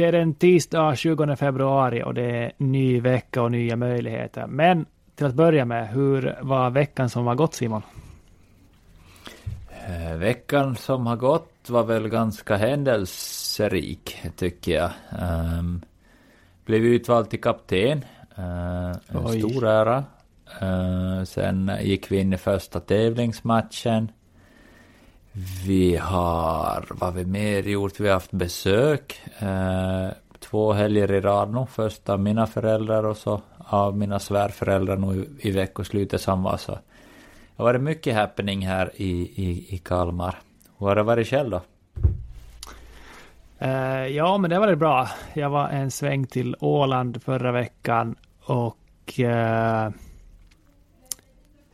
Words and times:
Det 0.00 0.06
är 0.06 0.12
den 0.12 0.34
tisdag 0.34 0.96
20 0.96 1.36
februari 1.36 2.02
och 2.02 2.14
det 2.14 2.30
är 2.30 2.52
ny 2.56 3.00
vecka 3.00 3.42
och 3.42 3.50
nya 3.50 3.76
möjligheter. 3.76 4.46
Men 4.46 4.86
till 5.14 5.26
att 5.26 5.34
börja 5.34 5.64
med, 5.64 5.88
hur 5.88 6.38
var 6.42 6.70
veckan 6.70 7.10
som 7.10 7.26
har 7.26 7.34
gått 7.34 7.54
Simon? 7.54 7.82
Eh, 9.88 10.16
Veckan 10.16 10.76
som 10.76 11.06
har 11.06 11.16
gått 11.16 11.52
var 11.68 11.84
väl 11.84 12.08
ganska 12.08 12.56
händelserik, 12.56 14.16
tycker 14.36 14.72
jag. 14.72 14.90
Um, 15.58 15.82
blev 16.64 16.84
utvald 16.84 17.30
till 17.30 17.40
kapten. 17.40 18.04
Uh, 18.38 18.96
en 19.08 19.28
stor 19.28 19.66
ära. 19.66 20.04
Uh, 20.62 21.24
sen 21.24 21.70
gick 21.80 22.12
vi 22.12 22.20
in 22.20 22.32
i 22.32 22.38
första 22.38 22.80
tävlingsmatchen. 22.80 24.12
Vi 25.66 25.96
har, 25.96 26.84
vad 26.88 27.14
vi 27.14 27.24
mer 27.24 27.62
gjort? 27.62 28.00
Vi 28.00 28.06
har 28.06 28.14
haft 28.14 28.30
besök. 28.30 29.20
Eh, 29.38 30.08
två 30.38 30.72
helger 30.72 31.12
i 31.12 31.20
rad 31.20 31.54
nu. 31.54 31.66
Först 31.70 32.08
av 32.08 32.20
mina 32.20 32.46
föräldrar 32.46 33.04
och 33.04 33.16
så 33.16 33.40
av 33.58 33.96
mina 33.96 34.18
svärföräldrar 34.18 34.96
nu 34.96 35.26
i, 35.40 35.48
i 35.48 35.50
veckoslutet 35.50 36.20
som 36.20 36.42
var 36.42 36.56
så. 36.56 36.72
Det 36.72 36.78
har 37.56 37.64
varit 37.64 37.80
mycket 37.80 38.16
happening 38.16 38.66
här 38.66 38.90
i, 38.96 39.10
i, 39.20 39.74
i 39.74 39.78
Kalmar. 39.78 40.38
Hur 40.78 40.86
har 40.86 40.96
det 40.96 41.02
varit 41.02 41.28
själv 41.28 41.50
då? 41.50 41.60
Eh, 43.58 44.06
ja, 44.06 44.38
men 44.38 44.50
det 44.50 44.58
var 44.58 44.66
det 44.66 44.76
bra. 44.76 45.08
Jag 45.34 45.50
var 45.50 45.68
en 45.68 45.90
sväng 45.90 46.26
till 46.26 46.56
Åland 46.60 47.22
förra 47.22 47.52
veckan 47.52 48.16
och 48.44 49.20
eh, 49.20 49.90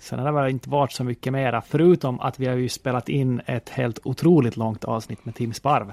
sen 0.06 0.18
har 0.18 0.26
det 0.26 0.32
väl 0.32 0.50
inte 0.50 0.70
varit 0.70 0.92
så 0.92 1.04
mycket 1.04 1.32
mera. 1.32 1.62
Förutom 1.62 2.20
att 2.20 2.40
vi 2.40 2.46
har 2.46 2.54
ju 2.54 2.68
spelat 2.68 3.08
in 3.08 3.40
ett 3.46 3.68
helt 3.68 3.98
otroligt 4.04 4.56
långt 4.56 4.84
avsnitt 4.84 5.24
med 5.24 5.34
Tim 5.34 5.52
Sparv. 5.52 5.92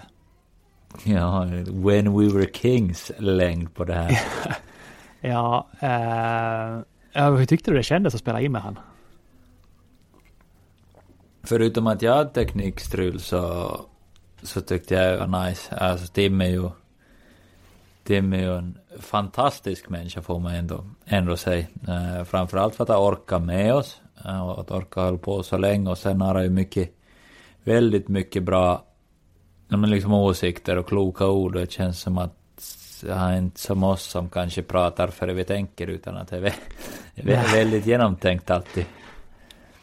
Ja, 1.03 1.45
When 1.67 2.17
We 2.17 2.33
Were 2.33 2.47
Kings 2.53 3.11
längd 3.17 3.73
på 3.73 3.83
det 3.83 3.93
här. 3.93 4.19
Ja, 5.25 5.67
eh, 5.79 7.31
hur 7.35 7.45
tyckte 7.45 7.71
du 7.71 7.77
det 7.77 7.83
kändes 7.83 8.13
att 8.13 8.19
spela 8.19 8.41
in 8.41 8.51
med 8.51 8.61
han? 8.61 8.79
Förutom 11.43 11.87
att 11.87 12.01
jag 12.01 12.15
hade 12.15 12.29
teknikstrul 12.29 13.19
så, 13.19 13.71
så 14.41 14.61
tyckte 14.61 14.95
jag 14.95 15.13
det 15.13 15.25
var 15.27 15.45
nice. 15.45 15.75
Alltså 15.75 16.07
Tim 16.07 16.41
är 16.41 16.45
ju 16.45 16.69
Tim 18.03 18.33
är 18.33 18.37
ju 18.37 18.57
en 18.57 18.77
fantastisk 18.99 19.89
människa 19.89 20.21
får 20.21 20.39
man 20.39 20.55
ändå, 20.55 20.85
ändå 21.05 21.37
säga. 21.37 21.65
Eh, 21.87 22.23
framförallt 22.23 22.75
för 22.75 22.83
att 22.83 22.89
han 22.89 22.97
orkar 22.97 23.39
med 23.39 23.73
oss. 23.73 24.01
Eh, 24.25 24.49
och 24.49 24.59
att 24.59 24.71
orka 24.71 25.01
hålla 25.01 25.17
på 25.17 25.43
så 25.43 25.57
länge 25.57 25.89
och 25.89 25.97
sen 25.97 26.21
har 26.21 26.35
han 26.35 26.43
ju 26.43 26.49
mycket, 26.49 26.89
väldigt 27.63 28.07
mycket 28.07 28.43
bra 28.43 28.83
ja, 29.67 29.77
men 29.77 29.89
liksom 29.89 30.13
åsikter 30.13 30.77
och 30.77 30.87
kloka 30.87 31.27
ord 31.27 31.55
och 31.55 31.61
det 31.61 31.71
känns 31.71 31.99
som 31.99 32.17
att 32.17 32.33
han 33.09 33.31
är 33.31 33.37
inte 33.37 33.59
som 33.59 33.83
oss 33.83 34.03
som 34.03 34.29
kanske 34.29 34.61
pratar 34.63 35.07
före 35.07 35.33
vi 35.33 35.43
tänker 35.43 35.87
utan 35.87 36.17
att 36.17 36.27
det 36.27 36.37
är 36.37 36.41
vä- 36.41 36.53
det 37.15 37.33
är 37.33 37.51
väldigt 37.55 37.85
genomtänkt 37.85 38.51
alltid. 38.51 38.85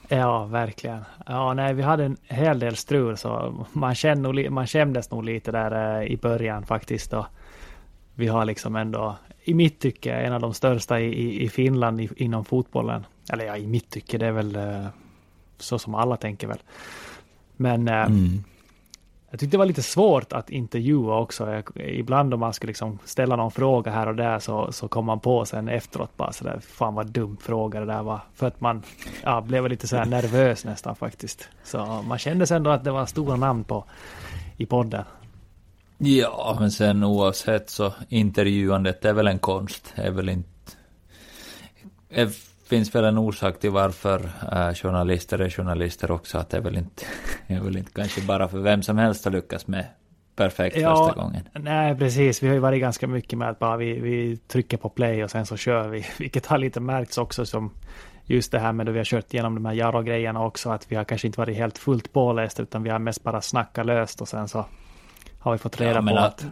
Ja, 0.09 0.45
verkligen. 0.45 1.05
Ja, 1.27 1.55
nej, 1.55 1.75
vi 1.75 1.83
hade 1.83 2.05
en 2.05 2.17
hel 2.23 2.59
del 2.59 2.77
strul 2.77 3.17
så 3.17 3.55
man, 3.73 3.95
kände, 3.95 4.33
li- 4.33 4.51
man 4.51 4.67
kändes 4.67 5.11
nog 5.11 5.25
lite 5.25 5.53
där 5.53 6.01
eh, 6.01 6.07
i 6.13 6.17
början 6.17 6.67
faktiskt. 6.67 7.13
Och 7.13 7.27
vi 8.15 8.27
har 8.27 8.45
liksom 8.45 8.77
ändå, 8.77 9.17
i 9.45 9.55
mitt 9.55 9.81
tycke, 9.81 10.13
en 10.13 10.33
av 10.33 10.41
de 10.41 10.55
största 10.55 11.01
i, 11.01 11.05
i, 11.07 11.45
i 11.45 11.49
Finland 11.49 12.01
i, 12.01 12.09
inom 12.17 12.45
fotbollen. 12.45 13.05
Eller 13.33 13.45
ja, 13.45 13.57
i 13.57 13.67
mitt 13.67 13.91
tycke, 13.91 14.19
det 14.19 14.27
är 14.27 14.33
väl 14.33 14.57
eh, 14.57 14.87
så 15.59 15.79
som 15.79 15.95
alla 15.95 16.17
tänker 16.17 16.47
väl. 16.47 16.59
Men 17.57 17.89
eh, 17.89 17.95
Mm. 18.07 18.45
jag 19.31 19.41
tyckte 19.41 19.55
det 19.55 19.59
var 19.59 19.67
lite 19.67 19.83
svårt 19.83 20.33
att 20.33 20.51
intervjua 20.51 21.19
också. 21.19 21.51
Jag, 21.51 21.65
ibland 21.77 22.35
om 22.35 22.41
man 22.41 22.53
skulle 22.53 22.71
liksom 22.71 22.99
ställa 23.05 23.37
någon 23.37 23.51
fråga 23.51 23.91
här 23.91 24.07
och 24.07 24.17
där 24.17 24.39
så, 24.39 24.73
så 24.73 24.89
kom 24.89 25.05
man 25.05 25.21
på 25.21 25.45
sen 25.45 25.69
efteråt 25.69 26.17
bara 26.17 26.33
sådär, 26.33 26.61
fan 26.61 26.95
vad 26.95 27.07
dum 27.07 27.37
fråga 27.37 27.81
det 27.81 27.87
där 27.87 28.03
var. 28.03 28.21
För 28.35 28.47
att 28.47 28.61
man 28.61 28.83
ja, 29.23 29.41
blev 29.41 29.69
lite 29.69 29.89
så 29.89 29.97
här 29.97 30.05
nervös 30.07 30.65
nästan 30.65 30.97
faktiskt. 30.97 31.49
Så 31.65 32.03
man 32.09 32.19
kände 32.19 32.47
ändå 32.55 32.71
att 32.71 32.85
det 32.85 32.91
var 32.91 33.07
stora 33.07 33.37
namn 33.37 33.65
på 33.65 33.85
i 34.57 34.67
podden. 34.67 35.05
Ja, 35.99 36.57
men 36.61 36.71
sen 36.71 37.05
oavsett 37.05 37.71
så 37.71 37.93
intervjuandet 38.09 39.05
är 39.05 39.13
väl 39.13 39.27
en 39.27 39.39
konst. 39.39 39.93
Är 39.95 40.11
väl 40.11 40.29
inte... 40.29 40.49
Det 42.09 42.50
finns 42.71 42.95
väl 42.95 43.05
en 43.05 43.19
orsak 43.19 43.59
till 43.59 43.71
varför 43.71 44.31
äh, 44.53 44.75
journalister 44.75 45.39
är 45.39 45.51
journalister 45.51 46.11
också. 46.11 46.39
Att 46.39 46.51
det 46.51 46.57
är 46.57 46.61
väl 46.61 46.77
inte, 46.77 47.05
är 47.47 47.61
väl 47.61 47.77
inte 47.77 47.93
kanske 47.93 48.21
bara 48.21 48.49
för 48.49 48.59
vem 48.59 48.83
som 48.83 48.99
helst 48.99 49.27
att 49.27 49.33
lyckas 49.33 49.67
med 49.67 49.87
perfekt 50.37 50.75
första 50.75 51.13
gången. 51.13 51.49
Nej, 51.53 51.97
precis. 51.97 52.43
Vi 52.43 52.47
har 52.47 52.55
ju 52.55 52.61
varit 52.61 52.81
ganska 52.81 53.07
mycket 53.07 53.39
med 53.39 53.49
att 53.49 53.59
bara 53.59 53.77
vi, 53.77 54.01
vi 54.01 54.37
trycker 54.37 54.77
på 54.77 54.89
play 54.89 55.25
och 55.25 55.31
sen 55.31 55.47
så 55.47 55.57
kör 55.57 55.89
vi. 55.89 56.07
Vilket 56.19 56.47
har 56.47 56.59
lite 56.59 56.81
märkts 56.81 57.19
också 57.19 57.47
som 57.47 57.71
just 58.25 58.53
det 58.53 58.59
här 58.59 58.73
med 58.73 58.89
att 58.89 58.95
vi 58.95 58.99
har 58.99 59.05
kört 59.05 59.35
igenom 59.35 59.55
de 59.55 59.65
här 59.65 59.73
Jaro-grejerna 59.73 60.45
också. 60.45 60.71
Att 60.71 60.93
vi 60.93 60.97
har 60.97 61.05
kanske 61.05 61.27
inte 61.27 61.41
varit 61.41 61.57
helt 61.57 61.79
fullt 61.79 62.13
påläst 62.13 62.61
utan 62.61 62.83
vi 62.83 62.91
har 62.91 62.99
mest 62.99 63.23
bara 63.23 63.41
snackat 63.41 63.87
löst 63.87 64.21
och 64.21 64.29
sen 64.29 64.49
så 64.49 64.67
har 65.39 65.53
vi 65.53 65.59
fått 65.59 65.81
reda 65.81 65.95
Ja, 65.95 66.13
på 66.13 66.19
att, 66.19 66.47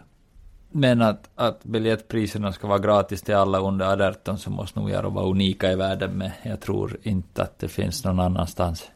men 0.71 1.01
att, 1.01 1.29
att 1.35 1.63
biljettpriserna 1.63 2.51
ska 2.51 2.67
vara 2.67 2.79
gratis 2.79 3.21
till 3.21 3.35
alla 3.35 3.59
under 3.59 4.07
18 4.09 4.37
så 4.37 4.49
måste 4.49 4.79
nog 4.79 4.89
göra 4.89 5.09
vara 5.09 5.25
unika 5.25 5.71
i 5.71 5.75
världen 5.75 6.17
med. 6.17 6.31
Jag 6.43 6.59
tror 6.61 6.97
inte 7.03 7.43
att 7.43 7.59
det 7.59 7.67
finns 7.67 8.05
någon 8.05 8.19
annanstans. 8.19 8.91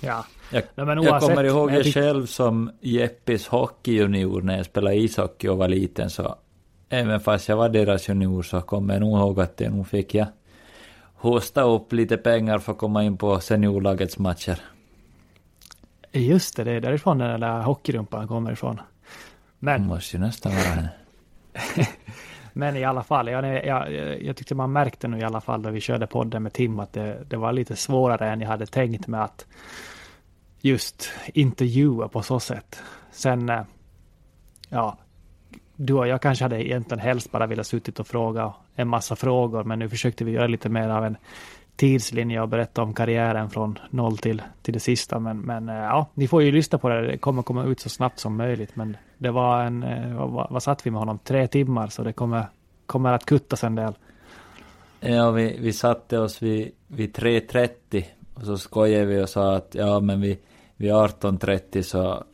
Ja. 0.00 0.24
Jag, 0.52 0.62
Nej, 0.74 0.86
men 0.86 1.02
jag 1.02 1.12
oavsett, 1.12 1.28
kommer 1.28 1.44
ihåg 1.44 1.72
jag 1.72 1.86
själv 1.86 2.26
som 2.26 2.70
Jeppis 2.80 3.46
hockeyjunior 3.46 4.42
när 4.42 4.56
jag 4.56 4.66
spelade 4.66 4.96
ishockey 4.96 5.48
och 5.48 5.58
var 5.58 5.68
liten 5.68 6.10
så 6.10 6.34
även 6.88 7.20
fast 7.20 7.48
jag 7.48 7.56
var 7.56 7.68
deras 7.68 8.08
junior 8.08 8.42
så 8.42 8.60
kommer 8.60 8.94
jag 8.94 9.00
nog 9.00 9.18
ihåg 9.18 9.40
att 9.40 9.60
jag 9.60 9.72
nog 9.72 9.88
fick 9.88 10.14
jag 10.14 10.26
hosta 11.14 11.62
upp 11.62 11.92
lite 11.92 12.16
pengar 12.16 12.58
för 12.58 12.72
att 12.72 12.78
komma 12.78 13.04
in 13.04 13.16
på 13.16 13.40
seniorlagets 13.40 14.18
matcher. 14.18 14.60
Just 16.12 16.56
det, 16.56 16.64
det 16.64 16.72
är 16.72 16.80
därifrån 16.80 17.18
den 17.18 17.40
där 17.40 17.62
hockeyrumpan 17.62 18.28
kommer 18.28 18.52
ifrån. 18.52 18.80
Men... 19.58 19.86
Måste 19.86 20.16
ju 20.16 20.20
nästan 20.20 20.52
vara 20.52 20.64
henne. 20.64 20.88
Men 22.52 22.76
i 22.76 22.84
alla 22.84 23.02
fall, 23.02 23.28
jag, 23.28 23.66
jag, 23.66 23.92
jag 24.22 24.36
tyckte 24.36 24.54
man 24.54 24.72
märkte 24.72 25.08
nu 25.08 25.18
i 25.18 25.22
alla 25.22 25.40
fall 25.40 25.60
när 25.60 25.70
vi 25.70 25.80
körde 25.80 26.06
podden 26.06 26.42
med 26.42 26.52
Tim 26.52 26.80
att 26.80 26.92
det, 26.92 27.24
det 27.28 27.36
var 27.36 27.52
lite 27.52 27.76
svårare 27.76 28.30
än 28.30 28.40
jag 28.40 28.48
hade 28.48 28.66
tänkt 28.66 29.06
med 29.06 29.24
att 29.24 29.46
just 30.60 31.10
intervjua 31.34 32.08
på 32.08 32.22
så 32.22 32.40
sätt. 32.40 32.82
Sen, 33.10 33.48
eh, 33.48 33.62
ja, 34.68 34.98
du 35.76 35.94
och 35.94 36.08
jag 36.08 36.22
kanske 36.22 36.44
hade 36.44 36.68
egentligen 36.68 37.00
helst 37.00 37.30
bara 37.30 37.46
velat 37.46 37.66
suttit 37.66 38.00
och 38.00 38.06
fråga 38.06 38.52
en 38.74 38.88
massa 38.88 39.16
frågor, 39.16 39.64
men 39.64 39.78
nu 39.78 39.88
försökte 39.88 40.24
vi 40.24 40.32
göra 40.32 40.46
lite 40.46 40.68
mer 40.68 40.88
av 40.88 41.04
en 41.04 41.16
tidslinje 41.78 42.40
och 42.40 42.48
berätta 42.48 42.82
om 42.82 42.94
karriären 42.94 43.50
från 43.50 43.78
noll 43.90 44.18
till, 44.18 44.42
till 44.62 44.74
det 44.74 44.80
sista. 44.80 45.18
Men, 45.18 45.38
men 45.40 45.68
eh, 45.68 45.74
ja, 45.74 46.06
ni 46.14 46.28
får 46.28 46.42
ju 46.42 46.52
lyssna 46.52 46.78
på 46.78 46.88
det. 46.88 47.06
Det 47.06 47.18
kommer 47.18 47.42
komma 47.42 47.64
ut 47.64 47.80
så 47.80 47.88
snabbt 47.88 48.18
som 48.18 48.36
möjligt. 48.36 48.76
Men 48.76 48.96
det 49.18 49.30
var 49.30 49.62
en, 49.62 49.82
eh, 49.82 50.26
vad, 50.26 50.50
vad 50.50 50.62
satt 50.62 50.86
vi 50.86 50.90
med 50.90 51.00
honom? 51.00 51.18
Tre 51.24 51.46
timmar, 51.46 51.86
så 51.88 52.02
det 52.02 52.12
kommer, 52.12 52.46
kommer 52.86 53.12
att 53.12 53.26
kuttas 53.26 53.64
en 53.64 53.74
del. 53.74 53.92
Ja, 55.00 55.30
vi, 55.30 55.58
vi 55.60 55.72
satte 55.72 56.18
oss 56.18 56.42
vid, 56.42 56.70
vid 56.86 57.16
3.30 57.16 58.04
och 58.34 58.42
så 58.42 58.58
skojade 58.58 59.04
vi 59.04 59.22
och 59.22 59.28
sa 59.28 59.56
att 59.56 59.74
ja, 59.74 60.00
men 60.00 60.20
vi, 60.20 60.38
vid 60.76 60.92
18.30 60.92 61.82
så, 61.82 62.24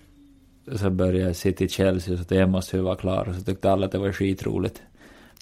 så 0.77 0.91
började 0.91 1.35
City 1.35 1.69
Chelsea, 1.69 2.17
så 2.17 2.25
det 2.29 2.47
måste 2.47 2.77
ju 2.77 2.83
vara 2.83 2.97
klar. 2.97 3.29
Och 3.29 3.35
så 3.35 3.41
tyckte 3.41 3.73
alla 3.73 3.87
att 3.87 3.93
det 3.93 3.99
var 3.99 4.13
skitroligt. 4.13 4.83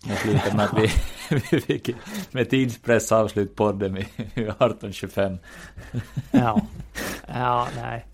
Det 0.04 0.16
slutade 0.16 0.56
med 0.56 0.64
att 0.64 0.78
vi, 0.78 0.88
vi 1.50 1.60
fick 1.60 1.90
med 2.30 2.50
tidspress 2.50 3.12
avslut 3.12 3.56
podden 3.56 3.94
vid 3.94 4.06
18.25. 4.34 5.38
ja, 6.30 6.60
ja, 7.28 7.68
nej. 7.76 8.06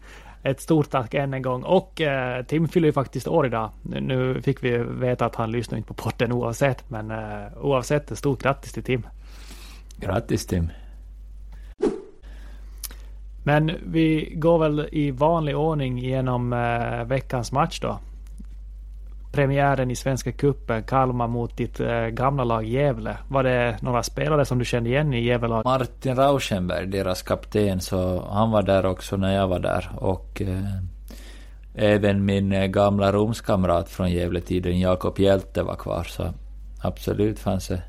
Ett 0.43 0.61
stort 0.61 0.91
tack 0.91 1.15
än 1.15 1.35
en 1.35 1.43
gång. 1.43 1.63
Och 1.63 2.01
eh, 2.01 2.45
Tim 2.45 2.69
fyller 2.69 2.89
ju 2.89 2.93
faktiskt 2.93 3.29
år 3.29 3.47
idag. 3.47 3.71
Nu, 3.83 4.43
fick 4.43 4.65
vi 4.65 4.79
veta 4.79 5.27
att 5.27 5.35
han 5.35 5.51
lyssnar 5.51 5.79
inte 5.79 5.89
på 5.89 5.95
podden 5.95 6.33
oavsett. 6.33 6.91
Men 6.91 7.11
eh, 7.11 7.59
oavsett, 7.61 8.11
ett 8.11 8.19
stort 8.19 8.43
grattis 8.43 8.73
till 8.73 8.83
Tim. 8.83 9.07
Grattis 9.97 10.47
Tim. 10.47 10.69
Men 13.45 13.73
vi 13.87 14.33
går 14.35 14.59
väl 14.59 14.89
i 14.93 15.11
vanlig 15.11 15.57
ordning 15.57 15.99
genom 15.99 16.53
eh, 16.53 17.05
veckans 17.05 17.53
match 17.53 17.81
då. 17.81 17.99
Premiären 19.33 19.91
i 19.91 19.97
Svenska 19.97 20.33
Cupen, 20.33 20.83
Kalmar 20.83 21.29
mot 21.29 21.57
ditt 21.57 21.81
eh, 21.81 22.07
gamla 22.07 22.45
lag 22.45 22.65
Gävle. 22.65 23.17
Var 23.29 23.43
det 23.43 23.77
några 23.83 24.03
spelare 24.03 24.45
som 24.45 24.59
du 24.59 24.65
kände 24.65 24.91
igen 24.91 25.15
i 25.15 25.25
Gävle? 25.25 25.63
Martin 25.65 26.17
Rauschenberg, 26.17 26.87
deras 26.87 27.23
kapten, 27.23 27.81
så 27.81 28.27
han 28.31 28.51
var 28.51 28.63
där 28.63 28.87
också 28.87 29.17
när 29.17 29.35
jag 29.35 29.49
var 29.49 29.59
där. 29.59 29.91
Och 29.97 30.43
eh, 30.43 30.83
även 31.75 32.25
min 32.25 32.53
eh, 32.53 32.67
gamla 32.67 33.13
rumskamrat 33.13 33.89
från 33.89 34.11
Gävletiden, 34.11 34.81
Jakob 34.81 35.19
Hjälte, 35.19 35.63
var 35.63 35.77
kvar. 35.77 36.05
Så 36.05 36.33
absolut 36.83 37.39
fanns 37.39 37.69
det. 37.69 37.83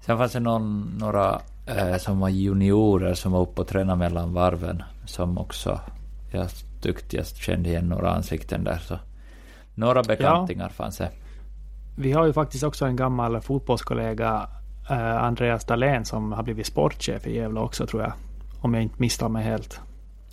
Sen 0.00 0.18
fanns 0.18 0.32
det 0.32 0.40
någon, 0.40 0.96
några 1.00 1.40
eh, 1.66 1.96
som 1.96 2.20
var 2.20 2.28
juniorer 2.28 3.14
som 3.14 3.32
var 3.32 3.40
uppe 3.40 3.60
och 3.60 3.68
tränade 3.68 3.98
mellan 3.98 4.34
varven. 4.34 4.82
Som 5.04 5.38
också 5.38 5.80
jag 6.30 6.48
tyckte 6.80 7.16
jag 7.16 7.26
kände 7.26 7.68
igen 7.68 7.88
några 7.88 8.10
ansikten 8.10 8.64
där. 8.64 8.78
Så 8.78 8.98
några 9.76 10.02
bekantingar 10.02 10.64
ja. 10.64 10.70
fanns 10.84 10.98
det. 10.98 11.10
Vi 11.96 12.12
har 12.12 12.26
ju 12.26 12.32
faktiskt 12.32 12.64
också 12.64 12.86
en 12.86 12.96
gammal 12.96 13.40
fotbollskollega, 13.40 14.48
eh, 14.90 15.16
Andreas 15.16 15.64
Dahlén, 15.64 16.04
som 16.04 16.32
har 16.32 16.42
blivit 16.42 16.66
sportchef 16.66 17.26
i 17.26 17.36
Gävle 17.36 17.60
också 17.60 17.86
tror 17.86 18.02
jag. 18.02 18.12
Om 18.60 18.74
jag 18.74 18.82
inte 18.82 18.94
misstar 18.98 19.28
mig 19.28 19.44
helt. 19.44 19.80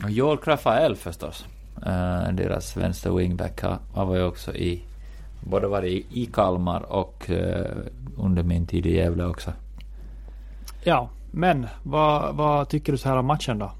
Och 0.03 0.11
Joel 0.11 0.37
Rafael 0.37 0.95
förstås. 0.95 1.45
Eh, 1.85 2.33
deras 2.33 2.77
vänster 2.77 3.11
wingback. 3.11 3.61
Han 3.95 4.07
var 4.07 4.15
ju 4.15 4.23
också 4.23 4.55
i, 4.55 4.83
både 5.41 5.67
var 5.67 5.85
i, 5.85 6.05
i 6.11 6.25
Kalmar 6.25 6.91
och 6.91 7.29
eh, 7.29 7.71
under 8.17 8.43
min 8.43 8.67
tid 8.67 8.85
i 8.85 8.95
Gävle 8.95 9.25
också. 9.25 9.51
Ja, 10.83 11.09
men 11.31 11.67
vad, 11.83 12.35
vad 12.35 12.69
tycker 12.69 12.91
du 12.91 12.97
så 12.97 13.09
här 13.09 13.17
om 13.17 13.25
matchen 13.25 13.59
då? 13.59 13.71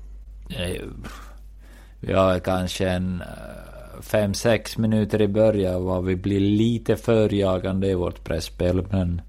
Vi 2.00 2.14
har 2.14 2.40
kanske 2.40 2.90
en 2.90 3.24
fem 4.02 4.34
sex 4.34 4.78
minuter 4.78 5.22
i 5.22 5.28
början 5.28 5.84
var 5.84 6.02
vi 6.02 6.16
blir 6.16 6.40
lite 6.40 6.96
förjagande 6.96 7.88
i 7.88 7.94
vårt 7.94 8.24
pressspel 8.24 8.88
men 8.92 9.22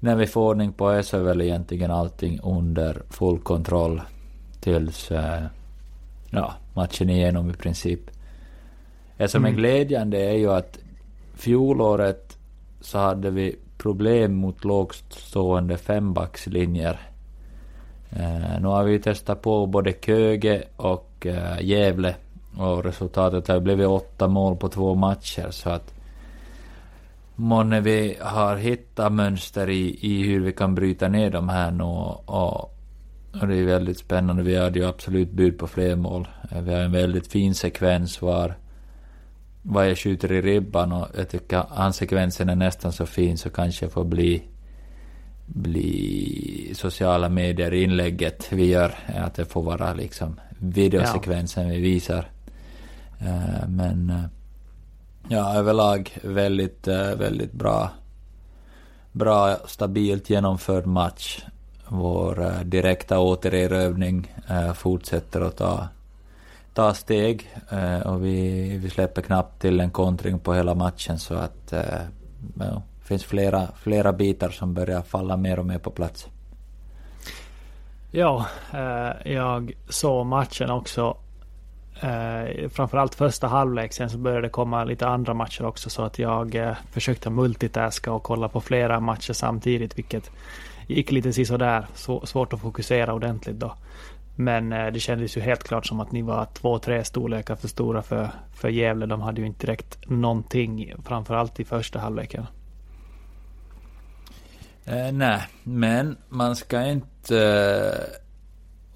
när 0.00 0.16
vi 0.16 0.26
får 0.26 0.50
ordning 0.50 0.72
på 0.72 0.92
det 0.92 1.02
så 1.02 1.16
är 1.16 1.22
väl 1.22 1.40
egentligen 1.40 1.90
allting 1.90 2.40
under 2.42 3.02
full 3.10 3.38
kontroll 3.38 4.02
tills 4.60 5.10
eh, 5.10 5.42
ja, 6.30 6.54
matchen 6.74 7.10
igenom 7.10 7.50
i 7.50 7.52
princip. 7.52 8.00
Det 9.16 9.28
som 9.28 9.44
är 9.44 9.48
mm. 9.48 9.60
glädjande 9.60 10.18
är 10.18 10.34
ju 10.34 10.52
att 10.52 10.78
fjolåret 11.34 12.38
så 12.80 12.98
hade 12.98 13.30
vi 13.30 13.56
problem 13.78 14.34
mot 14.34 14.64
lågstående 14.64 15.76
fembackslinjer. 15.76 17.00
Eh, 18.10 18.60
nu 18.60 18.68
har 18.68 18.84
vi 18.84 18.98
testat 18.98 19.42
på 19.42 19.66
både 19.66 19.92
Köge 19.92 20.62
och 20.76 21.26
eh, 21.26 21.60
Gävle 21.60 22.14
och 22.56 22.84
resultatet 22.84 23.48
har 23.48 23.60
blivit 23.60 23.86
åtta 23.86 24.28
mål 24.28 24.56
på 24.56 24.68
två 24.68 24.94
matcher 24.94 25.50
så 25.50 25.70
att 25.70 25.94
månne 27.34 27.80
vi 27.80 28.16
har 28.20 28.56
hittat 28.56 29.12
mönster 29.12 29.70
i, 29.70 29.98
i 30.00 30.22
hur 30.22 30.40
vi 30.40 30.52
kan 30.52 30.74
bryta 30.74 31.08
ner 31.08 31.30
de 31.30 31.48
här 31.48 31.70
nu 31.70 31.84
och, 31.84 32.28
och, 32.28 32.76
och 33.40 33.48
det 33.48 33.56
är 33.56 33.64
väldigt 33.64 33.98
spännande. 33.98 34.42
Vi 34.42 34.56
hade 34.56 34.78
ju 34.78 34.86
absolut 34.86 35.30
bud 35.30 35.58
på 35.58 35.66
fler 35.66 35.96
mål. 35.96 36.28
Vi 36.62 36.74
har 36.74 36.80
en 36.80 36.92
väldigt 36.92 37.26
fin 37.26 37.54
sekvens 37.54 38.22
var 38.22 38.54
var 39.62 39.84
jag 39.84 39.98
skjuter 39.98 40.32
i 40.32 40.42
ribban 40.42 40.92
och 40.92 41.08
jag 41.16 41.28
tycker 41.28 41.62
hans 41.68 41.96
sekvensen 41.96 42.48
är 42.48 42.54
nästan 42.54 42.92
så 42.92 43.06
fin 43.06 43.38
så 43.38 43.50
kanske 43.50 43.88
får 43.88 44.04
bli 44.04 44.42
bli 45.46 46.72
sociala 46.74 47.28
medier 47.28 47.74
inlägget 47.74 48.52
vi 48.52 48.66
gör. 48.66 48.94
Att 49.06 49.34
det 49.34 49.44
får 49.44 49.62
vara 49.62 49.94
liksom 49.94 50.40
videosekvensen 50.58 51.66
ja. 51.66 51.74
vi 51.74 51.80
visar. 51.80 52.24
Eh, 53.18 53.68
men 53.68 54.10
eh, 54.10 54.24
ja, 55.28 55.54
överlag 55.54 56.18
väldigt, 56.22 56.88
eh, 56.88 57.14
väldigt 57.14 57.52
bra, 57.52 57.90
bra, 59.12 59.56
stabilt 59.66 60.30
genomförd 60.30 60.86
match. 60.86 61.44
Vår 61.88 62.64
direkta 62.64 63.18
återerövning 63.18 64.34
fortsätter 64.74 65.40
att 65.40 65.56
ta, 65.56 65.88
ta 66.74 66.94
steg 66.94 67.50
och 68.04 68.24
vi, 68.24 68.78
vi 68.78 68.90
släpper 68.90 69.22
knappt 69.22 69.60
till 69.60 69.80
en 69.80 69.90
kontring 69.90 70.38
på 70.38 70.54
hela 70.54 70.74
matchen 70.74 71.18
så 71.18 71.34
att 71.34 71.72
ja, 72.58 72.82
det 73.00 73.04
finns 73.04 73.24
flera, 73.24 73.68
flera 73.76 74.12
bitar 74.12 74.50
som 74.50 74.74
börjar 74.74 75.02
falla 75.02 75.36
mer 75.36 75.58
och 75.58 75.66
mer 75.66 75.78
på 75.78 75.90
plats. 75.90 76.26
Ja, 78.10 78.46
jag 79.24 79.72
såg 79.88 80.26
matchen 80.26 80.70
också 80.70 81.16
Eh, 82.00 82.68
framförallt 82.68 83.14
första 83.14 83.46
halvlek, 83.46 83.92
sen 83.92 84.10
så 84.10 84.18
började 84.18 84.42
det 84.42 84.48
komma 84.48 84.84
lite 84.84 85.06
andra 85.06 85.34
matcher 85.34 85.64
också 85.64 85.90
så 85.90 86.02
att 86.02 86.18
jag 86.18 86.54
eh, 86.54 86.74
försökte 86.90 87.30
multitaska 87.30 88.12
och 88.12 88.22
kolla 88.22 88.48
på 88.48 88.60
flera 88.60 89.00
matcher 89.00 89.32
samtidigt 89.32 89.98
vilket 89.98 90.30
gick 90.86 91.12
lite 91.12 91.44
sådär. 91.46 91.86
Svårt 92.24 92.52
att 92.52 92.60
fokusera 92.60 93.14
ordentligt 93.14 93.56
då. 93.56 93.74
Men 94.36 94.72
eh, 94.72 94.86
det 94.86 95.00
kändes 95.00 95.36
ju 95.36 95.40
helt 95.40 95.64
klart 95.64 95.86
som 95.86 96.00
att 96.00 96.12
ni 96.12 96.22
var 96.22 96.46
två, 96.54 96.78
tre 96.78 97.04
storlekar 97.04 97.56
för 97.56 97.68
stora 97.68 98.02
för, 98.02 98.30
för 98.54 98.68
Gävle. 98.68 99.06
De 99.06 99.20
hade 99.20 99.40
ju 99.40 99.46
inte 99.46 99.66
direkt 99.66 99.98
någonting, 100.06 100.92
framförallt 101.04 101.60
i 101.60 101.64
första 101.64 101.98
halvleken. 101.98 102.46
Eh, 104.84 105.12
nej, 105.12 105.42
men 105.62 106.16
man 106.28 106.56
ska 106.56 106.82
inte 106.82 107.38
eh, 107.38 108.25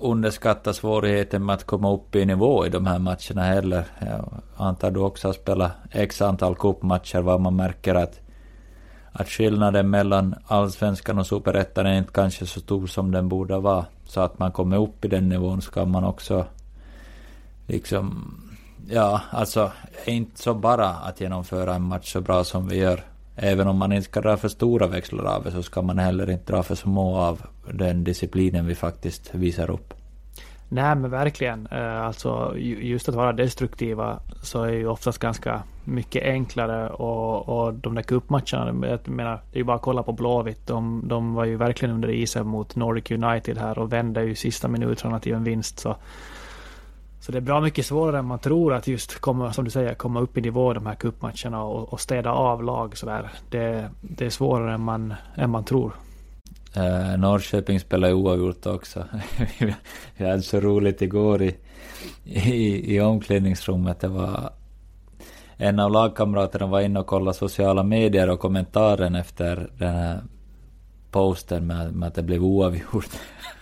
underskatta 0.00 0.73
svårigheten 0.73 1.47
med 1.47 1.54
att 1.54 1.64
komma 1.64 1.92
upp 1.92 2.16
i 2.16 2.25
nivå 2.25 2.66
i 2.66 2.69
de 2.69 2.87
här 2.87 2.99
matcherna 2.99 3.42
heller. 3.42 3.85
Jag 4.00 4.40
antar 4.57 4.90
du 4.90 5.00
också 5.00 5.28
har 5.28 5.33
spelat 5.33 5.73
x 5.90 6.23
antal 6.23 6.57
cupmatcher 6.57 7.21
var 7.21 7.38
man 7.38 7.57
märker 7.57 7.95
att, 7.95 8.21
att 9.12 9.28
skillnaden 9.28 9.90
mellan 9.90 10.35
allsvenskan 10.47 11.19
och 11.19 11.26
superettan 11.26 11.87
är 11.87 11.99
inte 11.99 12.12
kanske 12.12 12.47
så 12.47 12.61
stor 12.61 12.87
som 12.87 13.11
den 13.11 13.28
borde 13.28 13.59
vara. 13.59 13.87
Så 14.04 14.21
att 14.21 14.38
man 14.38 14.52
kommer 14.52 14.76
upp 14.76 15.04
i 15.04 15.09
den 15.09 15.28
nivån 15.28 15.62
ska 15.62 15.85
man 15.85 16.04
också 16.04 16.47
liksom, 17.66 18.35
ja 18.88 19.21
alltså, 19.30 19.73
inte 20.04 20.42
så 20.42 20.54
bara 20.54 20.88
att 20.88 21.21
genomföra 21.21 21.75
en 21.75 21.83
match 21.83 22.12
så 22.12 22.21
bra 22.21 22.45
som 22.45 22.69
vi 22.69 22.76
gör. 22.76 23.10
Även 23.42 23.68
om 23.68 23.76
man 23.76 23.92
inte 23.92 24.04
ska 24.04 24.20
dra 24.20 24.37
för 24.37 24.49
stora 24.49 24.87
växlar 24.87 25.25
av 25.25 25.44
det 25.44 25.50
så 25.50 25.62
ska 25.62 25.82
man 25.82 25.99
heller 25.99 26.30
inte 26.30 26.52
dra 26.52 26.62
för 26.62 26.75
små 26.75 27.16
av 27.16 27.42
den 27.73 28.04
disciplinen 28.04 28.66
vi 28.66 28.75
faktiskt 28.75 29.35
visar 29.35 29.70
upp. 29.70 29.94
Nej 30.68 30.97
men 30.97 31.11
verkligen. 31.11 31.66
Eh, 31.66 32.02
alltså 32.02 32.54
just 32.56 33.09
att 33.09 33.14
vara 33.14 33.32
destruktiva 33.32 34.20
så 34.42 34.62
är 34.62 34.73
ju 34.73 34.87
oftast 34.87 35.18
ganska 35.18 35.62
mycket 35.85 36.25
enklare 36.25 36.88
och, 36.90 37.49
och 37.49 37.75
de 37.75 37.94
där 37.94 38.02
cupmatcherna, 38.02 38.87
jag 38.88 39.09
menar 39.09 39.40
det 39.52 39.56
är 39.56 39.61
ju 39.61 39.64
bara 39.64 39.76
att 39.76 39.82
kolla 39.82 40.02
på 40.02 40.12
Blåvitt. 40.12 40.66
De, 40.66 41.02
de 41.09 41.35
var 41.35 41.44
ju 41.44 41.56
verkligen 41.56 41.94
under 41.94 42.11
isen 42.11 42.47
mot 42.47 42.76
Nordic 42.76 43.11
United 43.11 43.59
här 43.59 43.78
och 43.78 43.92
vände 43.92 44.25
ju 44.25 44.35
sista 44.35 44.68
minuterna 44.68 45.20
till 45.20 45.35
en 45.35 45.44
vinst. 45.44 45.78
Så 45.78 45.97
så 47.21 47.33
det 47.33 47.39
är 47.39 47.43
bra 47.43 47.61
mycket 47.61 47.87
svårare 47.87 48.19
än 48.19 48.25
man 48.25 48.39
tror 48.39 48.75
att 48.75 48.87
just 48.87 49.21
komma, 49.21 49.53
som 49.53 49.65
du 49.65 49.71
säger, 49.71 49.95
komma 49.95 50.21
upp 50.21 50.39
i 50.39 50.41
nivå 50.41 50.73
de 50.73 50.87
här 50.87 50.95
cupmatcherna 50.95 51.62
och, 51.62 51.93
och 51.93 52.00
städa 52.00 52.31
av 52.31 52.65
lag 52.65 52.97
sådär. 52.97 53.31
Det, 53.50 53.91
det 54.00 54.27
är 54.27 54.31
svårare 54.31 54.75
än 54.75 54.81
man, 54.81 55.15
än 55.37 55.50
man 55.50 55.65
tror. 55.65 55.93
Eh, 56.75 57.19
Norrköping 57.19 57.81
spelar 57.81 58.12
oavgjort 58.12 58.67
också. 58.67 59.05
Vi 60.17 60.27
hade 60.27 60.43
så 60.43 60.61
roligt 60.61 61.03
igår 61.03 61.43
i, 61.43 61.57
i, 62.25 62.95
i 62.97 63.00
omklädningsrummet. 63.00 64.00
Det 64.00 64.09
var 64.09 64.50
en 65.57 65.81
av 65.81 65.91
lagkamraterna 65.91 66.67
var 66.67 66.81
inne 66.81 67.00
och 67.00 67.07
kollade 67.07 67.37
sociala 67.37 67.83
medier 67.83 68.31
och 68.31 68.41
kommentaren 68.41 69.15
efter 69.15 69.71
den 69.79 69.95
här 69.95 70.21
posten 71.11 71.67
med, 71.67 71.95
med 71.95 72.07
att 72.07 72.15
det 72.15 72.23
blev 72.23 72.45
oavgjort. 72.45 73.11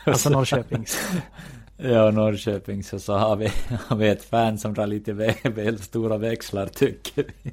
Alltså 0.05 0.31
Norrköpings. 0.31 0.99
Ja, 1.81 2.11
Norrköping 2.11 2.85
så, 2.85 2.99
så 2.99 3.17
har, 3.17 3.37
vi, 3.37 3.53
har 3.87 3.97
vi 3.97 4.09
ett 4.09 4.25
fan 4.25 4.59
som 4.59 4.75
drar 4.75 4.87
lite 4.87 5.13
väl, 5.13 5.35
väl 5.43 5.79
stora 5.79 6.19
växlar 6.19 6.67
tycker 6.67 7.25
vi. 7.43 7.53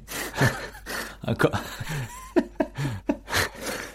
Han, 1.20 1.36
kom, 1.36 1.50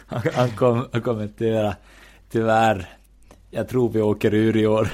han, 0.05 0.21
han, 0.33 0.49
kom, 0.49 0.87
han 0.91 1.01
kommenterade 1.01 1.75
tyvärr, 2.29 2.89
jag 3.49 3.67
tror 3.67 3.89
vi 3.89 4.01
åker 4.01 4.33
ur 4.33 4.57
i 4.57 4.67
år. 4.67 4.87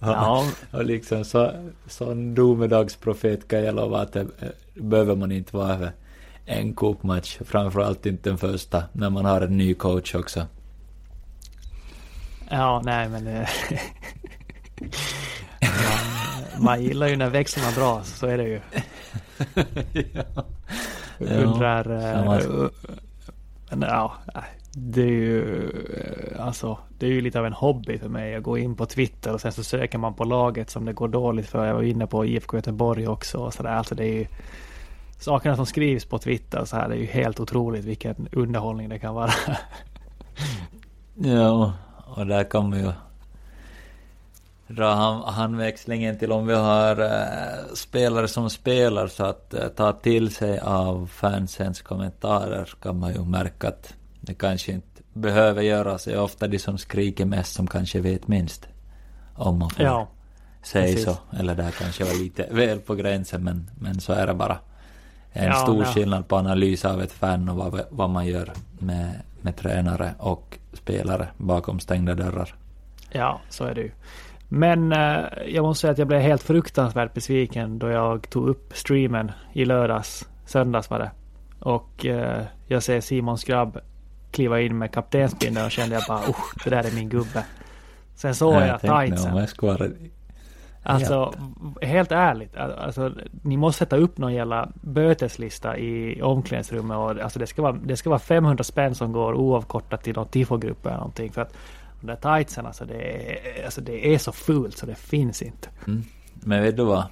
ja. 0.00 0.46
Och 0.70 0.84
liksom 0.84 1.24
så, 1.24 1.52
sån 1.86 2.34
domedagsprofet 2.34 3.48
kan 3.48 3.64
jag 3.64 3.74
lova 3.74 4.00
att 4.00 4.12
det 4.12 4.26
behöver 4.74 5.16
man 5.16 5.32
inte 5.32 5.56
vara 5.56 5.74
över 5.74 5.92
en 6.44 6.74
cupmatch, 6.74 7.38
framförallt 7.44 8.06
inte 8.06 8.30
den 8.30 8.38
första, 8.38 8.84
när 8.92 9.10
man 9.10 9.24
har 9.24 9.40
en 9.40 9.56
ny 9.56 9.74
coach 9.74 10.14
också. 10.14 10.46
Ja, 12.50 12.82
nej 12.84 13.08
men... 13.08 13.26
Eh, 13.26 13.48
man, 16.56 16.64
man 16.64 16.82
gillar 16.82 17.06
ju 17.06 17.16
när 17.16 17.30
växlarna 17.30 17.70
dras, 17.70 18.18
så 18.18 18.26
är 18.26 18.38
det 18.38 18.48
ju. 18.48 18.60
ja. 20.12 20.44
Undrar... 21.18 21.90
Ja, 21.90 22.40
uh, 22.40 22.68
men 23.70 23.88
ja, 23.88 24.12
det 24.72 25.02
är 25.02 25.06
ju 25.06 25.72
alltså, 26.38 26.78
det 26.98 27.06
är 27.06 27.10
ju 27.10 27.20
lite 27.20 27.38
av 27.38 27.46
en 27.46 27.52
hobby 27.52 27.98
för 27.98 28.08
mig 28.08 28.34
att 28.34 28.42
gå 28.42 28.58
in 28.58 28.76
på 28.76 28.86
Twitter 28.86 29.32
och 29.32 29.40
sen 29.40 29.52
så 29.52 29.64
söker 29.64 29.98
man 29.98 30.14
på 30.14 30.24
laget 30.24 30.70
som 30.70 30.84
det 30.84 30.92
går 30.92 31.08
dåligt 31.08 31.46
för. 31.46 31.66
Jag 31.66 31.74
var 31.74 31.82
inne 31.82 32.06
på 32.06 32.26
IFK 32.26 32.56
Göteborg 32.56 33.08
också 33.08 33.38
och 33.38 33.54
sådär. 33.54 33.70
Alltså 33.70 33.94
det 33.94 34.04
är 34.04 34.12
ju 34.12 34.26
sakerna 35.18 35.56
som 35.56 35.66
skrivs 35.66 36.04
på 36.04 36.18
Twitter 36.18 36.64
så 36.64 36.76
här. 36.76 36.88
Det 36.88 36.94
är 36.94 36.98
ju 36.98 37.06
helt 37.06 37.40
otroligt 37.40 37.84
vilken 37.84 38.28
underhållning 38.32 38.88
det 38.88 38.98
kan 38.98 39.14
vara. 39.14 39.30
ja, 41.14 41.72
och 42.06 42.26
där 42.26 42.44
kommer 42.44 42.76
ju 42.76 42.92
dra 44.68 44.94
handväxlingen 45.30 46.18
till 46.18 46.32
om 46.32 46.46
vi 46.46 46.54
har 46.54 47.00
äh, 47.00 47.74
spelare 47.74 48.28
som 48.28 48.50
spelar 48.50 49.06
så 49.06 49.24
att 49.24 49.54
äh, 49.54 49.68
ta 49.68 49.92
till 49.92 50.34
sig 50.34 50.58
av 50.58 51.10
fansens 51.12 51.82
kommentarer 51.82 52.74
kan 52.82 52.98
man 52.98 53.12
ju 53.14 53.24
märka 53.24 53.68
att 53.68 53.94
det 54.20 54.34
kanske 54.34 54.72
inte 54.72 55.02
behöver 55.12 55.62
göras. 55.62 56.04
Det 56.04 56.12
är 56.12 56.20
ofta 56.20 56.48
de 56.48 56.58
som 56.58 56.78
skriker 56.78 57.24
mest 57.24 57.54
som 57.54 57.66
kanske 57.66 58.00
vet 58.00 58.28
minst. 58.28 58.68
Om 59.34 59.58
man 59.58 59.70
får 59.70 59.84
ja, 59.84 60.08
säga 60.62 60.98
så. 60.98 61.16
Eller 61.38 61.54
det 61.54 61.62
här 61.62 61.70
kanske 61.70 62.04
var 62.04 62.14
lite 62.14 62.46
väl 62.50 62.78
på 62.78 62.94
gränsen 62.94 63.44
men, 63.44 63.70
men 63.80 64.00
så 64.00 64.12
är 64.12 64.26
det 64.26 64.34
bara. 64.34 64.58
En 65.32 65.44
ja, 65.44 65.54
stor 65.54 65.84
ja. 65.84 65.92
skillnad 65.92 66.28
på 66.28 66.36
analys 66.36 66.84
av 66.84 67.02
ett 67.02 67.12
fan 67.12 67.48
och 67.48 67.56
vad, 67.56 67.80
vad 67.90 68.10
man 68.10 68.26
gör 68.26 68.52
med, 68.78 69.20
med 69.40 69.56
tränare 69.56 70.14
och 70.18 70.58
spelare 70.76 71.28
bakom 71.36 71.80
stängda 71.80 72.14
dörrar. 72.14 72.54
Ja, 73.10 73.40
så 73.48 73.64
är 73.64 73.74
det 73.74 73.80
ju. 73.80 73.90
Men 74.48 74.92
eh, 74.92 75.24
jag 75.46 75.62
måste 75.62 75.80
säga 75.80 75.92
att 75.92 75.98
jag 75.98 76.08
blev 76.08 76.20
helt 76.20 76.42
fruktansvärt 76.42 77.14
besviken 77.14 77.78
då 77.78 77.88
jag 77.88 78.30
tog 78.30 78.48
upp 78.48 78.72
streamen 78.76 79.32
i 79.52 79.64
lördags, 79.64 80.28
söndags 80.46 80.90
var 80.90 80.98
det. 80.98 81.10
Och 81.60 82.06
eh, 82.06 82.42
jag 82.66 82.82
ser 82.82 83.00
Simons 83.00 83.44
grabb 83.44 83.78
kliva 84.30 84.60
in 84.60 84.78
med 84.78 84.92
kaptensbindeln 84.92 85.66
och 85.66 85.72
kände 85.72 85.94
jag 85.94 86.04
bara 86.08 86.18
oh, 86.18 86.64
det 86.64 86.70
där 86.70 86.86
är 86.86 86.94
min 86.94 87.08
gubbe. 87.08 87.44
Sen 88.14 88.34
såg 88.34 88.54
jag, 88.54 88.68
jag 88.68 88.80
tightsen. 88.80 89.46
Alltså 90.88 91.34
helt 91.82 92.12
ärligt, 92.12 92.56
alltså, 92.56 93.12
ni 93.42 93.56
måste 93.56 93.78
sätta 93.78 93.96
upp 93.96 94.18
någon 94.18 94.34
jävla 94.34 94.68
böteslista 94.74 95.78
i 95.78 96.22
omklädningsrummet 96.22 96.96
och 96.96 97.10
alltså, 97.10 97.38
det, 97.38 97.46
ska 97.46 97.62
vara, 97.62 97.72
det 97.72 97.96
ska 97.96 98.10
vara 98.10 98.18
500 98.18 98.64
spänn 98.64 98.94
som 98.94 99.12
går 99.12 99.34
oavkortat 99.34 100.02
till 100.04 100.14
någon 100.14 100.28
tifogrupp 100.28 100.86
eller 100.86 100.96
någonting. 100.96 101.32
För 101.32 101.42
att 101.42 101.56
de 102.00 102.06
där 102.06 102.16
tightsen 102.16 102.66
alltså 102.66 102.84
det, 102.84 102.94
är, 102.94 103.64
alltså 103.64 103.80
det 103.80 104.14
är 104.14 104.18
så 104.18 104.32
fult 104.32 104.78
så 104.78 104.86
det 104.86 104.94
finns 104.94 105.42
inte. 105.42 105.68
Mm. 105.86 106.02
Men 106.34 106.62
vet 106.62 106.76
du 106.76 106.84
vad? 106.84 107.04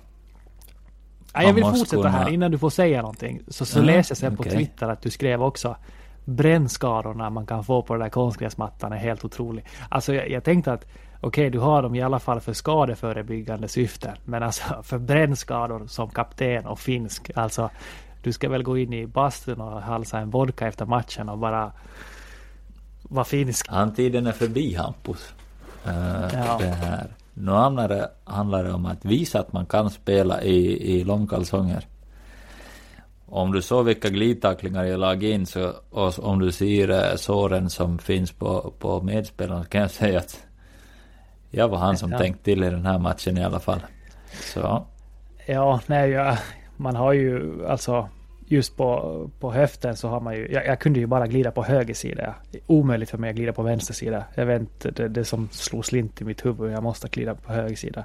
Ja, 1.33 1.43
jag 1.43 1.52
vill 1.52 1.64
fortsätta 1.64 1.97
kunna... 1.97 2.09
här 2.09 2.28
innan 2.28 2.50
du 2.50 2.59
får 2.59 2.71
säga 2.71 3.02
någonting. 3.02 3.40
Så, 3.49 3.64
så 3.64 3.78
mm, 3.78 3.87
läser 3.87 4.12
jag 4.12 4.19
sen 4.19 4.33
okay. 4.33 4.50
på 4.50 4.57
Twitter 4.57 4.88
att 4.88 5.02
du 5.02 5.11
skrev 5.11 5.43
också 5.43 5.76
brännskadorna 6.25 7.31
man 7.31 7.47
kan 7.47 7.64
få 7.64 7.83
på 7.83 7.95
den 7.95 8.02
där 8.02 8.11
konstgräsmattan 8.11 8.93
är 8.93 8.97
helt 8.97 9.25
otrolig. 9.25 9.64
Alltså 9.88 10.14
jag, 10.14 10.31
jag 10.31 10.45
tänkte 10.45 10.73
att 10.73 10.87
okej, 11.21 11.50
du 11.50 11.59
har 11.59 11.83
dem 11.83 11.94
i 11.94 12.02
alla 12.02 12.18
fall 12.18 12.40
för 12.40 12.52
skadeförebyggande 12.52 13.68
syften. 13.68 14.16
Men 14.25 14.42
alltså 14.42 14.64
för 14.83 14.99
brännskador 14.99 15.87
som 15.87 16.11
kapten 16.11 16.66
och 16.66 16.78
finsk. 16.78 17.30
Alltså 17.35 17.71
du 18.23 18.33
ska 18.33 18.49
väl 18.49 18.62
gå 18.62 18.78
in 18.78 18.92
i 18.92 19.06
bastun 19.06 19.61
och 19.61 19.83
halsa 19.83 20.18
en 20.18 20.30
vodka 20.30 20.68
efter 20.68 20.87
matchen 20.87 21.28
och 21.28 21.38
bara 21.38 21.73
vara 23.02 23.25
finsk. 23.25 23.68
Han 23.68 23.94
tiden 23.94 24.26
är 24.26 24.33
förbi 24.33 24.75
Hampus. 24.75 25.35
Uh, 25.87 25.92
ja. 26.33 26.59
det 26.61 26.66
här. 26.66 27.06
Nu 27.35 27.50
handlar 27.50 27.88
det, 27.88 28.11
handlar 28.25 28.64
det 28.64 28.73
om 28.73 28.87
att 28.87 29.04
visa 29.04 29.40
att 29.40 29.52
man 29.52 29.66
kan 29.66 29.90
spela 29.90 30.42
i, 30.42 30.92
i 30.99 31.04
långkalsonger. 31.04 31.87
Om 33.26 33.52
du 33.52 33.62
såg 33.62 33.85
vilka 33.85 34.09
glidtacklingar 34.09 34.85
jag 34.85 35.00
lag 35.00 35.25
in 35.25 35.47
så, 35.47 35.73
och 35.90 36.18
om 36.18 36.38
du 36.38 36.52
ser 36.52 36.88
eh, 36.88 37.16
såren 37.16 37.71
som 37.71 37.99
finns 37.99 38.33
på, 38.33 38.73
på 38.78 39.02
medspelarna 39.02 39.62
så 39.62 39.68
kan 39.68 39.80
jag 39.80 39.90
säga 39.90 40.18
att 40.18 40.47
jag 41.56 41.68
var 41.68 41.78
han 41.78 41.96
som 41.96 42.12
ja. 42.12 42.18
tänkte 42.18 42.44
till 42.44 42.64
i 42.64 42.70
den 42.70 42.87
här 42.87 42.99
matchen 42.99 43.38
i 43.38 43.44
alla 43.44 43.61
fall. 43.61 43.80
Så. 44.32 44.87
Ja, 45.46 45.80
nej, 45.87 46.11
jag, 46.11 46.38
man 46.76 46.96
har 46.96 47.12
ju 47.12 47.66
alltså 47.66 48.08
just 48.46 48.76
på, 48.76 49.30
på 49.40 49.52
höften 49.52 49.96
så 49.96 50.08
har 50.08 50.20
man 50.20 50.34
ju, 50.34 50.52
jag, 50.52 50.66
jag, 50.66 50.78
kunde 50.78 51.00
ju 51.00 51.06
bara 51.06 51.26
glida 51.26 51.50
på 51.50 51.62
höger 51.62 51.94
sida. 51.94 52.34
Omöjligt 52.66 53.11
för 53.11 53.18
mig 53.18 53.30
att 53.30 53.37
glida 53.37 53.52
på 53.52 53.62
vänster 53.62 53.94
sida. 53.94 54.25
Jag 54.34 54.46
vet 54.46 54.61
inte, 54.61 54.90
det, 54.90 55.08
det 55.08 55.25
som 55.25 55.49
slog 55.52 55.87
slint 55.87 56.20
i 56.20 56.25
mitt 56.25 56.44
huvud, 56.44 56.73
jag 56.73 56.82
måste 56.82 57.08
glida 57.08 57.34
på 57.34 57.52
höger 57.52 57.76
sida. 57.76 58.04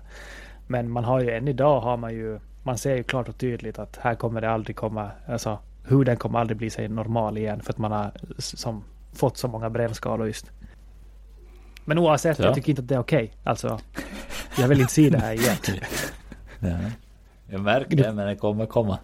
Men 0.67 0.91
man 0.91 1.03
har 1.03 1.19
ju 1.19 1.31
än 1.31 1.47
idag 1.47 1.81
har 1.81 1.97
man 1.97 2.13
ju, 2.13 2.39
man 2.63 2.77
ser 2.77 2.95
ju 2.95 3.03
klart 3.03 3.29
och 3.29 3.37
tydligt 3.37 3.79
att 3.79 3.97
här 4.01 4.15
kommer 4.15 4.41
det 4.41 4.49
aldrig 4.49 4.75
komma, 4.75 5.11
alltså 5.27 5.59
huden 5.83 6.17
kommer 6.17 6.39
aldrig 6.39 6.57
bli 6.57 6.69
sig 6.69 6.87
normal 6.87 7.37
igen 7.37 7.61
för 7.61 7.73
att 7.73 7.77
man 7.77 7.91
har 7.91 8.11
som, 8.37 8.83
fått 9.13 9.37
så 9.37 9.47
många 9.47 9.69
brännskador 9.69 10.27
just. 10.27 10.51
Men 11.89 11.97
oavsett, 11.97 12.39
ja. 12.39 12.45
jag 12.45 12.55
tycker 12.55 12.69
inte 12.69 12.81
att 12.81 12.87
det 12.87 12.95
är 12.95 12.99
okej. 12.99 13.23
Okay. 13.23 13.35
Alltså, 13.43 13.79
jag 14.57 14.67
vill 14.67 14.81
inte 14.81 14.93
se 14.93 15.09
det 15.09 15.17
här 15.17 15.33
igen. 15.33 15.57
Nej. 16.59 16.91
Jag 17.47 17.61
märker 17.61 17.97
det, 17.97 18.13
men 18.13 18.27
det 18.27 18.35
kommer 18.35 18.65
komma. 18.65 18.99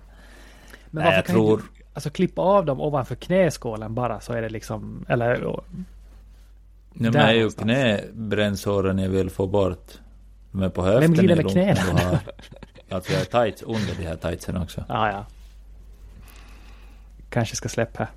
Men 0.89 1.03
varför 1.03 1.09
Nej, 1.09 1.15
jag 1.15 1.25
kan 1.25 1.35
tror... 1.35 1.59
inte, 1.59 1.83
alltså 1.93 2.09
klippa 2.09 2.41
av 2.41 2.65
dem 2.65 2.81
ovanför 2.81 3.15
knäskålen 3.15 3.95
bara 3.95 4.19
så 4.19 4.33
är 4.33 4.41
det 4.41 4.49
liksom, 4.49 5.05
eller... 5.09 5.37
Nej 6.93 7.11
men 7.11 7.15
är 7.15 7.33
ju 7.33 7.49
knäbrännsåren 7.49 8.99
jag 8.99 9.09
vill 9.09 9.29
få 9.29 9.47
bort. 9.47 9.91
Men 10.51 10.71
på 10.71 10.83
höften 10.83 11.01
Vem 11.01 11.13
glider 11.13 11.43
med 11.43 11.51
knäna? 11.51 12.19
Alltså 12.89 13.11
jag 13.11 13.19
har 13.19 13.45
tights 13.45 13.61
under 13.61 13.95
de 13.97 14.03
här 14.03 14.15
tightsen 14.15 14.57
också. 14.57 14.83
Ah, 14.89 15.09
ja. 15.09 15.25
Kanske 17.29 17.55
ska 17.55 17.69
släppa. 17.69 18.07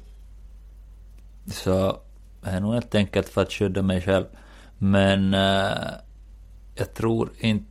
Så 1.47 2.01
det 2.43 2.51
är 2.51 2.61
nog 2.61 2.75
helt 2.75 2.95
enkelt 2.95 3.29
för 3.29 3.43
att 3.43 3.53
skydda 3.53 3.83
mig 3.83 4.01
själv. 4.01 4.25
Men 4.79 5.35
uh, 5.35 5.91
jag 6.75 6.95
tror 6.95 7.31
inte 7.39 7.69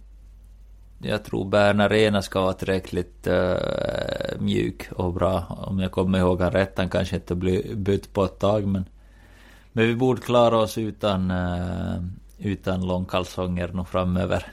jag 1.00 1.24
tror 1.24 1.46
Bern 1.46 1.80
Arena 1.80 2.22
ska 2.22 2.42
vara 2.42 2.54
tillräckligt 2.54 3.28
uh, 3.28 4.40
mjuk 4.40 4.92
och 4.92 5.14
bra. 5.14 5.44
Om 5.50 5.80
jag 5.80 5.92
kommer 5.92 6.20
ihåg 6.20 6.42
han 6.42 6.52
rätt. 6.52 6.78
Han 6.78 6.90
kanske 6.90 7.16
inte 7.16 7.36
blir 7.36 7.76
bytt 7.76 8.14
på 8.14 8.26
ett 8.26 8.40
tag 8.40 8.68
men... 8.68 8.86
Men 9.72 9.88
vi 9.88 9.96
borde 9.96 10.22
klara 10.22 10.58
oss 10.58 10.78
utan, 10.78 11.32
uh, 11.32 12.04
utan 12.38 12.88
långkalsonger 12.88 13.68
nog 13.68 13.88
framöver. 13.88 14.46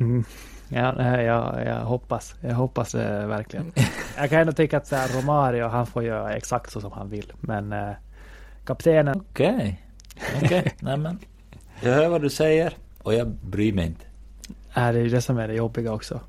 Mm. 0.00 0.24
Ja, 0.68 1.02
jag, 1.20 1.66
jag 1.66 1.80
hoppas. 1.80 2.34
Jag 2.40 2.54
hoppas 2.54 2.94
uh, 2.94 3.26
verkligen. 3.26 3.72
jag 4.16 4.30
kan 4.30 4.40
ändå 4.40 4.52
tycka 4.52 4.76
att 4.76 4.86
så 4.86 4.96
här, 4.96 5.20
Romario, 5.20 5.68
han 5.68 5.86
får 5.86 6.04
göra 6.04 6.34
exakt 6.34 6.72
så 6.72 6.80
som 6.80 6.92
han 6.92 7.10
vill. 7.10 7.32
Men 7.40 7.72
uh, 7.72 7.92
kaptenen... 8.64 9.20
Okej. 9.30 9.54
Okay. 9.54 9.74
Okej, 10.44 10.60
okay. 10.60 10.72
nej 10.80 10.96
men. 10.96 11.18
Jag 11.80 11.92
hör 11.92 12.08
vad 12.08 12.22
du 12.22 12.30
säger 12.30 12.72
och 13.02 13.14
jag 13.14 13.28
bryr 13.28 13.72
mig 13.72 13.86
inte. 13.86 14.04
Nej, 14.76 14.92
det 14.92 15.00
är 15.00 15.10
det 15.10 15.20
som 15.20 15.38
är 15.38 15.48
det 15.48 15.54
jobbiga 15.54 15.92
också. 15.92 16.20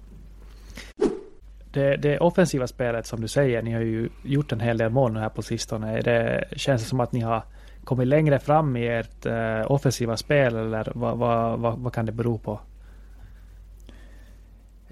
Det, 1.72 1.98
det 1.98 2.20
offensiva 2.20 2.68
spelet 2.68 3.06
som 3.06 3.22
du 3.22 3.28
säger, 3.28 3.62
ni 3.62 3.72
har 3.72 3.82
ju 3.82 4.10
gjort 4.24 4.52
en 4.52 4.60
hel 4.60 4.78
del 4.78 4.90
mål 4.90 5.14
nu 5.14 5.20
här 5.20 5.30
på 5.30 5.42
sistone. 5.42 6.02
Det 6.02 6.48
känns 6.56 6.88
som 6.88 7.00
att 7.00 7.12
ni 7.12 7.20
har 7.20 7.44
kommit 7.84 8.08
längre 8.08 8.40
fram 8.40 8.78
i 8.78 8.88
ert 8.88 9.26
uh, 9.26 9.72
offensiva 9.72 10.18
spel 10.18 10.56
eller 10.56 10.92
vad, 10.96 11.18
vad, 11.18 11.60
vad, 11.60 11.78
vad 11.78 11.94
kan 11.94 12.06
det 12.06 12.12
bero 12.12 12.38
på? 12.38 12.60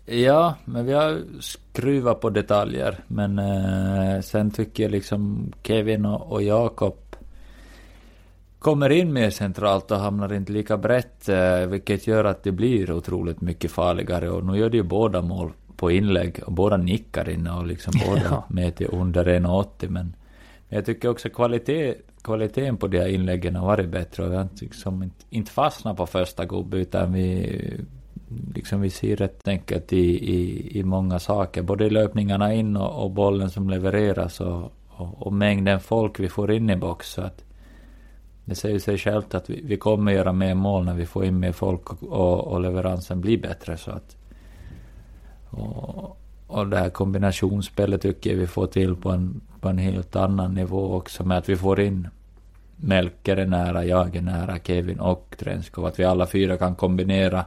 Ja, 0.06 0.56
men 0.66 0.86
vi 0.86 0.94
har 0.94 1.22
skruvat 1.40 2.22
på 2.22 2.30
detaljer. 2.30 2.98
Men 3.08 3.40
eh, 3.40 4.22
sen 4.22 4.52
tycker 4.52 4.84
jag 4.84 4.92
liksom 4.92 5.52
Kevin 5.64 6.06
och, 6.06 6.32
och 6.32 6.44
Jakob 6.44 6.98
kommer 8.66 8.92
in 8.92 9.14
mer 9.14 9.30
centralt 9.30 9.92
och 9.92 9.98
hamnar 9.98 10.34
inte 10.34 10.52
lika 10.52 10.78
brett, 10.78 11.30
eh, 11.30 11.60
vilket 11.68 12.08
gör 12.08 12.26
att 12.26 12.44
det 12.44 12.52
blir 12.52 12.92
otroligt 12.92 13.42
mycket 13.42 13.72
farligare. 13.72 14.30
Och 14.30 14.46
nu 14.46 14.58
gör 14.58 14.70
det 14.70 14.78
ju 14.78 14.84
båda 14.84 15.22
mål 15.22 15.52
på 15.76 15.92
inlägg 15.92 16.40
och 16.46 16.52
båda 16.52 16.78
nickar 16.78 17.30
inne 17.30 17.52
och 17.52 17.66
liksom 17.66 17.94
båda 18.08 18.22
ja. 18.24 18.46
med 18.50 18.76
till 18.76 18.88
under 18.92 19.26
1,80. 19.26 19.90
Men 19.90 20.16
jag 20.70 20.86
tycker 20.86 21.10
också 21.10 21.30
kvalitet, 21.30 21.96
kvaliteten 22.24 22.78
på 22.78 22.88
de 22.88 23.00
här 23.00 23.08
inläggen 23.08 23.56
har 23.56 23.66
varit 23.66 23.90
bättre 23.90 24.24
och 24.24 24.32
vi 24.32 24.36
har 24.36 24.48
liksom 24.60 25.04
inte, 25.04 25.26
inte 25.30 25.52
fastnat 25.52 25.98
på 25.98 26.06
första 26.06 26.46
gubbe 26.46 26.78
utan 26.78 27.14
vi 27.14 27.50
liksom 28.56 28.82
vi 28.82 28.90
ser 28.90 29.16
rätt 29.16 29.48
enkelt 29.48 29.94
i, 29.94 30.32
i, 30.36 30.80
i 30.80 30.84
många 30.84 31.20
saker, 31.20 31.62
både 31.62 31.90
löpningarna 31.90 32.54
in 32.54 32.78
och, 32.78 33.04
och 33.04 33.12
bollen 33.12 33.50
som 33.50 33.70
levereras 33.70 34.42
och, 34.42 34.74
och, 34.88 35.28
och, 35.28 35.34
mängden 35.34 35.80
folk 35.80 36.20
vi 36.20 36.30
får 36.30 36.52
in 36.52 36.70
i 36.70 36.76
box. 36.76 37.10
Så 37.10 37.22
att 37.22 37.45
det 38.46 38.56
säger 38.56 38.80
sig 38.80 38.98
självt 38.98 39.36
att 39.36 39.50
vi, 39.50 39.62
vi 39.64 39.78
kommer 39.78 40.12
göra 40.12 40.34
mer 40.34 40.56
mål 40.56 40.86
när 40.86 40.94
vi 40.94 41.06
får 41.06 41.26
in 41.26 41.40
mer 41.40 41.52
folk 41.52 42.04
och, 42.04 42.48
och 42.48 42.62
leveransen 42.62 43.22
blir 43.22 43.38
bättre. 43.38 43.78
Så 43.78 43.92
att, 43.92 44.18
och, 45.50 46.18
och 46.48 46.68
det 46.68 46.78
här 46.78 46.90
kombinationsspelet 46.90 48.02
tycker 48.02 48.30
jag 48.30 48.38
vi 48.38 48.48
får 48.48 48.68
till 48.68 48.96
på 48.96 49.12
en, 49.12 49.42
på 49.60 49.70
en 49.70 49.78
helt 49.78 50.16
annan 50.16 50.54
nivå 50.54 50.94
också 50.94 51.24
med 51.24 51.38
att 51.38 51.50
vi 51.50 51.56
får 51.56 51.80
in 51.80 52.08
Melker 52.76 53.38
är 53.38 53.46
nära, 53.46 53.86
jag 53.86 54.16
är 54.16 54.22
nära, 54.22 54.60
Kevin 54.60 55.00
och 55.00 55.36
Trenskov. 55.40 55.86
Att 55.86 56.00
vi 56.00 56.04
alla 56.04 56.28
fyra 56.28 56.58
kan 56.58 56.76
kombinera 56.76 57.46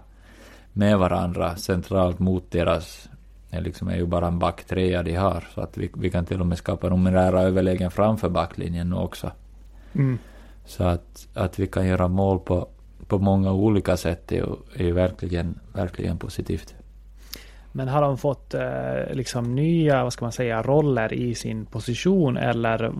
med 0.73 0.99
varandra 0.99 1.57
centralt 1.57 2.19
mot 2.19 2.50
deras, 2.50 3.09
det 3.50 3.61
liksom 3.61 3.88
är 3.88 3.97
ju 3.97 4.07
bara 4.07 4.26
en 4.26 4.38
backtrea 4.38 5.02
de 5.02 5.14
har, 5.14 5.45
så 5.55 5.61
att 5.61 5.78
vi, 5.78 5.90
vi 5.95 6.11
kan 6.11 6.25
till 6.25 6.40
och 6.40 6.47
med 6.47 6.59
skapa 6.59 6.88
numerära 6.88 7.43
överlägen 7.43 7.90
framför 7.90 8.28
backlinjen 8.28 8.90
nu 8.90 8.97
också. 8.97 9.31
Mm. 9.93 10.19
Så 10.68 10.84
att, 10.84 11.28
att 11.34 11.58
vi 11.58 11.66
kan 11.66 11.87
göra 11.87 12.08
mål 12.08 12.38
på, 12.38 12.68
på 13.06 13.18
många 13.18 13.52
olika 13.52 13.96
sätt 13.96 14.32
är 14.32 14.37
ju, 14.37 14.46
är 14.75 14.84
ju 14.84 14.92
verkligen, 14.92 15.60
verkligen 15.72 16.18
positivt. 16.18 16.75
Men 17.72 17.88
har 17.88 18.02
de 18.02 18.18
fått 18.18 18.54
eh, 18.54 19.12
liksom 19.12 19.54
nya, 19.54 20.04
vad 20.04 20.12
ska 20.12 20.25
man 20.25 20.32
säga, 20.32 20.62
roller 20.62 21.12
i 21.12 21.34
sin 21.34 21.66
position 21.66 22.37
eller 22.37 22.84
eh, 22.84 22.92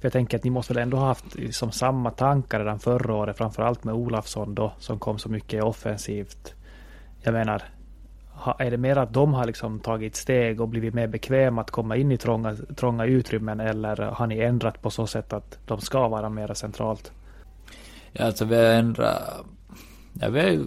för 0.00 0.06
jag 0.06 0.12
tänker 0.12 0.38
att 0.38 0.44
ni 0.44 0.50
måste 0.50 0.74
väl 0.74 0.82
ändå 0.82 0.96
ha 0.96 1.06
haft 1.06 1.34
liksom 1.34 1.72
samma 1.72 2.10
tankar 2.10 2.58
redan 2.58 2.78
förra 2.78 3.14
året, 3.14 3.36
framförallt 3.36 3.84
med 3.84 3.94
Olafsson 3.94 4.54
då, 4.54 4.72
som 4.78 4.98
kom 4.98 5.18
så 5.18 5.28
mycket 5.28 5.64
offensivt. 5.64 6.54
Jag 7.22 7.32
menar, 7.32 7.62
är 8.58 8.70
det 8.70 8.76
mer 8.76 8.96
att 8.96 9.12
de 9.12 9.34
har 9.34 9.46
liksom 9.46 9.80
tagit 9.80 10.16
steg 10.16 10.60
och 10.60 10.68
blivit 10.68 10.94
mer 10.94 11.06
bekväma 11.06 11.60
att 11.60 11.70
komma 11.70 11.96
in 11.96 12.12
i 12.12 12.16
trånga, 12.16 12.56
trånga 12.76 13.04
utrymmen 13.04 13.60
eller 13.60 13.96
har 13.96 14.26
ni 14.26 14.38
ändrat 14.38 14.82
på 14.82 14.90
så 14.90 15.06
sätt 15.06 15.32
att 15.32 15.58
de 15.66 15.80
ska 15.80 16.08
vara 16.08 16.28
mer 16.28 16.54
centralt? 16.54 17.12
Ja, 18.12 18.24
alltså 18.24 18.44
vi 18.44 18.56
har 18.56 18.64
ändrat... 18.64 19.44
Ja, 20.20 20.28
vi 20.28 20.40
har 20.40 20.64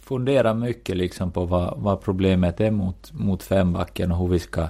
funderat 0.00 0.56
mycket 0.56 0.96
liksom 0.96 1.30
på 1.30 1.44
vad, 1.44 1.74
vad 1.78 2.00
problemet 2.00 2.60
är 2.60 2.70
mot, 2.70 3.12
mot 3.12 3.42
fembacken 3.42 4.12
och 4.12 4.18
hur 4.18 4.28
vi 4.28 4.38
ska 4.38 4.68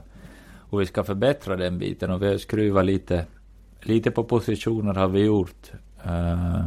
hur 0.71 0.79
vi 0.79 0.87
ska 0.87 1.05
förbättra 1.05 1.57
den 1.57 1.79
biten 1.79 2.11
och 2.11 2.23
vi 2.23 2.27
har 2.27 2.39
skruvat 2.39 2.85
lite, 2.85 3.27
lite 3.81 4.11
på 4.11 4.25
positioner 4.25 4.95
har 4.95 5.09
vi 5.09 5.25
gjort. 5.25 5.73
Uh, 6.07 6.67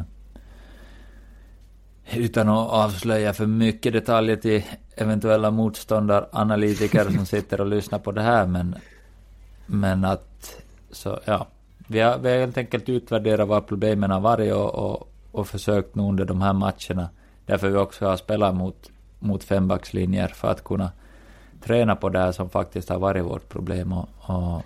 utan 2.14 2.50
att 2.50 2.70
avslöja 2.70 3.34
för 3.34 3.46
mycket 3.46 3.94
detaljer 3.94 4.36
till 4.36 4.64
eventuella 4.96 5.52
motståndaranalytiker 5.52 7.04
som 7.04 7.26
sitter 7.26 7.62
och 7.62 7.68
lyssnar 7.68 8.00
på 8.00 8.12
det 8.12 8.22
här 8.22 8.46
men, 8.46 8.76
men 9.66 10.06
att 10.06 10.62
så 10.92 11.20
ja, 11.26 11.48
vi 11.88 12.00
har, 12.00 12.18
vi 12.18 12.30
har 12.30 12.38
helt 12.38 12.58
enkelt 12.58 12.90
utvärderat 12.90 13.48
vad 13.48 13.68
problemen 13.68 14.12
har 14.12 14.20
varit 14.20 14.54
och, 14.54 14.76
och, 14.76 15.10
och 15.32 15.48
försökt 15.48 15.96
nu 15.96 16.04
under 16.04 16.26
de 16.26 16.42
här 16.42 16.54
matcherna. 16.54 17.10
Därför 17.46 17.70
vi 17.70 17.78
också 17.78 18.06
har 18.06 18.18
spelat 18.18 18.56
mot, 18.56 18.92
mot 19.20 19.44
fembackslinjer 19.44 20.28
för 20.28 20.48
att 20.48 20.64
kunna 20.64 20.92
träna 21.64 21.96
på 21.96 22.10
det 22.10 22.20
här 22.20 22.32
som 22.32 22.50
faktiskt 22.50 22.90
har 22.90 23.00
varit 23.00 23.26
vårt 23.26 23.50
problem. 23.50 23.94
Och, 23.94 24.10
och 24.22 24.62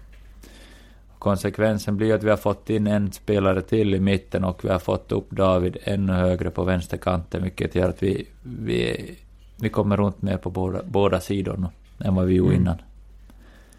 konsekvensen 1.19 1.97
blir 1.97 2.13
att 2.13 2.23
vi 2.23 2.29
har 2.29 2.37
fått 2.37 2.69
in 2.69 2.87
en 2.87 3.11
spelare 3.11 3.61
till 3.61 3.95
i 3.95 3.99
mitten 3.99 4.43
och 4.43 4.65
vi 4.65 4.69
har 4.69 4.79
fått 4.79 5.11
upp 5.11 5.31
David 5.31 5.77
ännu 5.83 6.13
högre 6.13 6.49
på 6.49 6.63
vänsterkanten, 6.63 7.43
vilket 7.43 7.75
gör 7.75 7.89
att 7.89 8.03
vi, 8.03 8.27
vi, 8.43 9.15
vi 9.55 9.69
kommer 9.69 9.97
runt 9.97 10.21
mer 10.21 10.37
på 10.37 10.49
båda, 10.49 10.81
båda 10.83 11.19
sidorna 11.19 11.71
än 11.99 12.15
vad 12.15 12.25
vi 12.25 12.33
gjorde 12.33 12.55
mm. 12.55 12.61
innan. 12.61 12.77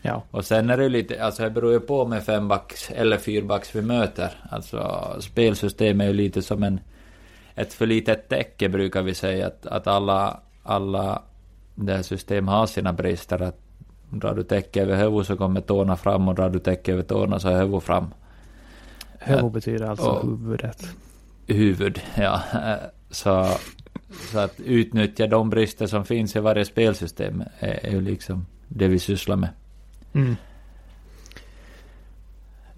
Ja. 0.02 0.22
Och 0.30 0.44
sen 0.44 0.70
är 0.70 0.76
det 0.76 0.82
ju 0.82 0.88
lite, 0.88 1.24
alltså 1.24 1.42
det 1.42 1.50
beror 1.50 1.72
ju 1.72 1.80
på 1.80 2.06
med 2.06 2.22
fembacks 2.22 2.90
eller 2.90 3.16
fyrbacks 3.16 3.76
vi 3.76 3.82
möter. 3.82 4.30
Alltså 4.50 5.06
spelsystemet 5.20 6.04
är 6.04 6.08
ju 6.08 6.14
lite 6.14 6.42
som 6.42 6.62
en, 6.62 6.80
ett 7.54 7.72
för 7.72 7.86
litet 7.86 8.28
täcke 8.28 8.68
brukar 8.68 9.02
vi 9.02 9.14
säga, 9.14 9.46
att, 9.46 9.66
att 9.66 9.86
alla, 9.86 10.40
alla 10.62 11.22
det 11.74 11.92
här 11.92 12.02
systemet 12.02 12.54
har 12.54 12.66
sina 12.66 12.92
brister. 12.92 13.42
Att 13.42 13.58
drar 14.10 14.34
du 14.34 14.42
täcke 14.42 14.82
över 14.82 14.96
huvudet 14.96 15.26
så 15.26 15.36
kommer 15.36 15.60
tårna 15.60 15.96
fram 15.96 16.28
och 16.28 16.34
drar 16.34 16.50
du 16.50 16.58
täcke 16.58 16.92
över 16.92 17.02
tårna 17.02 17.40
så 17.40 17.48
är 17.48 17.60
huvudet 17.60 17.82
fram. 17.82 18.06
Huvud 19.18 19.52
betyder 19.52 19.86
alltså 19.86 20.08
och, 20.08 20.26
huvudet. 20.26 20.86
Huvud, 21.46 22.00
ja. 22.16 22.42
Så, 23.10 23.46
så 24.32 24.38
att 24.38 24.60
utnyttja 24.60 25.26
de 25.26 25.50
brister 25.50 25.86
som 25.86 26.04
finns 26.04 26.36
i 26.36 26.40
varje 26.40 26.64
spelsystem 26.64 27.42
är, 27.58 27.90
ju 27.90 28.00
liksom 28.00 28.46
det 28.68 28.88
vi 28.88 28.98
sysslar 28.98 29.36
med. 29.36 29.48
Mm. 30.12 30.36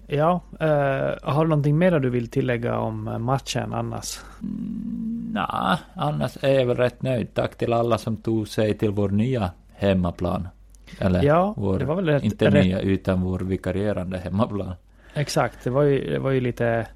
Ja, 0.07 0.41
uh, 0.53 1.31
har 1.31 1.43
du 1.43 1.49
någonting 1.49 1.77
mer 1.77 1.99
du 1.99 2.09
vill 2.09 2.27
tillägga 2.27 2.77
om 2.77 3.17
matchen 3.19 3.73
annars? 3.73 4.19
Mm, 4.41 5.13
Nej, 5.33 5.77
annars 5.93 6.37
är 6.41 6.59
jag 6.59 6.65
väl 6.65 6.77
rätt 6.77 7.01
nöjd. 7.01 7.33
Tack 7.33 7.57
till 7.57 7.73
alla 7.73 7.97
som 7.97 8.17
tog 8.17 8.47
sig 8.47 8.77
till 8.77 8.91
vår 8.91 9.09
nya 9.09 9.51
hemmaplan. 9.73 10.47
Eller 10.99 11.23
ja, 11.23 11.53
vår, 11.57 11.79
det 11.79 11.85
var 11.85 11.95
väl 11.95 12.05
rätt, 12.05 12.23
inte 12.23 12.45
rätt... 12.45 12.65
nya 12.65 12.79
utan 12.79 13.21
vår 13.21 13.39
vikarierande 13.39 14.17
hemmaplan. 14.17 14.73
Exakt, 15.13 15.63
det 15.63 15.69
var 15.69 15.83
ju, 15.83 16.09
det 16.09 16.19
var 16.19 16.31
ju 16.31 16.41
lite 16.41 16.87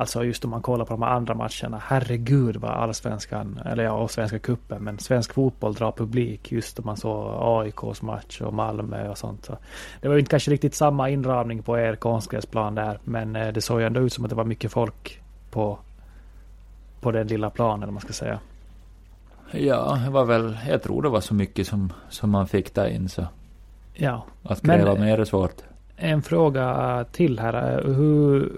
Alltså 0.00 0.24
just 0.24 0.44
om 0.44 0.50
man 0.50 0.62
kollar 0.62 0.84
på 0.84 0.92
de 0.92 1.02
här 1.02 1.10
andra 1.10 1.34
matcherna. 1.34 1.82
Herregud 1.84 2.56
vad 2.56 2.70
allsvenskan, 2.70 3.60
eller 3.64 3.84
ja, 3.84 3.92
och 3.92 4.10
svenska 4.10 4.38
kuppen 4.38 4.82
men 4.82 4.98
svensk 4.98 5.32
fotboll 5.32 5.74
drar 5.74 5.92
publik. 5.92 6.52
Just 6.52 6.78
om 6.78 6.86
man 6.86 6.96
såg 6.96 7.34
AIKs 7.40 8.02
match 8.02 8.40
och 8.40 8.54
Malmö 8.54 9.08
och 9.08 9.18
sånt. 9.18 9.44
Så 9.44 9.58
det 10.00 10.08
var 10.08 10.14
ju 10.14 10.20
inte 10.20 10.30
kanske 10.30 10.50
riktigt 10.50 10.74
samma 10.74 11.10
inramning 11.10 11.62
på 11.62 11.78
er 11.78 11.96
konstgräsplan 11.96 12.74
där. 12.74 12.98
Men 13.04 13.36
eh, 13.36 13.48
det 13.48 13.60
såg 13.60 13.80
ju 13.80 13.86
ändå 13.86 14.00
ut 14.00 14.12
som 14.12 14.24
att 14.24 14.30
det 14.30 14.36
var 14.36 14.44
mycket 14.44 14.72
folk 14.72 15.20
på, 15.50 15.78
på 17.00 17.12
den 17.12 17.26
lilla 17.26 17.50
planen, 17.50 17.88
om 17.88 17.94
man 17.94 18.00
ska 18.00 18.12
säga. 18.12 18.40
Ja, 19.52 20.00
det 20.04 20.10
var 20.10 20.24
väl, 20.24 20.58
jag 20.68 20.82
tror 20.82 21.02
det 21.02 21.08
var 21.08 21.20
så 21.20 21.34
mycket 21.34 21.66
som, 21.66 21.92
som 22.08 22.30
man 22.30 22.48
fick 22.48 22.70
ta 22.70 22.88
in 22.88 23.08
så. 23.08 23.26
Ja. 23.94 24.24
Att 24.42 24.62
kräva 24.62 24.92
men, 24.92 25.00
mer 25.00 25.18
är 25.18 25.24
svårt. 25.24 25.62
En 25.96 26.22
fråga 26.22 27.04
till 27.12 27.38
här. 27.38 27.82
Hur 27.84 28.52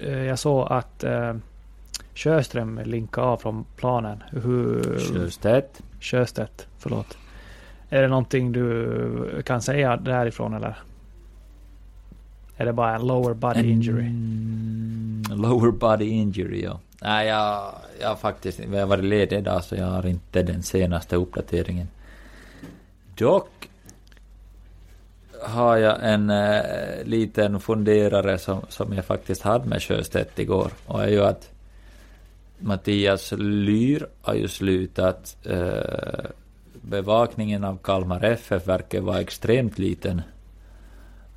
Eh, 0.00 0.24
jag 0.24 0.38
såg 0.38 0.66
att 0.70 1.04
eh, 1.04 1.34
Sjöström 2.14 2.80
linkade 2.84 3.26
av 3.26 3.36
från 3.36 3.64
planen. 3.76 4.22
Hur, 4.30 4.98
Sjöstedt. 4.98 5.82
Sjöstedt, 6.00 6.66
förlåt. 6.78 7.18
Är 7.90 8.02
det 8.02 8.08
någonting 8.08 8.52
du 8.52 9.42
kan 9.46 9.62
säga 9.62 9.96
därifrån 9.96 10.54
eller? 10.54 10.76
Är 12.56 12.66
det 12.66 12.72
bara 12.72 12.94
en 12.94 13.06
lower 13.06 13.34
body 13.34 13.70
injury? 13.70 14.06
Mm, 14.06 15.22
lower 15.28 15.70
body 15.70 16.04
injury, 16.04 16.62
ja. 16.62 16.80
Nej, 17.02 17.26
jag, 17.26 17.74
jag 18.00 18.08
har 18.08 18.16
faktiskt 18.16 18.58
jag 18.58 18.80
har 18.80 18.86
varit 18.86 19.04
ledig 19.04 19.38
idag 19.38 19.64
så 19.64 19.74
jag 19.74 19.86
har 19.86 20.06
inte 20.06 20.42
den 20.42 20.62
senaste 20.62 21.16
uppdateringen. 21.16 21.88
Dock 23.14 23.68
har 25.42 25.76
jag 25.76 25.96
en 26.02 26.30
äh, 26.30 27.04
liten 27.04 27.60
funderare 27.60 28.38
som, 28.38 28.60
som 28.68 28.92
jag 28.92 29.04
faktiskt 29.04 29.42
hade 29.42 29.68
med 29.68 29.82
Sjöstedt 29.82 30.38
igår. 30.38 30.70
Och 30.86 31.02
är 31.02 31.08
ju 31.08 31.24
att 31.24 31.50
Mattias 32.58 33.32
Lyr 33.38 34.06
har 34.22 34.34
ju 34.34 34.48
slutat. 34.48 35.36
Äh, 35.44 36.30
bevakningen 36.82 37.64
av 37.64 37.78
Kalmar 37.82 38.24
FF 38.24 38.66
verkar 38.66 39.00
vara 39.00 39.20
extremt 39.20 39.78
liten. 39.78 40.22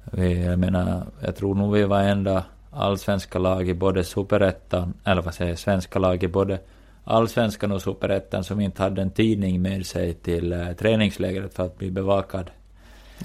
Vi, 0.04 0.46
jag 0.46 0.60
menar, 0.60 1.06
jag 1.22 1.36
tror 1.36 1.56
nog 1.56 1.74
vi 1.74 1.84
var 1.84 2.02
enda 2.02 2.44
allsvenska 2.72 3.40
lag 3.40 3.70
i 3.70 3.74
både 3.74 4.04
superettan, 4.04 4.94
eller 5.04 5.22
vad 5.22 5.34
säger 5.34 5.56
svenska 5.56 6.00
lag 6.00 6.24
i 6.24 6.28
både 6.28 6.60
allsvenskan 7.04 7.72
och 7.72 7.82
superettan 7.82 8.44
som 8.44 8.60
inte 8.60 8.84
hade 8.84 9.02
en 9.02 9.12
tidning 9.12 9.62
med 9.62 9.86
sig 9.86 10.14
till 10.14 10.54
äh, 10.54 10.72
träningslägret 10.72 11.54
för 11.54 11.66
att 11.66 11.78
bli 11.78 11.92
bevakad. 11.92 12.52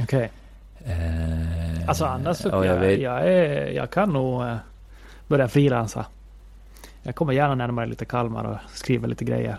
Okej. 0.03 0.05
Okay. 0.05 0.93
Eh, 0.93 1.89
alltså 1.89 2.05
annars 2.05 2.37
så 2.37 2.49
jag, 2.49 2.67
jag, 2.67 2.77
vet... 2.77 3.01
jag, 3.01 3.29
är, 3.29 3.71
jag 3.71 3.91
kan 3.91 4.13
nog... 4.13 4.43
Eh, 4.43 4.57
börja 5.29 5.49
frilansa. 5.49 6.07
Jag 7.03 7.15
kommer 7.15 7.33
gärna 7.33 7.55
närmare 7.55 7.87
lite 7.87 8.05
Kalmar 8.05 8.45
och 8.45 8.57
skriver 8.75 9.09
lite 9.09 9.25
grejer. 9.25 9.57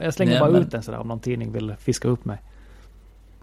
Jag 0.00 0.14
slänger 0.14 0.32
Nej, 0.32 0.40
bara 0.40 0.50
men- 0.50 0.62
ut 0.62 0.70
den 0.70 0.82
sådär 0.82 0.98
om 0.98 1.08
någon 1.08 1.20
tidning 1.20 1.52
vill 1.52 1.74
fiska 1.78 2.08
upp 2.08 2.24
mig. 2.24 2.38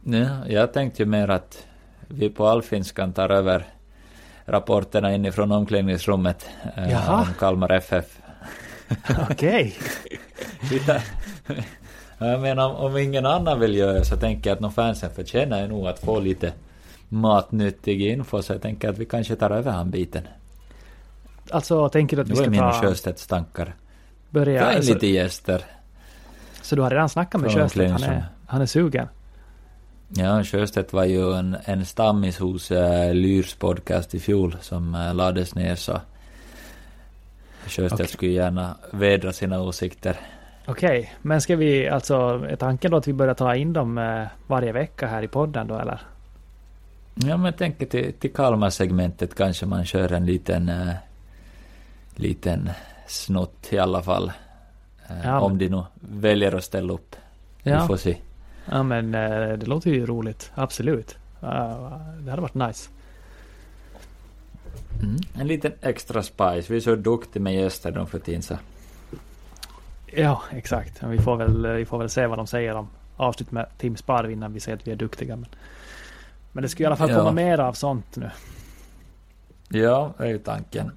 Ja, 0.04 0.48
jag 0.48 0.74
tänkte 0.74 1.04
ju 1.04 1.10
mer 1.10 1.30
att 1.30 1.68
vi 2.08 2.30
på 2.30 2.48
allfinskan 2.48 3.14
tar 3.14 3.30
över 3.30 3.66
rapporterna 4.46 5.14
inifrån 5.14 5.52
omklädningsrummet 5.52 6.50
eh, 6.78 6.92
Jaha. 6.92 7.22
om 7.22 7.34
Kalmar 7.40 7.72
FF. 7.72 8.06
Okej. 9.30 9.78
Ja. 10.88 11.00
Jag 12.28 12.42
menar, 12.42 12.76
om, 12.76 12.98
ingen 12.98 13.26
annan 13.26 13.60
vill 13.60 13.76
göra 13.76 14.04
så 14.04 14.18
tänker 14.18 14.50
jag 14.50 14.56
att 14.56 14.62
någon 14.62 14.72
fansen 14.72 15.10
förtjänar 15.10 15.68
nog 15.68 15.88
att 15.88 16.00
få 16.00 16.20
lite 16.20 16.54
matnyttig 17.10 18.02
info, 18.02 18.42
så 18.42 18.54
jag 18.54 18.62
tänker 18.62 18.90
att 18.90 18.98
vi 18.98 19.06
kanske 19.06 19.36
tar 19.36 19.50
över 19.50 19.72
han 19.72 19.90
biten. 19.90 20.28
Alltså 21.52 21.90
tänker 21.90 22.18
du 22.18 22.24
att 22.24 22.30
vi 22.30 22.36
ska 22.36 22.44
ju 22.44 22.50
mina 22.50 22.72
ta... 22.72 22.82
Sjöstedts 22.82 23.28
tankar. 23.28 23.76
Börja... 24.30 24.64
Ta 24.64 24.74
in 24.74 24.82
lite 24.82 25.08
gäster. 25.08 25.62
så 26.62 26.76
du 26.76 26.82
har 26.82 26.90
redan 26.90 27.10
snackat 27.10 27.42
med 27.42 27.52
Sjöstedt? 27.52 27.92
Han 27.92 28.04
är, 28.04 28.26
han 28.46 28.62
är 28.62 28.66
sugen? 28.66 29.08
Ja, 30.16 30.44
Sjöstedt 30.44 30.94
var 30.94 31.04
ju 31.06 31.34
en, 31.34 31.58
en 31.66 31.86
stammis 31.86 32.40
hos 32.40 32.72
äh, 32.72 33.14
Lyrs 33.14 33.54
podcast 33.56 34.16
i 34.16 34.20
fjol 34.20 34.56
som 34.62 34.96
äh, 34.96 35.14
lades 35.14 35.56
ner 35.56 35.76
så 35.76 36.02
Sjöstedt 37.68 37.94
Okej. 37.94 38.08
skulle 38.08 38.32
gärna 38.32 38.78
vädra 38.92 39.34
sina 39.34 39.62
åsikter. 39.62 40.18
Okej, 40.66 41.14
men 41.22 41.42
ska 41.42 41.56
vi 41.56 41.90
alltså... 41.90 42.14
Är 42.50 42.56
tanken 42.56 42.92
då 42.92 42.98
att 42.98 43.08
vi 43.08 43.14
börjar 43.14 43.34
ta 43.34 43.56
in 43.56 43.74
dem 43.74 43.98
eh, 43.98 44.24
varje 44.48 44.72
vecka 44.72 45.08
här 45.08 45.24
i 45.24 45.28
podden 45.28 45.68
då 45.68 45.80
eller? 45.80 46.02
Ja, 47.16 47.38
men 47.38 47.46
jag 47.46 47.58
tänker 47.58 47.86
till, 47.86 48.14
till 48.14 48.34
Kalmar-segmentet 48.34 49.36
kanske 49.36 49.66
man 49.66 49.86
kör 49.86 50.12
en 50.12 50.26
liten, 50.26 50.70
äh, 50.70 50.94
liten 52.16 52.70
snutt 53.08 53.68
i 53.74 53.80
alla 53.80 54.02
fall. 54.04 54.32
Äh, 55.10 55.16
Ja, 55.24 55.40
om 55.40 55.52
men- 55.52 55.58
de 55.60 55.68
nu 55.70 55.84
väljer 56.02 56.56
att 56.56 56.64
ställa 56.64 56.94
upp. 56.94 57.16
Vi 57.64 57.72
Ja. 57.72 57.88
får 57.88 57.98
se. 57.98 58.18
Ja 58.66 58.84
men 58.84 59.16
eh, 59.16 59.58
det 59.58 59.66
låter 59.66 59.90
ju 59.90 60.06
roligt. 60.06 60.52
Absolut. 60.56 61.18
Det 62.20 62.30
hade 62.30 62.42
varit 62.42 62.54
nice. 62.54 62.90
Mm. 65.02 65.16
En 65.34 65.48
liten 65.48 65.72
extra 65.82 66.24
spice. 66.24 66.66
Vi 66.68 66.76
är 66.76 66.80
så 66.80 66.96
duktiga 66.96 67.44
med 67.44 67.56
gäster 67.56 67.92
de 67.92 68.08
för 68.08 68.20
tiden 68.20 68.42
så. 68.42 68.58
Ja, 70.06 70.42
exakt. 70.52 71.04
Vi 71.04 71.20
får, 71.20 71.36
väl, 71.38 71.68
vi 71.68 71.86
får 71.86 71.98
väl 71.98 72.10
se 72.10 72.28
vad 72.28 72.40
de 72.40 72.48
säger 72.48 72.76
om 72.76 72.88
avsnitt 73.18 73.52
med 73.52 73.66
Tim 73.78 73.98
Sparv 73.98 74.32
innan 74.32 74.54
vi 74.54 74.60
säger 74.60 74.78
att 74.78 74.88
vi 74.88 74.92
är 74.92 74.96
duktiga. 74.96 75.36
Men, 75.36 75.50
men 76.52 76.62
det 76.62 76.70
ska 76.70 76.84
i 76.84 76.86
alla 76.86 76.96
fall 76.96 77.10
Ja. 77.10 77.18
komma 77.18 77.32
mer 77.32 77.58
av 77.60 77.74
sånt 77.74 78.16
nu. 78.16 78.30
Ja, 79.70 80.14
det 80.18 80.24
är 80.24 80.28
ju 80.28 80.38
tanken. 80.40 80.92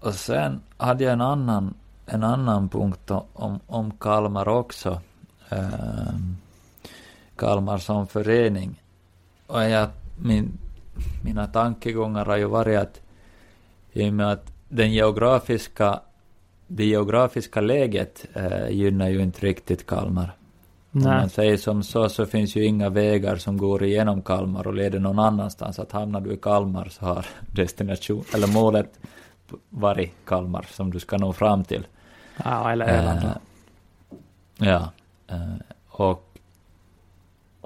Och 0.00 0.14
sen 0.14 0.60
hade 0.76 1.04
jag 1.04 1.12
en 1.12 1.20
annan, 1.20 1.74
en 2.06 2.24
annan 2.24 2.68
punkt 2.68 3.10
om, 3.32 3.60
om 3.66 3.90
Kalmar 3.90 4.48
också. 4.48 5.00
Ehm, 5.48 6.36
Kalmar 7.36 7.78
som 7.78 8.06
förening. 8.06 8.82
Och 9.46 9.64
jag, 9.64 9.88
min, 10.16 10.58
mina 11.24 11.46
tankegångar 11.46 12.24
har 12.24 12.36
ju 12.36 12.44
varit 12.44 12.78
att 12.78 13.00
i 13.92 14.08
och 14.08 14.12
med 14.12 14.32
att 14.32 14.52
den 14.68 14.92
geografiska, 14.92 16.00
det 16.66 16.84
geografiska 16.84 17.60
läget 17.60 18.26
eh, 18.34 18.68
gynnar 18.68 19.08
ju 19.08 19.22
inte 19.22 19.46
riktigt 19.46 19.86
Kalmar. 19.86 20.36
Om 20.92 21.00
Nej. 21.00 21.20
man 21.20 21.28
säger 21.28 21.56
som 21.56 21.82
så, 21.82 22.08
så 22.08 22.26
finns 22.26 22.56
ju 22.56 22.64
inga 22.64 22.88
vägar 22.88 23.36
som 23.36 23.56
går 23.56 23.84
igenom 23.84 24.22
Kalmar 24.22 24.66
och 24.66 24.74
leder 24.74 24.98
någon 24.98 25.18
annanstans. 25.18 25.78
Att 25.78 25.92
hamnar 25.92 26.20
du 26.20 26.32
i 26.32 26.36
Kalmar 26.36 26.88
så 26.90 27.04
har 27.04 27.26
destination, 27.52 28.24
eller 28.34 28.46
målet 28.46 28.98
varit 29.68 30.12
Kalmar 30.24 30.66
som 30.70 30.92
du 30.92 31.00
ska 31.00 31.18
nå 31.18 31.32
fram 31.32 31.64
till. 31.64 31.86
Ja, 32.44 32.72
eller 32.72 32.86
Öland. 32.88 33.18
Eh, 33.24 33.32
ja. 34.68 34.90
Eh, 35.28 35.54
och, 35.88 36.35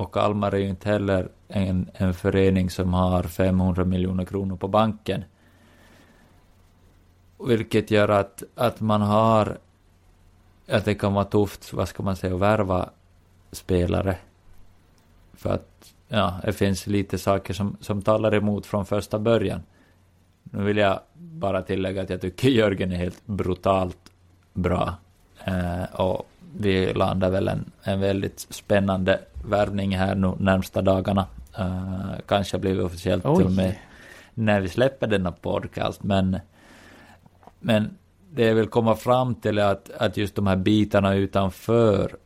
och 0.01 0.13
Kalmar 0.15 0.53
är 0.53 0.59
ju 0.59 0.69
inte 0.69 0.89
heller 0.89 1.29
en, 1.49 1.91
en 1.95 2.15
förening 2.15 2.71
som 2.71 2.95
har 2.95 3.23
500 3.23 3.85
miljoner 3.85 4.25
kronor 4.25 4.57
på 4.57 4.69
banken. 4.69 5.25
Vilket 7.47 7.91
gör 7.91 8.09
att, 8.09 8.43
att 8.55 8.81
man 8.81 9.03
har, 9.03 9.59
att 10.69 10.85
det 10.85 10.95
kan 10.95 11.15
vara 11.15 11.25
tufft, 11.25 11.73
vad 11.73 11.89
ska 11.89 12.03
man 12.03 12.17
säga, 12.17 12.35
att 12.35 12.41
värva 12.41 12.91
spelare. 13.53 14.17
För 15.33 15.51
att, 15.55 15.95
ja, 16.09 16.41
det 16.45 16.53
finns 16.53 16.87
lite 16.87 17.19
saker 17.19 17.55
som, 17.55 17.77
som 17.81 18.03
talar 18.03 18.35
emot 18.35 18.67
från 18.67 18.87
första 18.87 19.19
början. 19.19 19.63
Nu 20.43 20.63
vill 20.63 20.77
jag 20.77 21.01
bara 21.15 21.63
tillägga 21.63 22.03
att 22.03 22.11
jag 22.11 22.21
tycker 22.21 22.49
Jörgen 22.49 22.93
är 22.93 22.97
helt 22.97 23.27
brutalt 23.27 24.13
bra. 24.53 24.95
Eh, 25.45 26.01
och 26.01 26.29
vi 26.57 26.93
landar 26.95 27.31
väl 27.31 27.49
en, 27.49 27.73
en 27.83 28.01
väldigt 28.01 28.41
spännande 28.41 29.21
värvning 29.45 29.97
här 29.97 30.15
nu 30.15 30.33
närmsta 30.39 30.83
dagarna. 30.83 31.27
Eh, 31.59 32.11
kanske 32.27 32.59
blir 32.59 32.75
vi 32.75 32.81
officiellt 32.81 33.23
till 33.23 33.47
och 33.47 33.53
med 33.53 33.75
när 34.35 34.61
vi 34.61 34.69
släpper 34.69 35.07
denna 35.07 35.33
podcast. 35.33 36.03
Men, 36.03 36.39
men 37.61 37.99
det 38.31 38.45
jag 38.45 38.55
vill 38.55 38.69
komma 38.69 38.97
fram 38.97 39.35
till 39.35 39.59
är 39.59 39.65
att, 39.65 39.91
att 39.91 40.17
just 40.17 40.35
de 40.35 40.47
här 40.47 40.57
bitarna 40.57 41.15
utanför 41.15 42.17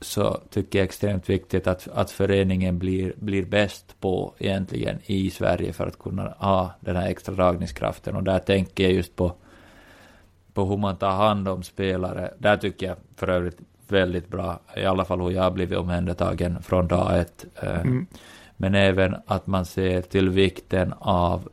så 0.00 0.40
tycker 0.50 0.78
jag 0.78 0.84
är 0.84 0.88
extremt 0.88 1.28
viktigt 1.28 1.66
att, 1.66 1.88
att 1.88 2.10
föreningen 2.10 2.78
blir, 2.78 3.12
blir 3.16 3.44
bäst 3.44 4.00
på 4.00 4.34
egentligen 4.38 4.98
i 5.06 5.30
Sverige 5.30 5.72
för 5.72 5.86
att 5.86 5.98
kunna 5.98 6.34
ha 6.38 6.70
den 6.80 6.96
här 6.96 7.08
extra 7.08 7.34
dragningskraften. 7.34 8.16
Och 8.16 8.22
där 8.22 8.38
tänker 8.38 8.84
jag 8.84 8.92
just 8.92 9.16
på, 9.16 9.32
på 10.54 10.64
hur 10.64 10.76
man 10.76 10.96
tar 10.96 11.10
hand 11.10 11.48
om 11.48 11.62
spelare. 11.62 12.34
Där 12.38 12.56
tycker 12.56 12.86
jag 12.86 12.96
för 13.16 13.28
övrigt 13.28 13.58
väldigt 13.88 14.28
bra, 14.28 14.60
i 14.76 14.84
alla 14.84 15.04
fall 15.04 15.20
hur 15.20 15.30
jag 15.30 15.42
har 15.42 15.50
blivit 15.50 15.78
omhändertagen 15.78 16.62
från 16.62 16.88
dag 16.88 17.18
ett. 17.18 17.44
Eh, 17.62 17.80
Mm. 17.80 18.06
Men 18.56 18.74
även 18.74 19.16
att 19.26 19.46
man 19.46 19.64
ser 19.64 20.02
till 20.02 20.28
vikten 20.28 20.94
av 20.98 21.48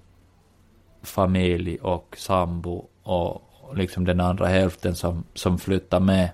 familj 1.01 1.77
och 1.77 2.15
sambo 2.17 2.87
och 3.03 3.41
liksom 3.75 4.05
den 4.05 4.19
andra 4.19 4.47
hälften 4.47 4.95
som, 4.95 5.23
som 5.33 5.57
flyttar 5.59 5.99
med. 5.99 6.29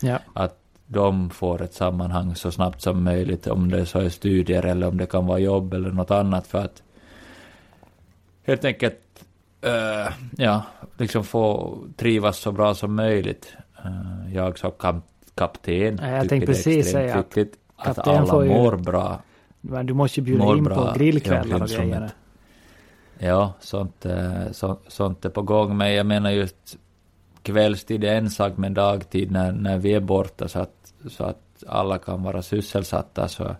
Ja. 0.00 0.18
Att 0.32 0.58
de 0.86 1.30
får 1.30 1.62
ett 1.62 1.74
sammanhang 1.74 2.34
så 2.34 2.50
snabbt 2.50 2.82
som 2.82 3.04
möjligt, 3.04 3.46
om 3.46 3.70
det 3.70 3.86
så 3.86 3.98
är 3.98 4.08
studier 4.08 4.66
eller 4.66 4.88
om 4.88 4.98
det 4.98 5.06
kan 5.06 5.26
vara 5.26 5.38
jobb 5.38 5.74
eller 5.74 5.90
något 5.90 6.10
annat 6.10 6.46
för 6.46 6.58
att 6.58 6.82
helt 8.46 8.64
enkelt 8.64 8.98
eh, 9.62 10.12
ja, 10.36 10.62
liksom 10.98 11.24
få 11.24 11.78
trivas 11.96 12.38
så 12.38 12.52
bra 12.52 12.74
som 12.74 12.94
möjligt. 12.94 13.52
Eh, 13.84 14.34
jag 14.34 14.58
som 14.58 14.70
kap 14.78 15.04
kapten 15.34 15.98
Ja, 16.02 16.08
jag 16.08 16.22
tycker 16.22 16.28
tänkte 16.28 16.36
det 16.36 16.42
är 16.42 16.46
precis 16.46 16.66
extremt 16.86 16.92
säga 16.92 17.14
att 17.14 17.26
viktigt 17.36 17.58
att 17.76 17.96
kapten 17.96 18.16
alla 18.16 18.44
ju- 18.44 18.50
mår 18.50 18.76
bra. 18.76 19.22
Men 19.60 19.86
du 19.86 19.94
måste 19.94 20.20
ju 20.20 20.24
bjuda 20.24 20.44
in 20.56 20.64
på 20.64 20.92
grillkvällar 20.96 21.62
och 21.62 21.68
grejer. 21.68 22.10
Ja, 23.18 23.52
sånt, 23.60 24.06
eh, 24.06 24.50
så, 24.52 24.78
sånt 24.88 25.24
är 25.24 25.28
på 25.28 25.42
gång. 25.42 25.76
Men 25.76 25.92
jag 25.94 26.06
menar 26.06 26.30
just 26.30 26.76
kvällstid 27.42 28.04
är 28.04 28.14
en 28.16 28.30
sak, 28.30 28.52
men 28.56 28.74
dagtid 28.74 29.30
när, 29.30 29.52
när 29.52 29.78
vi 29.78 29.92
är 29.94 30.00
borta 30.00 30.48
så 30.48 30.60
att, 30.60 30.92
så 31.10 31.24
att 31.24 31.64
alla 31.66 31.98
kan 31.98 32.22
vara 32.22 32.42
sysselsatta 32.42 33.28
så 33.28 33.56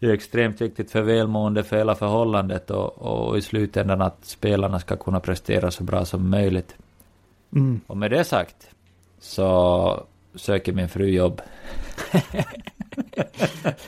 det 0.00 0.06
är 0.06 0.12
extremt 0.12 0.60
viktigt 0.60 0.90
för 0.90 1.02
välmående 1.02 1.64
för 1.64 1.76
hela 1.76 1.94
förhållandet 1.94 2.70
och, 2.70 2.98
och 3.02 3.38
i 3.38 3.42
slutändan 3.42 4.02
att 4.02 4.18
spelarna 4.24 4.80
ska 4.80 4.96
kunna 4.96 5.20
prestera 5.20 5.70
så 5.70 5.82
bra 5.82 6.04
som 6.04 6.30
möjligt. 6.30 6.76
Mm. 7.52 7.80
Och 7.86 7.96
med 7.96 8.10
det 8.10 8.24
sagt 8.24 8.70
så 9.20 10.06
söker 10.34 10.72
min 10.72 10.88
fru 10.88 11.06
jobb. 11.06 11.42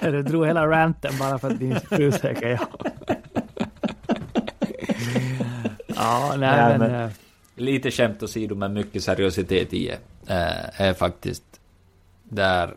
Du 0.00 0.22
drog 0.22 0.46
hela 0.46 0.66
ranten 0.66 1.12
bara 1.18 1.38
för 1.38 1.50
att 1.50 1.58
din 1.58 1.80
fru 1.80 2.12
söker 2.12 2.48
jobb. 2.50 2.88
ja, 5.86 6.34
nej 6.38 6.38
Nej, 6.38 6.78
men... 6.78 6.92
men- 6.92 7.04
eh, 7.04 7.10
Lite 7.54 7.90
skämt 7.90 8.22
åsido 8.22 8.54
men 8.54 8.72
mycket 8.72 9.04
seriositet 9.04 9.72
i 9.72 9.86
det. 9.88 10.32
Eh, 10.34 10.80
är 10.80 10.94
faktiskt 10.94 11.60
där 12.22 12.74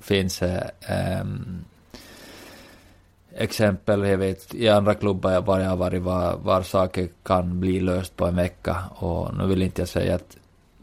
finns 0.00 0.42
eh, 0.42 0.62
ehm, 0.80 1.64
exempel, 3.36 4.08
jag 4.08 4.18
vet 4.18 4.54
i 4.54 4.68
andra 4.68 4.94
klubbar 4.94 5.32
jag 5.32 5.42
var 5.42 5.60
jag 5.60 5.68
har 5.68 5.76
varit 5.76 6.02
var, 6.02 6.36
var 6.36 6.62
saker 6.62 7.08
kan 7.22 7.60
bli 7.60 7.80
löst 7.80 8.16
på 8.16 8.26
en 8.26 8.36
vecka 8.36 8.76
och 8.94 9.36
nu 9.36 9.46
vill 9.46 9.62
inte 9.62 9.80
jag 9.80 9.88
säga 9.88 10.14
att 10.14 10.36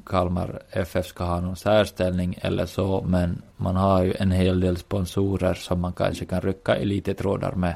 Kalmar 0.05 0.61
FF 0.71 1.05
ska 1.05 1.23
ha 1.23 1.39
någon 1.39 1.55
särställning 1.55 2.39
eller 2.41 2.65
så 2.65 3.03
men 3.07 3.41
man 3.57 3.75
har 3.75 4.03
ju 4.03 4.13
en 4.19 4.31
hel 4.31 4.59
del 4.59 4.77
sponsorer 4.77 5.53
som 5.53 5.79
man 5.79 5.93
kanske 5.93 6.25
kan 6.25 6.41
rycka 6.41 6.77
i 6.77 6.85
lite 6.85 7.13
trådar 7.13 7.51
med. 7.51 7.75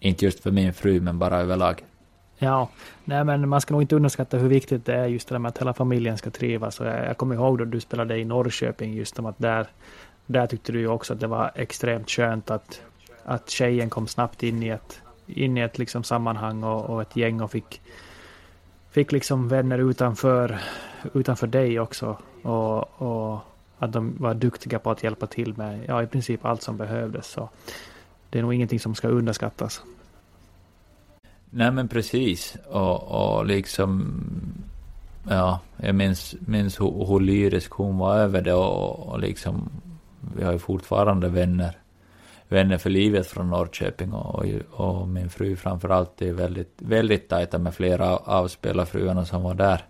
Inte 0.00 0.24
just 0.24 0.40
för 0.40 0.50
min 0.50 0.74
fru 0.74 1.00
men 1.00 1.18
bara 1.18 1.40
överlag. 1.40 1.84
Ja, 2.38 2.68
nej 3.04 3.24
men 3.24 3.48
man 3.48 3.60
ska 3.60 3.74
nog 3.74 3.82
inte 3.82 3.96
underskatta 3.96 4.36
hur 4.36 4.48
viktigt 4.48 4.86
det 4.86 4.94
är 4.94 5.06
just 5.06 5.28
det 5.28 5.34
där 5.34 5.38
med 5.38 5.48
att 5.48 5.58
hela 5.58 5.74
familjen 5.74 6.18
ska 6.18 6.30
trivas. 6.30 6.80
Och 6.80 6.86
jag, 6.86 7.06
jag 7.06 7.16
kommer 7.16 7.34
ihåg 7.34 7.58
då 7.58 7.64
du 7.64 7.80
spelade 7.80 8.18
i 8.18 8.24
Norrköping 8.24 8.94
just 8.94 9.18
om 9.18 9.26
att 9.26 9.38
där, 9.38 9.66
där 10.26 10.46
tyckte 10.46 10.72
du 10.72 10.80
ju 10.80 10.88
också 10.88 11.12
att 11.12 11.20
det 11.20 11.26
var 11.26 11.50
extremt 11.54 12.10
skönt 12.10 12.50
att, 12.50 12.82
att 13.24 13.50
tjejen 13.50 13.90
kom 13.90 14.06
snabbt 14.06 14.42
in 14.42 14.62
i 14.62 14.68
ett, 14.68 15.00
in 15.26 15.58
i 15.58 15.60
ett 15.60 15.78
liksom 15.78 16.04
sammanhang 16.04 16.64
och, 16.64 16.90
och 16.90 17.02
ett 17.02 17.16
gäng 17.16 17.40
och 17.40 17.50
fick, 17.50 17.80
fick 18.90 19.12
liksom 19.12 19.48
vänner 19.48 19.78
utanför, 19.78 20.60
utanför 21.14 21.46
dig 21.46 21.80
också. 21.80 22.18
Och, 22.42 23.02
och 23.02 23.40
att 23.78 23.92
de 23.92 24.16
var 24.18 24.34
duktiga 24.34 24.78
på 24.78 24.90
att 24.90 25.02
hjälpa 25.02 25.26
till 25.26 25.56
med 25.56 25.84
ja, 25.88 26.02
i 26.02 26.06
princip 26.06 26.44
allt 26.44 26.62
som 26.62 26.76
behövdes. 26.76 27.26
Så 27.26 27.48
det 28.30 28.38
är 28.38 28.42
nog 28.42 28.54
ingenting 28.54 28.80
som 28.80 28.94
ska 28.94 29.08
underskattas. 29.08 29.82
Nej 31.50 31.70
men 31.70 31.88
precis. 31.88 32.56
Och, 32.68 33.02
och 33.02 33.46
liksom... 33.46 34.14
Ja, 35.28 35.60
jag 35.76 35.94
minns, 35.94 36.34
minns 36.40 36.80
hur, 36.80 37.06
hur 37.06 37.20
lyrisk 37.20 37.72
hon 37.72 37.98
var 37.98 38.16
över 38.16 38.42
det 38.42 38.54
och, 38.54 39.08
och 39.08 39.20
liksom... 39.20 39.70
Vi 40.36 40.44
har 40.44 40.52
ju 40.52 40.58
fortfarande 40.58 41.28
vänner 41.28 41.79
vänner 42.50 42.78
för 42.78 42.90
livet 42.90 43.26
från 43.26 43.50
Norrköping 43.50 44.12
och, 44.12 44.44
och, 44.44 45.00
och 45.00 45.08
min 45.08 45.30
fru 45.30 45.56
framförallt 45.56 46.22
är 46.22 46.32
väldigt, 46.32 46.74
väldigt 46.78 47.28
tajta 47.28 47.58
med 47.58 47.74
flera 47.74 48.16
av 48.16 48.48
spelarfruarna 48.48 49.24
som 49.24 49.42
var 49.42 49.54
där. 49.54 49.84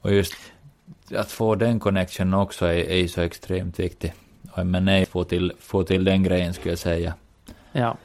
Och 0.00 0.12
just 0.12 0.34
att 1.16 1.30
få 1.30 1.54
den 1.54 1.80
connection 1.80 2.34
också 2.34 2.66
är, 2.66 2.90
är 2.90 3.06
så 3.06 3.20
extremt 3.20 3.80
viktigt. 3.80 4.12
Men 4.64 4.84
nej, 4.84 5.06
få 5.06 5.24
till, 5.24 5.52
få 5.60 5.82
till 5.82 6.04
den 6.04 6.22
grejen 6.22 6.54
skulle 6.54 6.72
jag 6.72 6.78
säga. 6.78 7.14
Ja. 7.72 7.96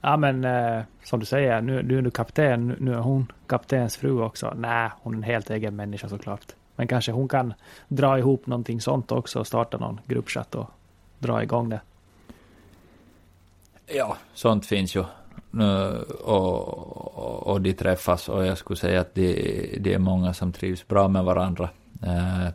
Ja 0.00 0.16
men 0.16 0.44
eh, 0.44 0.82
som 1.04 1.20
du 1.20 1.26
säger, 1.26 1.60
nu, 1.60 1.82
nu 1.82 1.98
är 1.98 2.02
du 2.02 2.10
kapten, 2.10 2.76
nu 2.78 2.92
är 2.94 2.98
hon 2.98 3.32
kaptens 3.46 3.96
fru 3.96 4.22
också. 4.22 4.54
Nej, 4.56 4.90
hon 5.02 5.12
är 5.14 5.16
en 5.16 5.22
helt 5.22 5.50
egen 5.50 5.76
människa 5.76 6.08
såklart. 6.08 6.54
Men 6.76 6.88
kanske 6.88 7.12
hon 7.12 7.28
kan 7.28 7.54
dra 7.88 8.18
ihop 8.18 8.46
någonting 8.46 8.80
sånt 8.80 9.12
också 9.12 9.38
och 9.38 9.46
starta 9.46 9.78
någon 9.78 10.00
gruppchatt 10.06 10.54
och 10.54 10.70
dra 11.18 11.42
igång 11.42 11.68
det. 11.68 11.80
Ja, 13.86 14.16
sånt 14.34 14.66
finns 14.66 14.94
ju. 14.94 15.04
Och, 16.24 16.68
och, 17.18 17.46
och 17.46 17.60
de 17.60 17.72
träffas 17.72 18.28
och 18.28 18.46
jag 18.46 18.58
skulle 18.58 18.76
säga 18.76 19.00
att 19.00 19.14
det, 19.14 19.32
det 19.80 19.94
är 19.94 19.98
många 19.98 20.34
som 20.34 20.52
trivs 20.52 20.88
bra 20.88 21.08
med 21.08 21.24
varandra. 21.24 21.70
Eh, 22.02 22.48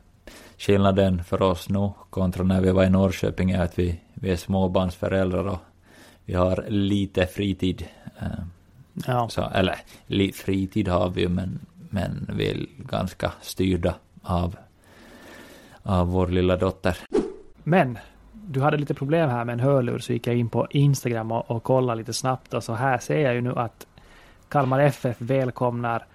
skillnaden 0.57 1.23
för 1.23 1.41
oss 1.41 1.69
nu 1.69 1.91
kontra 2.09 2.43
när 2.43 2.61
vi 2.61 2.71
var 2.71 2.83
i 2.83 2.89
Norrköping 2.89 3.51
är 3.51 3.63
att 3.63 3.79
vi, 3.79 3.99
vi 4.13 4.31
är 4.31 4.35
småbarnsföräldrar 4.35 5.47
och 5.47 5.59
vi 6.25 6.33
har 6.33 6.65
lite 6.67 7.27
fritid. 7.27 7.87
Eh, 8.19 8.27
ja. 9.07 9.29
så, 9.29 9.41
eller 9.53 9.75
li, 10.07 10.31
fritid 10.31 10.87
har 10.87 11.09
vi 11.09 11.21
ju 11.21 11.29
men, 11.29 11.59
men 11.89 12.29
vi 12.33 12.51
är 12.51 12.65
ganska 12.77 13.31
styrda 13.41 13.95
av, 14.21 14.55
av 15.83 16.07
vår 16.07 16.27
lilla 16.27 16.55
dotter. 16.55 16.97
Men 17.63 17.97
du 18.51 18.61
hade 18.61 18.77
lite 18.77 18.93
problem 18.93 19.29
här 19.29 19.45
med 19.45 19.53
en 19.53 19.59
hörlur 19.59 19.99
så 19.99 20.13
gick 20.13 20.27
jag 20.27 20.35
in 20.35 20.49
på 20.49 20.67
Instagram 20.69 21.31
och, 21.31 21.51
och 21.51 21.63
kollade 21.63 21.97
lite 21.97 22.13
snabbt 22.13 22.53
och 22.53 22.63
så 22.63 22.73
här 22.73 22.97
ser 22.97 23.19
jag 23.19 23.33
ju 23.33 23.41
nu 23.41 23.55
att 23.55 23.87
Kalmar 24.49 24.79
FF 24.79 25.15
välkomnar 25.19 26.05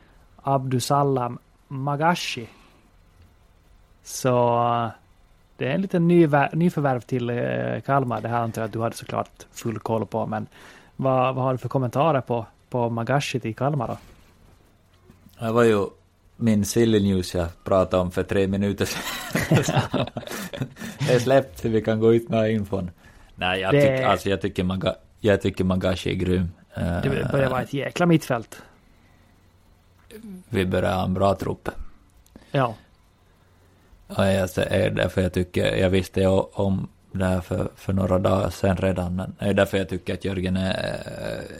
Abdusallam 0.42 1.38
Magashi. 1.68 2.48
Så 4.02 4.90
det 5.56 5.66
är 5.66 5.74
en 5.74 5.80
liten 5.80 6.08
ny, 6.08 6.28
nyförvärv 6.52 7.00
till 7.00 7.30
eh, 7.30 7.80
Kalmar. 7.86 8.20
Det 8.20 8.28
här 8.28 8.40
antar 8.40 8.62
jag 8.62 8.66
att 8.66 8.72
du 8.72 8.80
hade 8.80 8.96
såklart 8.96 9.46
full 9.52 9.78
koll 9.78 10.06
på. 10.06 10.26
Men 10.26 10.46
vad, 10.96 11.34
vad 11.34 11.44
har 11.44 11.52
du 11.52 11.58
för 11.58 11.68
kommentarer 11.68 12.20
på, 12.20 12.46
på 12.70 12.90
Magashi 12.90 13.40
till 13.40 13.54
Kalmar 13.54 13.88
då? 13.88 13.98
Det 15.46 15.52
var 15.52 15.62
ju 15.62 15.86
min 16.36 16.64
silly 16.64 17.00
news 17.00 17.34
jag 17.34 17.64
pratade 17.64 18.02
om 18.02 18.10
för 18.10 18.22
tre 18.22 18.46
minuter 18.46 18.84
sedan. 18.84 19.02
det 20.98 21.14
är 21.14 21.18
släppt, 21.18 21.64
vi 21.64 21.82
kan 21.82 22.00
gå 22.00 22.14
ut 22.14 22.28
med 22.28 22.52
infon. 22.52 22.90
Nej, 23.34 23.60
jag, 23.60 23.74
det... 23.74 23.96
tyck, 23.96 24.06
alltså, 24.06 24.28
jag, 24.28 24.40
tycker 24.40 24.64
Maga, 24.64 24.94
jag 25.20 25.42
tycker 25.42 25.64
Magashi 25.64 26.10
är 26.10 26.14
grym. 26.14 26.48
Det 26.74 27.28
börjar 27.32 27.50
vara 27.50 27.62
ett 27.62 27.72
jäkla 27.72 28.06
mittfält. 28.06 28.62
Vi 30.48 30.66
börjar 30.66 30.94
ha 30.94 31.04
en 31.04 31.14
bra 31.14 31.34
trupp. 31.34 31.68
Ja. 32.50 32.74
Och 34.06 34.24
jag 34.24 34.50
säger 34.50 34.90
därför 34.90 35.22
jag 35.22 35.32
tycker, 35.32 35.76
jag 35.76 35.90
visste 35.90 36.26
om 36.26 36.88
det 37.12 37.24
här 37.24 37.40
för, 37.40 37.68
för 37.76 37.92
några 37.92 38.18
dagar 38.18 38.50
sedan 38.50 38.76
redan, 38.76 39.16
men 39.16 39.36
det 39.38 39.44
är 39.44 39.54
därför 39.54 39.78
jag 39.78 39.88
tycker 39.88 40.14
att 40.14 40.24
Jörgen 40.24 40.56
är, 40.56 41.00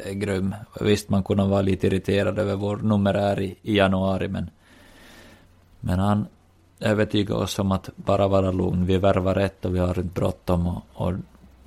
är 0.05 0.13
grym. 0.13 0.55
Visst, 0.81 1.09
man 1.09 1.25
kunde 1.25 1.45
vara 1.45 1.63
lite 1.63 1.87
irriterad 1.87 2.39
över 2.39 2.55
vår 2.55 2.77
numerär 2.77 3.41
i, 3.41 3.59
i 3.63 3.77
januari, 3.77 4.29
men 4.29 4.51
men 5.87 5.99
han 5.99 6.27
övertygade 6.81 7.41
oss 7.41 7.59
om 7.59 7.73
att 7.73 7.91
bara 7.97 8.29
vara 8.29 8.51
lugn. 8.51 8.87
Vi 8.87 8.99
värvar 8.99 9.35
rätt 9.35 9.65
och 9.65 9.75
vi 9.75 9.79
har 9.79 9.99
inte 9.99 10.21
bråttom. 10.21 10.67
Och, 10.67 10.83
och 10.93 11.13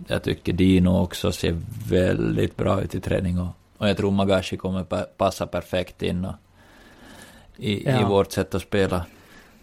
jag 0.07 0.23
tycker 0.23 0.53
Dino 0.53 1.01
också 1.01 1.31
ser 1.31 1.61
väldigt 1.89 2.57
bra 2.57 2.81
ut 2.81 2.95
i 2.95 2.99
träning. 2.99 3.39
Och, 3.39 3.47
och 3.77 3.89
jag 3.89 3.97
tror 3.97 4.11
Magashi 4.11 4.57
kommer 4.57 4.83
passa 5.17 5.47
perfekt 5.47 6.03
in 6.03 6.25
och, 6.25 6.35
i, 7.57 7.89
ja. 7.89 8.01
i 8.01 8.03
vårt 8.03 8.31
sätt 8.31 8.55
att 8.55 8.61
spela. 8.61 9.05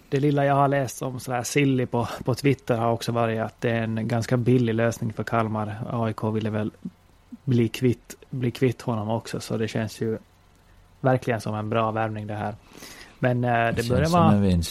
Det 0.09 0.21
lilla 0.21 0.45
jag 0.45 0.55
har 0.55 0.69
läst 0.69 1.03
om 1.03 1.21
sådär 1.21 1.43
silly 1.43 1.87
på, 1.87 2.09
på 2.25 2.35
Twitter 2.35 2.77
har 2.77 2.93
också 2.93 3.13
varit 3.13 3.41
att 3.41 3.61
det 3.61 3.71
är 3.71 3.83
en 3.83 4.09
ganska 4.09 4.37
billig 4.37 4.75
lösning 4.75 5.13
för 5.13 5.25
Kalmar. 5.25 5.77
AIK 5.91 6.25
ville 6.25 6.51
väl 6.51 6.71
bli 7.45 7.69
kvitt, 7.69 8.15
bli 8.31 8.51
kvitt 8.51 8.83
honom 8.83 9.11
också, 9.11 9.41
så 9.41 9.57
det 9.57 9.69
känns 9.69 10.01
ju 10.01 10.19
verkligen 11.01 11.41
som 11.41 11.55
en 11.55 11.71
bra 11.71 11.91
värvning 11.91 12.27
det 12.27 12.35
här. 12.35 12.55
Men 13.19 13.45
eh, 13.45 13.51
det, 13.51 13.73
det 13.73 13.89
börjar 13.89 14.09
vara... 14.09 14.63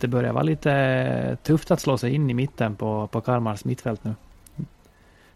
Det 0.00 0.08
börjar 0.08 0.32
vara 0.32 0.42
lite 0.42 0.72
eh, 0.72 1.36
tufft 1.36 1.70
att 1.70 1.80
slå 1.80 1.98
sig 1.98 2.14
in 2.14 2.30
i 2.30 2.34
mitten 2.34 2.76
på, 2.76 3.06
på 3.06 3.20
Kalmars 3.20 3.64
mittfält 3.64 4.04
nu. 4.04 4.14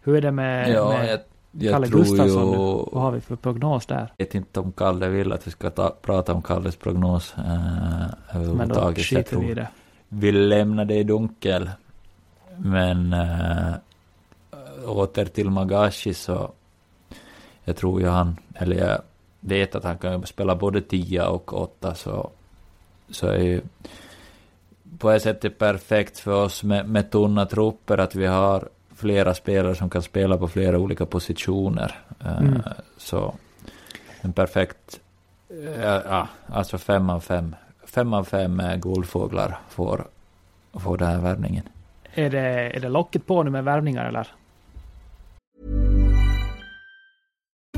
Hur 0.01 0.15
är 0.15 0.21
det 0.21 0.31
med, 0.31 0.69
ja, 0.69 0.89
med 0.89 1.09
jag, 1.09 1.19
jag 1.51 1.73
Kalle 1.73 1.87
Gustafsson? 1.87 2.51
Ju... 2.51 2.57
Vad 2.91 3.01
har 3.01 3.11
vi 3.11 3.21
för 3.21 3.35
prognos 3.35 3.85
där? 3.85 4.13
Jag 4.17 4.25
vet 4.25 4.35
inte 4.35 4.59
om 4.59 4.71
Kalle 4.71 5.07
vill 5.07 5.31
att 5.31 5.47
vi 5.47 5.51
ska 5.51 5.69
ta, 5.69 5.95
prata 6.01 6.33
om 6.33 6.41
Kalles 6.41 6.75
prognos 6.75 7.33
eh, 7.37 8.35
överhuvudtaget. 8.35 8.57
Men 8.57 8.67
då 8.67 8.93
skiter 8.93 9.37
vi 9.37 9.51
i 9.51 9.53
det. 9.53 9.67
Vi 10.09 10.31
lämnar 10.31 10.85
det 10.85 10.95
i 10.95 11.03
dunkel. 11.03 11.69
Men 12.57 13.13
äh, 13.13 13.73
åter 14.85 15.25
till 15.25 15.49
Magashi 15.49 16.13
så 16.13 16.51
jag 17.63 17.75
tror 17.75 18.01
ju 18.01 18.07
han, 18.07 18.37
eller 18.55 18.75
jag 18.75 19.01
vet 19.39 19.75
att 19.75 19.83
han 19.83 19.97
kan 19.97 20.25
spela 20.25 20.55
både 20.55 20.81
10 20.81 21.23
och 21.23 21.61
8 21.61 21.95
så 21.95 22.29
så 23.11 23.27
är 23.27 23.37
ju 23.37 23.61
på 24.99 25.11
ett 25.11 25.21
sätt 25.21 25.57
perfekt 25.57 26.19
för 26.19 26.43
oss 26.43 26.63
med, 26.63 26.89
med 26.89 27.11
tunna 27.11 27.45
trupper 27.45 27.97
att 27.97 28.15
vi 28.15 28.25
har 28.25 28.69
flera 28.95 29.33
spelare 29.33 29.75
som 29.75 29.89
kan 29.89 30.01
spela 30.01 30.37
på 30.37 30.47
flera 30.47 30.79
olika 30.79 31.05
positioner. 31.05 31.95
Eh, 32.25 32.37
mm. 32.37 32.61
Så 32.97 33.33
en 34.21 34.33
perfekt, 34.33 34.99
ja, 35.83 36.27
alltså 36.45 36.77
fem 36.77 37.09
av 37.09 37.19
fem, 37.19 37.55
fem 37.85 38.13
av 38.13 38.23
fem 38.23 38.61
guldfåglar 38.77 39.59
får, 39.69 40.07
får 40.73 40.97
den 40.97 41.07
här 41.07 41.21
värvningen. 41.21 41.63
Är 42.13 42.29
det, 42.29 42.71
är 42.75 42.79
det 42.79 42.89
locket 42.89 43.25
på 43.25 43.43
nu 43.43 43.49
med 43.49 43.63
värvningar 43.63 44.05
eller? 44.05 44.27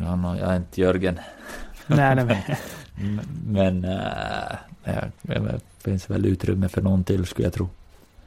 Ja, 0.00 0.16
no, 0.16 0.38
jag 0.38 0.52
är 0.52 0.56
inte 0.56 0.80
Jörgen. 0.80 1.20
nej, 1.86 2.14
nej, 2.14 2.24
men... 2.24 2.36
men 3.82 3.84
äh, 3.84 5.02
det 5.22 5.60
finns 5.78 6.10
väl 6.10 6.26
utrymme 6.26 6.68
för 6.68 6.82
någon 6.82 7.04
till 7.04 7.26
skulle 7.26 7.46
jag 7.46 7.52
tro. 7.52 7.68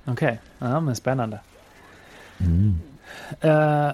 Okej, 0.05 0.13
okay. 0.13 0.69
ja 0.69 0.79
men 0.79 0.95
spännande. 0.95 1.39
Mm. 2.37 2.79
Uh, 3.43 3.91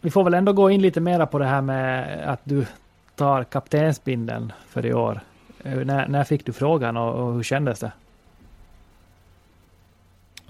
vi 0.00 0.10
får 0.10 0.24
väl 0.24 0.34
ändå 0.34 0.52
gå 0.52 0.70
in 0.70 0.82
lite 0.82 1.00
mera 1.00 1.26
på 1.26 1.38
det 1.38 1.46
här 1.46 1.60
med 1.60 2.18
att 2.28 2.40
du 2.44 2.66
tar 3.14 3.44
kaptensbindeln 3.44 4.52
för 4.68 4.86
i 4.86 4.94
år. 4.94 5.20
Eh, 5.64 5.78
när, 5.78 6.08
när 6.08 6.24
fick 6.24 6.46
du 6.46 6.52
frågan 6.52 6.96
och, 6.96 7.14
och 7.14 7.34
hur 7.34 7.42
kändes 7.42 7.80
det? 7.80 7.92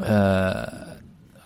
Uh, 0.00 0.68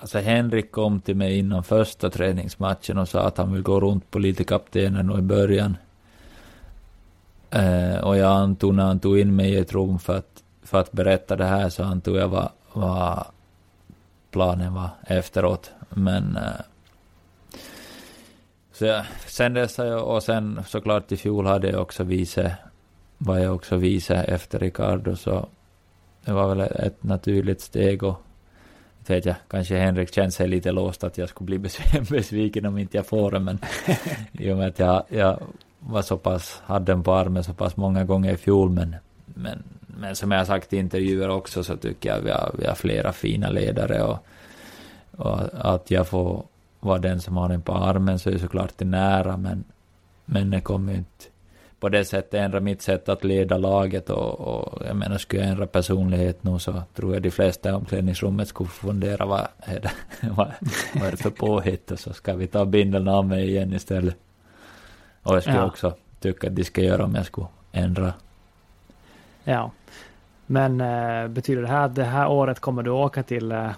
alltså 0.03 0.19
Henrik 0.19 0.73
kom 0.73 1.01
till 1.01 1.17
mig 1.17 1.38
innan 1.38 1.65
första 1.65 2.11
träningsmatchen 2.11 2.99
och 2.99 3.09
sa 3.09 3.21
att 3.21 3.38
han 3.38 3.53
vill 3.53 3.62
gå 3.62 3.81
runt 3.81 4.11
på 4.11 4.19
lite 4.19 4.45
kaptenen 4.45 5.11
och 5.11 5.19
i 5.19 5.23
början. 5.23 5.77
Eh, 7.51 7.97
och 8.05 8.17
jag 8.17 8.33
antog 8.33 8.75
när 8.75 8.85
han 8.85 9.01
tog 9.01 9.19
in 9.19 9.37
mig 9.37 9.51
i 9.51 9.57
ett 9.57 9.73
rum 9.73 9.99
för 9.99 10.17
att, 10.17 10.43
för 10.62 10.81
att 10.81 10.93
berätta 10.93 11.37
det 11.37 11.45
här 11.45 11.69
så 11.69 11.85
antog 11.85 12.17
jag 12.17 12.29
vad, 12.29 12.49
vad 12.73 13.25
planen 14.31 14.75
var 14.75 14.91
efteråt. 15.07 15.71
Men 15.88 16.37
eh, 16.37 16.61
så 18.73 18.85
jag, 18.85 19.05
sen 19.27 19.55
dess 19.55 19.79
har 19.79 19.85
jag, 19.85 20.07
och 20.09 20.23
sen 20.23 20.61
såklart 20.67 21.12
i 21.12 21.17
fjol 21.17 21.47
hade 21.47 21.71
jag 21.71 21.83
också 21.83 22.05
vice, 22.05 22.57
var 23.19 23.38
jag 23.38 23.55
också 23.55 23.77
vice 23.77 24.15
efter 24.15 24.59
Ricardo 24.59 25.17
så 25.17 25.49
det 26.25 26.33
var 26.33 26.55
väl 26.55 26.61
ett 26.61 27.03
naturligt 27.03 27.61
steg 27.61 28.03
och 28.03 28.23
vet 29.07 29.25
jag, 29.25 29.35
kanske 29.49 29.77
Henrik 29.77 30.15
känner 30.15 30.31
sig 30.31 30.49
lite 30.49 30.73
låst 30.73 31.05
att 31.05 31.19
jag 31.19 31.29
skulle 31.29 31.59
bli 31.59 31.71
besviken 32.11 32.67
om 32.67 32.79
inte 32.79 32.97
jag 32.97 33.07
får 33.07 33.31
det, 33.31 33.41
men 33.41 33.59
i 34.33 34.53
och 34.53 34.57
med 34.57 34.69
att 34.69 34.79
jag, 34.79 35.05
jag 35.09 35.43
var 35.79 36.03
så 36.03 36.17
pass, 36.17 36.62
hade 36.65 36.93
den 36.93 37.03
på 37.03 37.15
armen 37.15 37.45
så 37.45 37.55
pass 37.55 37.77
många 37.77 38.05
gånger 38.05 38.33
i 38.33 38.37
fjol, 38.37 38.71
men, 38.71 38.97
men, 39.25 39.62
men 39.87 40.17
som 40.17 40.31
jag 40.31 40.38
har 40.38 40.45
sagt 40.45 40.73
i 40.73 40.77
intervjuer 40.77 41.29
också 41.29 41.65
så 41.65 41.77
tycker 41.77 42.09
jag 42.09 42.21
vi 42.21 42.31
har, 42.31 42.51
vi 42.59 42.67
har 42.67 42.75
flera 42.75 43.12
fina 43.12 43.51
ledare 43.51 44.03
och, 44.03 44.27
och 45.17 45.41
att 45.53 45.91
jag 45.91 46.09
får 46.09 46.45
vara 46.81 46.99
den 46.99 47.21
som 47.21 47.37
har 47.37 47.49
den 47.49 47.62
på 47.62 47.73
armen 47.73 48.19
så 48.19 48.29
är 48.29 48.33
det 48.33 48.38
såklart 48.38 48.73
det 48.77 48.85
nära, 48.85 49.37
men, 49.37 49.65
men 50.25 50.51
det 50.51 50.61
kommer 50.61 50.93
ju 50.93 50.99
inte 50.99 51.25
på 51.83 51.88
det 51.88 52.05
sättet 52.05 52.35
ändra 52.35 52.61
mitt 52.61 52.83
sätt 52.83 53.09
att 53.09 53.25
leda 53.25 53.59
laget 53.59 54.11
och, 54.11 54.40
och 54.40 54.83
jag 54.87 54.97
menar 54.97 55.18
skulle 55.18 55.42
jag 55.42 55.51
ändra 55.51 55.66
personlighet 55.66 56.45
nu 56.45 56.59
så 56.59 56.83
tror 56.95 57.14
jag 57.14 57.23
de 57.23 57.31
flesta 57.31 57.68
i 57.68 57.73
omklädningsrummet 57.73 58.49
skulle 58.49 58.68
fundera 58.68 59.27
vad 59.27 59.49
är 59.59 59.81
det, 59.81 59.90
vad, 60.29 60.53
vad 60.95 61.07
är 61.07 61.11
det 61.11 61.16
för 61.16 61.31
påhitt 61.47 61.90
och 61.90 61.99
så 61.99 62.12
ska 62.12 62.35
vi 62.35 62.47
ta 62.47 62.64
bindeln 62.64 63.09
av 63.09 63.27
mig 63.27 63.49
igen 63.49 63.73
istället. 63.73 64.16
Och 65.23 65.37
jag 65.37 65.42
skulle 65.42 65.57
ja. 65.57 65.66
också 65.66 65.95
tycka 66.21 66.47
att 66.47 66.57
de 66.57 66.64
ska 66.64 66.81
göra 66.81 67.05
om 67.05 67.14
jag 67.14 67.27
skulle 67.27 67.47
ändra. 67.73 68.12
Ja. 69.45 69.71
Men 70.47 70.81
äh, 70.81 71.29
betyder 71.29 71.62
det 71.62 71.68
här 71.68 71.85
att 71.85 71.95
det 71.95 72.05
här 72.05 72.29
året 72.29 72.61
kommer 72.61 72.83
du 72.83 72.90
åka 72.90 73.23
till 73.23 73.53
äh, 73.53 73.71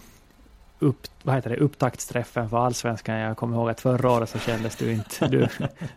upp, 0.78 1.06
vad 1.22 1.34
heter 1.34 1.50
det, 1.50 1.56
upptaktsträffen 1.56 2.50
för 2.50 2.66
allsvenskan. 2.66 3.16
Jag 3.16 3.36
kommer 3.36 3.56
ihåg 3.56 3.70
att 3.70 3.80
förra 3.80 4.10
året 4.10 4.30
så 4.30 4.38
kändes 4.38 4.76
du 4.76 4.92
inte, 4.92 5.28
du, 5.28 5.48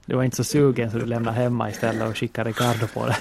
du 0.06 0.16
var 0.16 0.24
inte 0.24 0.38
så 0.38 0.44
sugen 0.44 0.92
så 0.92 0.98
du 0.98 1.06
lämnade 1.06 1.38
hemma 1.38 1.70
istället 1.70 2.10
och 2.10 2.18
skickade 2.18 2.50
Ricardo 2.50 2.88
på 2.88 3.06
det. 3.06 3.18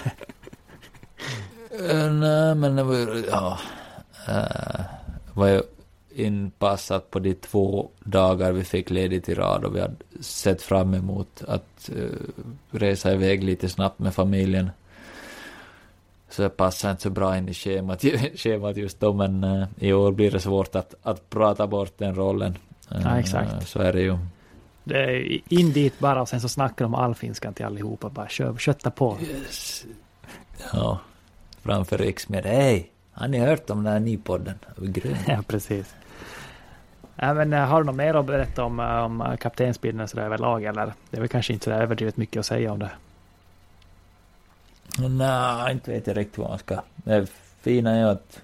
Uh, 1.81 2.13
nej, 2.13 2.55
men 2.55 2.77
det 2.77 2.83
var 2.83 2.95
ju, 2.95 3.25
ja, 3.31 3.59
uh, 4.29 4.85
var 5.33 5.47
ju 5.49 5.63
inpassat 6.15 7.11
på 7.11 7.19
de 7.19 7.35
två 7.35 7.91
dagar 8.01 8.53
vi 8.53 8.65
fick 8.65 8.91
ledigt 8.91 9.29
i 9.29 9.35
rad 9.35 9.65
och 9.65 9.77
vi 9.77 9.81
hade 9.81 9.97
sett 10.21 10.63
fram 10.63 10.95
emot 10.95 11.43
att 11.49 11.91
uh, 11.97 12.11
resa 12.71 13.13
iväg 13.13 13.45
lite 13.45 13.69
snabbt 13.69 13.99
med 13.99 14.15
familjen. 14.15 14.71
Så 16.37 16.43
det 16.43 16.49
passar 16.49 16.91
inte 16.91 17.03
så 17.03 17.11
bra 17.11 17.37
in 17.37 17.49
i 17.49 17.55
schemat, 17.55 18.05
schemat 18.35 18.77
just 18.77 19.01
då, 19.01 19.13
men 19.13 19.45
uh, 19.45 19.67
i 19.79 19.93
år 19.93 20.13
blir 20.13 20.31
det 20.31 20.41
svårt 20.41 20.75
att, 20.75 20.95
att 21.03 21.31
prata 21.31 21.67
bort 21.67 21.93
den 21.99 22.15
rollen. 22.15 22.59
Uh, 22.93 23.01
ja, 23.05 23.19
exakt. 23.19 23.69
Så 23.69 23.79
är 23.79 23.93
det 23.93 24.01
ju. 24.01 24.19
Det 24.85 24.99
är 24.99 25.41
in 25.49 25.73
dit 25.73 25.99
bara 25.99 26.23
och 26.23 26.29
sen 26.29 26.41
så 26.41 26.49
snackar 26.49 26.85
de 26.85 26.95
allfinskan 26.95 27.55
till 27.55 27.65
allihopa. 27.65 28.09
Bara 28.09 28.29
kör, 28.29 28.57
kötta 28.57 28.91
på. 28.91 29.19
Yes. 29.21 29.85
Ja, 30.73 30.99
framför 31.63 31.99
Riksmed. 31.99 32.47
Hej, 32.47 32.91
har 33.13 33.29
ni 33.29 33.39
hört 33.39 33.71
om 33.71 33.85
den 33.85 33.93
här 33.93 34.01
nypodden? 34.01 34.59
ja, 35.27 35.43
precis. 35.47 35.95
Ja, 37.17 37.35
men, 37.35 37.53
eh, 37.53 37.61
har 37.61 37.81
du 37.81 37.87
något 37.87 37.97
mer 37.97 38.15
att 38.15 38.27
berätta 38.27 38.65
om, 38.65 38.81
om 38.81 39.37
kaptensbilden 39.41 40.09
sådär 40.09 40.25
överlag 40.25 40.65
eller? 40.65 40.93
Det 41.11 41.17
är 41.17 41.21
väl 41.21 41.29
kanske 41.29 41.53
inte 41.53 41.65
så 41.65 41.71
överdrivet 41.71 42.17
mycket 42.17 42.41
att 42.41 42.47
säga 42.47 42.73
om 42.73 42.79
det. 42.79 42.91
Nej, 44.99 45.73
inte 45.73 45.91
vet 45.91 46.07
jag 46.07 46.17
riktigt 46.17 46.39
vad 46.39 46.49
man 46.49 46.59
ska. 46.59 46.81
Det 46.95 47.27
fina 47.61 47.91
är 47.91 48.07
att 48.07 48.41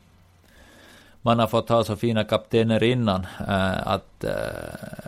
man 1.23 1.39
har 1.39 1.47
fått 1.47 1.69
ha 1.69 1.85
så 1.85 1.97
fina 1.97 2.25
kaptener 2.25 2.83
innan. 2.83 3.27
Äh, 3.49 3.87
att 3.89 4.25
äh, 4.25 4.31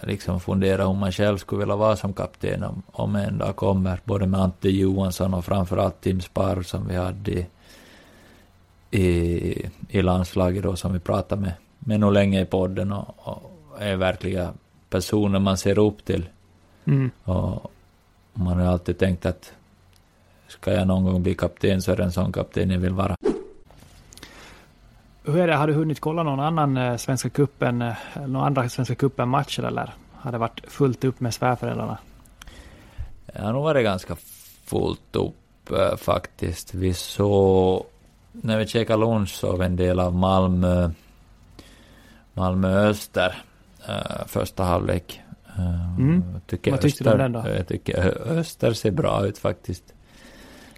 liksom 0.03 0.41
fundera 0.41 0.87
om 0.87 0.99
man 0.99 1.13
själv 1.13 1.39
skulle 1.39 1.59
vilja 1.59 1.77
vara 1.77 1.97
som 1.97 2.13
kapten 2.13 2.65
om, 2.65 2.83
om 2.93 3.17
en 3.17 3.39
dag 3.39 3.57
kommer. 3.57 4.01
Både 4.05 4.27
med 4.27 4.41
Ante 4.41 4.69
Johansson 4.69 5.35
och 5.35 5.45
framförallt 5.45 6.01
Tim 6.01 6.21
Spar 6.21 6.63
som 6.63 6.89
vi 6.89 6.97
hade 6.97 7.31
i, 7.31 7.47
i, 8.91 9.71
i 9.89 10.03
landslaget 10.03 10.63
då 10.63 10.77
som 10.77 10.93
vi 10.93 10.99
pratade 10.99 11.41
med, 11.41 11.53
med 11.79 12.01
nog 12.01 12.13
länge 12.13 12.41
i 12.41 12.45
podden 12.45 12.93
och, 12.93 13.15
och 13.17 13.83
är 13.83 13.97
verkliga 13.97 14.53
personer 14.91 15.39
man 15.39 15.59
ser 15.59 15.79
upp 15.79 16.05
till. 16.05 16.29
Mm. 16.85 17.11
Och 17.25 17.73
man 18.33 18.59
har 18.59 18.67
alltid 18.67 18.99
tänkt 18.99 19.27
att 19.27 19.53
ska 20.55 20.73
jag 20.73 20.87
någon 20.87 21.05
gång 21.05 21.23
bli 21.23 21.35
kapten 21.35 21.83
så 21.83 21.93
är 21.93 21.97
det 21.97 22.05
en 22.05 22.13
sån 22.13 22.33
kapten 22.33 22.71
jag 22.71 22.79
vill 22.79 22.93
vara. 22.93 23.17
Hur 25.25 25.39
är 25.39 25.47
det, 25.47 25.55
har 25.55 25.67
du 25.67 25.73
hunnit 25.73 26.01
kolla 26.01 26.23
någon 26.23 26.41
annan 26.41 26.77
eh, 26.77 26.97
Svenska 26.97 27.31
cupen, 27.31 27.83
eh, 27.83 27.95
några 28.27 28.47
andra 28.47 28.69
Svenska 28.69 28.95
cupen-matcher 28.95 29.63
eller 29.63 29.95
har 30.13 30.33
det 30.33 30.39
varit 30.39 30.61
fullt 30.69 31.05
upp 31.05 31.21
med 31.21 31.35
svärföräldrarna? 31.35 31.99
Det 33.27 33.43
har 33.43 33.53
nog 33.53 33.63
varit 33.63 33.85
ganska 33.85 34.17
fullt 34.65 35.17
upp 35.17 35.71
äh, 35.71 35.97
faktiskt. 35.97 36.75
Vi 36.75 36.95
såg, 36.95 37.87
när 38.33 38.59
vi 38.59 38.67
käkade 38.67 39.01
lunch 39.01 39.29
såg 39.29 39.59
vi 39.59 39.65
en 39.65 39.77
del 39.77 40.01
av 40.01 40.15
Malmö, 40.15 40.91
Malmö 42.33 42.89
Öster, 42.89 43.43
första 44.27 44.65
halvlek. 44.65 45.21
Mm. 45.99 46.23
Tycker 46.47 46.71
Vad 46.71 46.81
tyckte 46.81 47.05
du 47.05 47.11
om 47.11 47.19
den 47.19 47.33
då? 47.33 47.45
Jag 47.49 47.69
tycker 47.69 47.99
Öster 48.29 48.73
ser 48.73 48.91
bra 48.91 49.27
ut 49.27 49.39
faktiskt. 49.39 49.94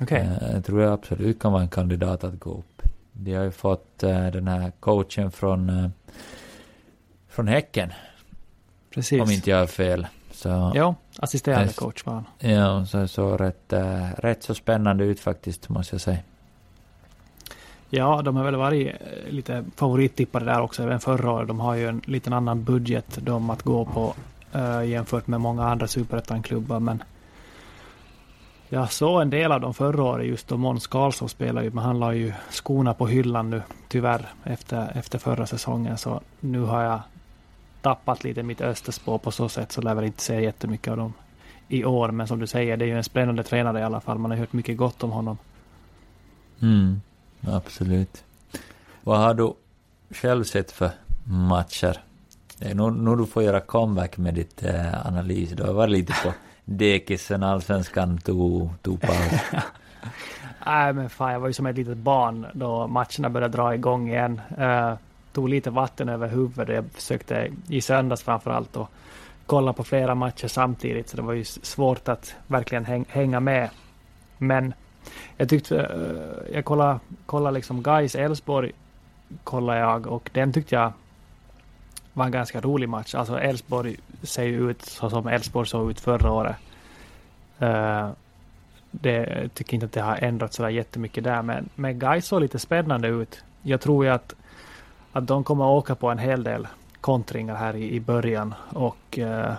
Okay. 0.00 0.26
Jag 0.40 0.54
eh, 0.54 0.60
tror 0.60 0.82
jag 0.82 0.92
absolut 0.92 1.38
kan 1.38 1.52
vara 1.52 1.62
en 1.62 1.68
kandidat 1.68 2.24
att 2.24 2.40
gå 2.40 2.50
upp. 2.50 2.82
De 3.12 3.34
har 3.34 3.44
ju 3.44 3.50
fått 3.50 4.04
uh, 4.04 4.26
den 4.26 4.48
här 4.48 4.72
coachen 4.80 5.30
från, 5.30 5.70
uh, 5.70 5.88
från 7.28 7.48
Häcken. 7.48 7.92
Precis. 8.94 9.22
Om 9.22 9.30
inte 9.30 9.50
jag 9.50 9.58
har 9.58 9.66
fel. 9.66 10.06
Så, 10.32 10.72
jo, 10.74 10.94
assisterande 11.18 11.72
coach 11.72 12.06
var 12.06 12.14
han. 12.14 12.24
Ja, 12.38 12.86
så 12.86 13.08
såg 13.08 13.40
rätt, 13.40 13.72
rätt 14.18 14.42
så 14.42 14.54
spännande 14.54 15.04
ut 15.04 15.20
faktiskt, 15.20 15.68
måste 15.68 15.94
jag 15.94 16.00
säga. 16.00 16.18
Ja, 17.90 18.22
de 18.22 18.36
har 18.36 18.44
väl 18.44 18.56
varit 18.56 18.92
lite 19.28 19.64
favorittippade 19.76 20.44
där 20.44 20.60
också, 20.60 20.82
även 20.82 21.00
förra 21.00 21.30
året. 21.30 21.48
De 21.48 21.60
har 21.60 21.74
ju 21.74 21.88
en 21.88 22.02
liten 22.04 22.32
annan 22.32 22.64
budget 22.64 23.18
de 23.22 23.50
att 23.50 23.62
gå 23.62 23.84
på 23.84 24.14
uh, 24.54 24.86
jämfört 24.86 25.26
med 25.26 25.40
många 25.40 25.68
andra 25.68 25.86
superettan-klubbar, 25.86 26.80
men 26.80 27.02
jag 28.68 28.92
såg 28.92 29.22
en 29.22 29.30
del 29.30 29.52
av 29.52 29.60
dem 29.60 29.74
förra 29.74 30.02
året 30.02 30.26
just 30.26 30.48
då 30.48 30.56
Måns 30.56 30.86
Karlsson 30.86 31.28
spelade 31.28 31.66
ju, 31.66 31.72
men 31.72 31.84
han 31.84 31.98
la 31.98 32.14
ju 32.14 32.32
skorna 32.50 32.94
på 32.94 33.06
hyllan 33.06 33.50
nu 33.50 33.62
tyvärr 33.88 34.28
efter, 34.44 34.92
efter 34.94 35.18
förra 35.18 35.46
säsongen. 35.46 35.98
Så 35.98 36.20
nu 36.40 36.60
har 36.60 36.82
jag 36.82 37.00
tappat 37.82 38.24
lite 38.24 38.42
mitt 38.42 38.60
österspår 38.60 39.18
på 39.18 39.30
så 39.30 39.48
sätt 39.48 39.72
så 39.72 39.80
lär 39.80 39.94
väl 39.94 40.04
inte 40.04 40.22
se 40.22 40.40
jättemycket 40.40 40.90
av 40.90 40.96
dem 40.96 41.12
i 41.68 41.84
år. 41.84 42.10
Men 42.10 42.28
som 42.28 42.38
du 42.38 42.46
säger, 42.46 42.76
det 42.76 42.84
är 42.84 42.86
ju 42.86 42.96
en 42.96 43.04
spännande 43.04 43.42
tränare 43.42 43.80
i 43.80 43.82
alla 43.82 44.00
fall. 44.00 44.18
Man 44.18 44.30
har 44.30 44.38
hört 44.38 44.52
mycket 44.52 44.76
gott 44.76 45.02
om 45.02 45.10
honom. 45.10 45.38
Mm, 46.62 47.00
absolut. 47.48 48.24
Vad 49.02 49.18
har 49.18 49.34
du 49.34 49.52
själv 50.10 50.44
sett 50.44 50.72
för 50.72 50.90
matcher? 51.24 52.00
Nu, 52.58 52.90
nu 52.90 53.16
du 53.16 53.26
får 53.26 53.42
göra 53.42 53.60
comeback 53.60 54.16
med 54.16 54.34
ditt 54.34 54.62
eh, 54.62 55.06
analys. 55.06 55.50
Du 55.50 55.62
har 55.62 55.72
varit 55.72 55.90
lite 55.90 56.12
på 56.24 56.32
dekisen 56.66 57.42
allsvenskan 57.42 58.18
tog, 58.18 58.70
tog 58.82 59.00
paus. 59.00 59.32
Nej 60.66 60.92
men 60.92 61.10
fan, 61.10 61.32
jag 61.32 61.40
var 61.40 61.46
ju 61.46 61.52
som 61.52 61.66
ett 61.66 61.76
litet 61.76 61.96
barn 61.96 62.46
då 62.52 62.86
matcherna 62.86 63.30
började 63.30 63.56
dra 63.56 63.74
igång 63.74 64.08
igen. 64.08 64.40
Uh, 64.58 64.94
tog 65.32 65.48
lite 65.48 65.70
vatten 65.70 66.08
över 66.08 66.28
huvudet. 66.28 66.74
Jag 66.74 66.84
försökte 66.92 67.50
i 67.68 67.80
söndags 67.80 68.22
framförallt 68.22 68.76
och 68.76 68.88
kolla 69.46 69.72
på 69.72 69.84
flera 69.84 70.14
matcher 70.14 70.48
samtidigt. 70.48 71.08
Så 71.08 71.16
det 71.16 71.22
var 71.22 71.32
ju 71.32 71.44
svårt 71.44 72.08
att 72.08 72.34
verkligen 72.46 72.84
häng, 72.84 73.04
hänga 73.08 73.40
med. 73.40 73.70
Men 74.38 74.74
jag 75.36 75.48
tyckte, 75.48 75.74
uh, 75.74 76.54
jag 76.54 76.64
kollade, 76.64 76.98
kollade 77.26 77.54
liksom 77.54 77.82
Gais 77.82 78.14
Elfsborg 78.14 78.72
kollade 79.44 79.78
jag 79.78 80.06
och 80.06 80.30
den 80.32 80.52
tyckte 80.52 80.74
jag 80.74 80.92
var 82.16 82.26
en 82.26 82.32
ganska 82.32 82.60
rolig 82.60 82.88
match. 82.88 83.14
Alltså 83.14 83.38
Elfsborg 83.38 83.96
ser 84.22 84.44
ju 84.44 84.70
ut 84.70 84.82
så 84.82 85.10
som 85.10 85.26
Elfsborg 85.26 85.66
såg 85.68 85.90
ut 85.90 86.00
förra 86.00 86.32
året. 86.32 86.56
Uh, 87.62 88.10
det 88.90 89.48
tycker 89.54 89.74
inte 89.74 89.86
att 89.86 89.92
det 89.92 90.00
har 90.00 90.16
ändrats 90.16 90.56
sådär 90.56 90.70
jättemycket 90.70 91.24
där, 91.24 91.42
men, 91.42 91.68
men 91.74 91.98
Gais 91.98 92.26
såg 92.26 92.40
lite 92.40 92.58
spännande 92.58 93.08
ut. 93.08 93.44
Jag 93.62 93.80
tror 93.80 94.04
ju 94.04 94.10
att, 94.10 94.34
att 95.12 95.26
de 95.26 95.44
kommer 95.44 95.64
att 95.64 95.78
åka 95.78 95.94
på 95.94 96.10
en 96.10 96.18
hel 96.18 96.44
del 96.44 96.68
kontringar 97.00 97.54
här 97.54 97.76
i, 97.76 97.94
i 97.94 98.00
början 98.00 98.54
och 98.72 99.18
uh, 99.18 99.52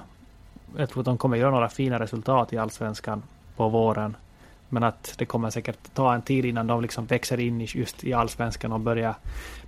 jag 0.77 0.89
tror 0.89 1.01
att 1.01 1.05
de 1.05 1.17
kommer 1.17 1.37
göra 1.37 1.51
några 1.51 1.69
fina 1.69 1.99
resultat 1.99 2.53
i 2.53 2.57
allsvenskan 2.57 3.23
på 3.55 3.69
våren. 3.69 4.17
Men 4.69 4.83
att 4.83 5.15
det 5.17 5.25
kommer 5.25 5.49
säkert 5.49 5.93
ta 5.93 6.13
en 6.13 6.21
tid 6.21 6.45
innan 6.45 6.67
de 6.67 6.81
liksom 6.81 7.05
växer 7.05 7.39
in 7.39 7.67
just 7.69 8.03
i 8.03 8.13
allsvenskan 8.13 8.71
och 8.73 8.79
börjar 8.79 9.15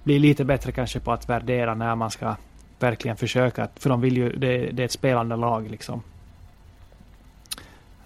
bli 0.04 0.20
lite 0.20 0.46
bättre 0.46 0.72
kanske 0.72 1.00
på 1.00 1.12
att 1.12 1.30
värdera 1.30 1.74
när 1.76 1.96
man 1.96 2.12
ska 2.12 2.36
verkligen 2.80 3.18
försöka. 3.18 3.68
För 3.76 3.90
de 3.90 4.02
vill 4.02 4.18
ju, 4.18 4.30
det, 4.30 4.58
det 4.72 4.84
är 4.84 4.86
ett 4.86 4.92
spelande 4.92 5.36
lag 5.36 5.72
liksom. 5.72 6.04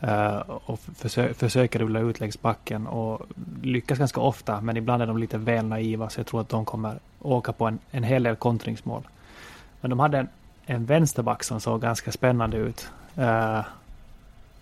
Uh, 0.03 0.38
och 0.47 0.80
försö 0.95 1.34
försöker 1.34 1.80
rulla 1.80 1.99
ut 1.99 2.19
längs 2.19 2.41
backen 2.41 2.88
och 2.88 3.21
lyckas 3.61 3.97
ganska 3.97 4.21
ofta 4.21 4.61
men 4.61 4.78
ibland 4.78 5.03
är 5.03 5.07
de 5.07 5.17
lite 5.17 5.38
väl 5.38 5.65
naiva 5.65 6.09
så 6.09 6.19
jag 6.19 6.28
tror 6.28 6.41
att 6.41 6.49
de 6.49 6.65
kommer 6.65 6.99
åka 7.19 7.53
på 7.53 7.65
en, 7.65 7.80
en 7.91 8.03
hel 8.03 8.24
del 8.24 8.36
kontringsmål. 8.36 9.07
Men 9.82 9.89
de 9.89 9.99
hade 9.99 10.17
en, 10.17 10.28
en 10.65 10.86
vänsterback 10.86 11.43
som 11.43 11.59
såg 11.61 11.82
ganska 11.82 12.11
spännande 12.11 12.57
ut. 12.57 12.89
Uh, 13.17 13.61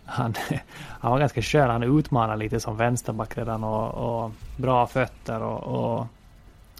han, 0.06 0.34
han 1.00 1.12
var 1.12 1.20
ganska 1.20 1.42
skön. 1.42 1.70
Han 1.70 2.00
utmanade 2.00 2.40
lite 2.40 2.60
som 2.60 2.78
vänsterback 2.78 3.38
redan 3.38 3.64
och, 3.64 3.90
och 3.94 4.32
bra 4.58 4.88
fötter 4.88 5.42
och, 5.42 5.64
och 5.64 6.08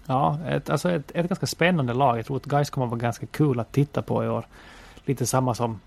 ja, 0.06 0.38
ett, 0.48 0.70
alltså 0.70 0.90
ett, 0.90 1.12
ett 1.14 1.28
ganska 1.28 1.46
spännande 1.46 1.94
lag. 1.94 2.18
Jag 2.18 2.26
tror 2.26 2.36
att 2.36 2.46
Gais 2.46 2.70
kommer 2.70 2.86
att 2.86 2.90
vara 2.90 3.00
ganska 3.00 3.26
kul 3.26 3.60
att 3.60 3.72
titta 3.72 4.02
på 4.02 4.24
i 4.24 4.28
år. 4.28 4.46
Lite 5.04 5.26
samma 5.26 5.54
som 5.54 5.80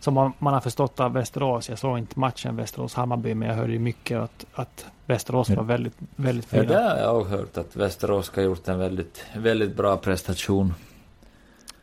som 0.00 0.14
man, 0.14 0.32
man, 0.38 0.54
har 0.54 0.60
förstått 0.60 1.00
av 1.00 1.12
Västerås. 1.12 1.68
Jag 1.68 1.78
såg 1.78 1.98
inte 1.98 2.20
matchen 2.20 2.56
Västerås-Hammarby 2.56 3.34
men 3.34 3.48
jag 3.48 3.56
hörde 3.56 3.72
ju 3.72 3.78
mycket 3.78 4.18
att, 4.18 4.46
att 4.52 4.86
Västerås 5.06 5.50
var 5.50 5.64
väldigt, 5.64 5.96
väldigt 6.16 6.46
fina. 6.46 6.62
Ja, 6.62 6.68
det 6.68 6.78
har 6.78 6.96
jag 6.96 7.20
också 7.20 7.36
hört 7.36 7.58
att 7.58 7.76
Västerås 7.76 8.32
har 8.34 8.42
gjort 8.42 8.68
en 8.68 8.78
väldigt, 8.78 9.24
väldigt 9.36 9.76
bra 9.76 9.96
prestation. 9.96 10.74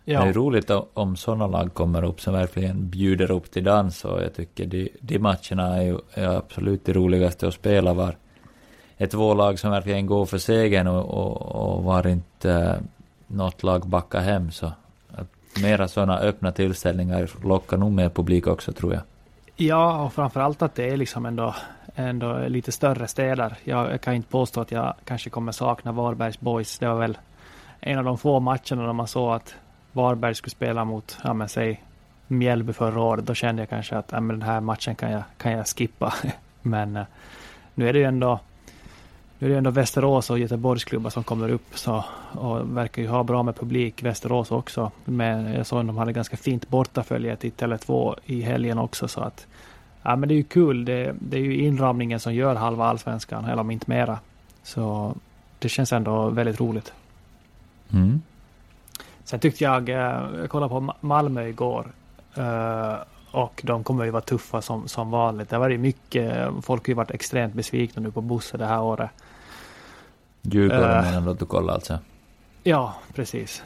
Ja. 0.03 0.23
Det 0.23 0.29
är 0.29 0.33
roligt 0.33 0.69
om 0.93 1.15
sådana 1.15 1.47
lag 1.47 1.73
kommer 1.73 2.03
upp 2.03 2.21
som 2.21 2.33
verkligen 2.33 2.89
bjuder 2.89 3.31
upp 3.31 3.51
till 3.51 3.63
dans 3.63 4.05
och 4.05 4.23
jag 4.23 4.33
tycker 4.33 4.65
de, 4.65 4.89
de 5.01 5.19
matcherna 5.19 5.77
är 5.77 5.81
ju 5.81 5.99
är 6.13 6.37
absolut 6.37 6.85
det 6.85 6.93
roligaste 6.93 7.47
att 7.47 7.53
spela 7.53 7.93
var 7.93 8.15
är 8.97 9.07
två 9.07 9.33
lag 9.33 9.59
som 9.59 9.71
verkligen 9.71 10.05
går 10.05 10.25
för 10.25 10.37
segern 10.37 10.87
och, 10.87 11.05
och, 11.05 11.41
och 11.41 11.83
var 11.83 12.07
inte 12.07 12.51
eh, 12.51 12.73
något 13.27 13.63
lag 13.63 13.87
backa 13.87 14.19
hem 14.19 14.51
så 14.51 14.71
mera 15.61 15.87
sådana 15.87 16.19
öppna 16.19 16.51
tillställningar 16.51 17.29
lockar 17.43 17.77
nog 17.77 17.91
mer 17.91 18.09
publik 18.09 18.47
också 18.47 18.71
tror 18.71 18.93
jag. 18.93 19.01
Ja, 19.55 20.01
och 20.01 20.13
framförallt 20.13 20.61
att 20.61 20.75
det 20.75 20.89
är 20.89 20.97
liksom 20.97 21.25
ändå, 21.25 21.55
ändå 21.95 22.47
lite 22.47 22.71
större 22.71 23.07
städer. 23.07 23.57
Jag, 23.63 23.91
jag 23.91 24.01
kan 24.01 24.13
inte 24.13 24.29
påstå 24.29 24.61
att 24.61 24.71
jag 24.71 24.93
kanske 25.03 25.29
kommer 25.29 25.51
sakna 25.51 25.91
Varbergs 25.91 26.39
Boys. 26.39 26.79
Det 26.79 26.87
var 26.87 26.95
väl 26.95 27.17
en 27.79 27.97
av 27.97 28.03
de 28.03 28.17
få 28.17 28.39
matcherna 28.39 28.85
där 28.85 28.93
man 28.93 29.07
såg 29.07 29.33
att 29.33 29.55
Varberg 29.91 30.35
skulle 30.35 30.51
spela 30.51 30.85
mot, 30.85 31.17
ja 31.23 31.33
men 31.33 31.49
säg 31.49 31.83
Mjällby 32.27 32.73
förra 32.73 33.01
året. 33.01 33.25
Då 33.25 33.33
kände 33.33 33.61
jag 33.61 33.69
kanske 33.69 33.97
att 33.97 34.11
ja, 34.11 34.19
men 34.19 34.39
den 34.39 34.49
här 34.49 34.61
matchen 34.61 34.95
kan 34.95 35.11
jag, 35.11 35.23
kan 35.37 35.51
jag 35.51 35.67
skippa. 35.67 36.13
men 36.61 36.95
eh, 36.95 37.05
nu 37.73 37.89
är 37.89 37.93
det 37.93 37.99
ju 37.99 38.05
ändå 38.05 38.39
nu 39.39 39.47
är 39.47 39.51
det 39.51 39.57
ändå 39.57 39.71
Västerås 39.71 40.29
och 40.29 40.39
Göteborgsklubbar 40.39 41.09
som 41.09 41.23
kommer 41.23 41.49
upp 41.49 41.77
så, 41.77 42.05
och 42.31 42.77
verkar 42.77 43.01
ju 43.01 43.07
ha 43.07 43.23
bra 43.23 43.43
med 43.43 43.55
publik. 43.55 44.03
Västerås 44.03 44.51
också. 44.51 44.91
Men 45.05 45.53
jag 45.53 45.65
såg 45.65 45.79
att 45.79 45.87
de 45.87 45.97
hade 45.97 46.13
ganska 46.13 46.37
fint 46.37 46.69
bortafölje 46.69 47.35
till 47.35 47.51
Tele2 47.51 48.15
i 48.25 48.41
helgen 48.41 48.77
också. 48.77 49.07
Så 49.07 49.21
att, 49.21 49.47
ja, 50.03 50.15
men 50.15 50.29
det 50.29 50.35
är 50.35 50.37
ju 50.37 50.43
kul. 50.43 50.85
Det, 50.85 51.15
det 51.19 51.37
är 51.37 51.41
ju 51.41 51.57
inramningen 51.57 52.19
som 52.19 52.33
gör 52.33 52.55
halva 52.55 52.85
allsvenskan, 52.85 53.45
eller 53.45 53.61
om 53.61 53.71
inte 53.71 53.89
mera. 53.89 54.19
Så 54.63 55.15
det 55.59 55.69
känns 55.69 55.93
ändå 55.93 56.29
väldigt 56.29 56.59
roligt. 56.59 56.93
Mm. 57.93 58.21
Sen 59.23 59.39
tyckte 59.39 59.63
jag, 59.63 59.89
eh, 59.89 60.29
jag 60.39 60.49
kollade 60.49 60.69
på 60.69 60.93
Malmö 61.01 61.47
igår. 61.47 61.87
Eh, 62.35 62.95
och 63.31 63.61
de 63.63 63.83
kommer 63.83 64.05
ju 64.05 64.11
vara 64.11 64.21
tuffa 64.21 64.61
som, 64.61 64.87
som 64.87 65.11
vanligt. 65.11 65.49
Det 65.49 65.55
har 65.55 65.61
varit 65.61 65.79
mycket, 65.79 66.49
folk 66.61 66.85
har 66.85 66.91
ju 66.91 66.93
varit 66.93 67.11
extremt 67.11 67.53
besvikna 67.53 68.01
nu 68.01 68.11
på 68.11 68.21
Bosse 68.21 68.57
det 68.57 68.65
här 68.65 68.81
året. 68.81 69.09
Djurgården 70.45 71.05
uh, 71.05 71.11
menar 71.11 71.21
du 71.21 71.31
att 71.31 71.39
du 71.39 71.45
kollar 71.45 71.73
alltså? 71.73 71.99
Ja, 72.63 72.95
precis. 73.15 73.63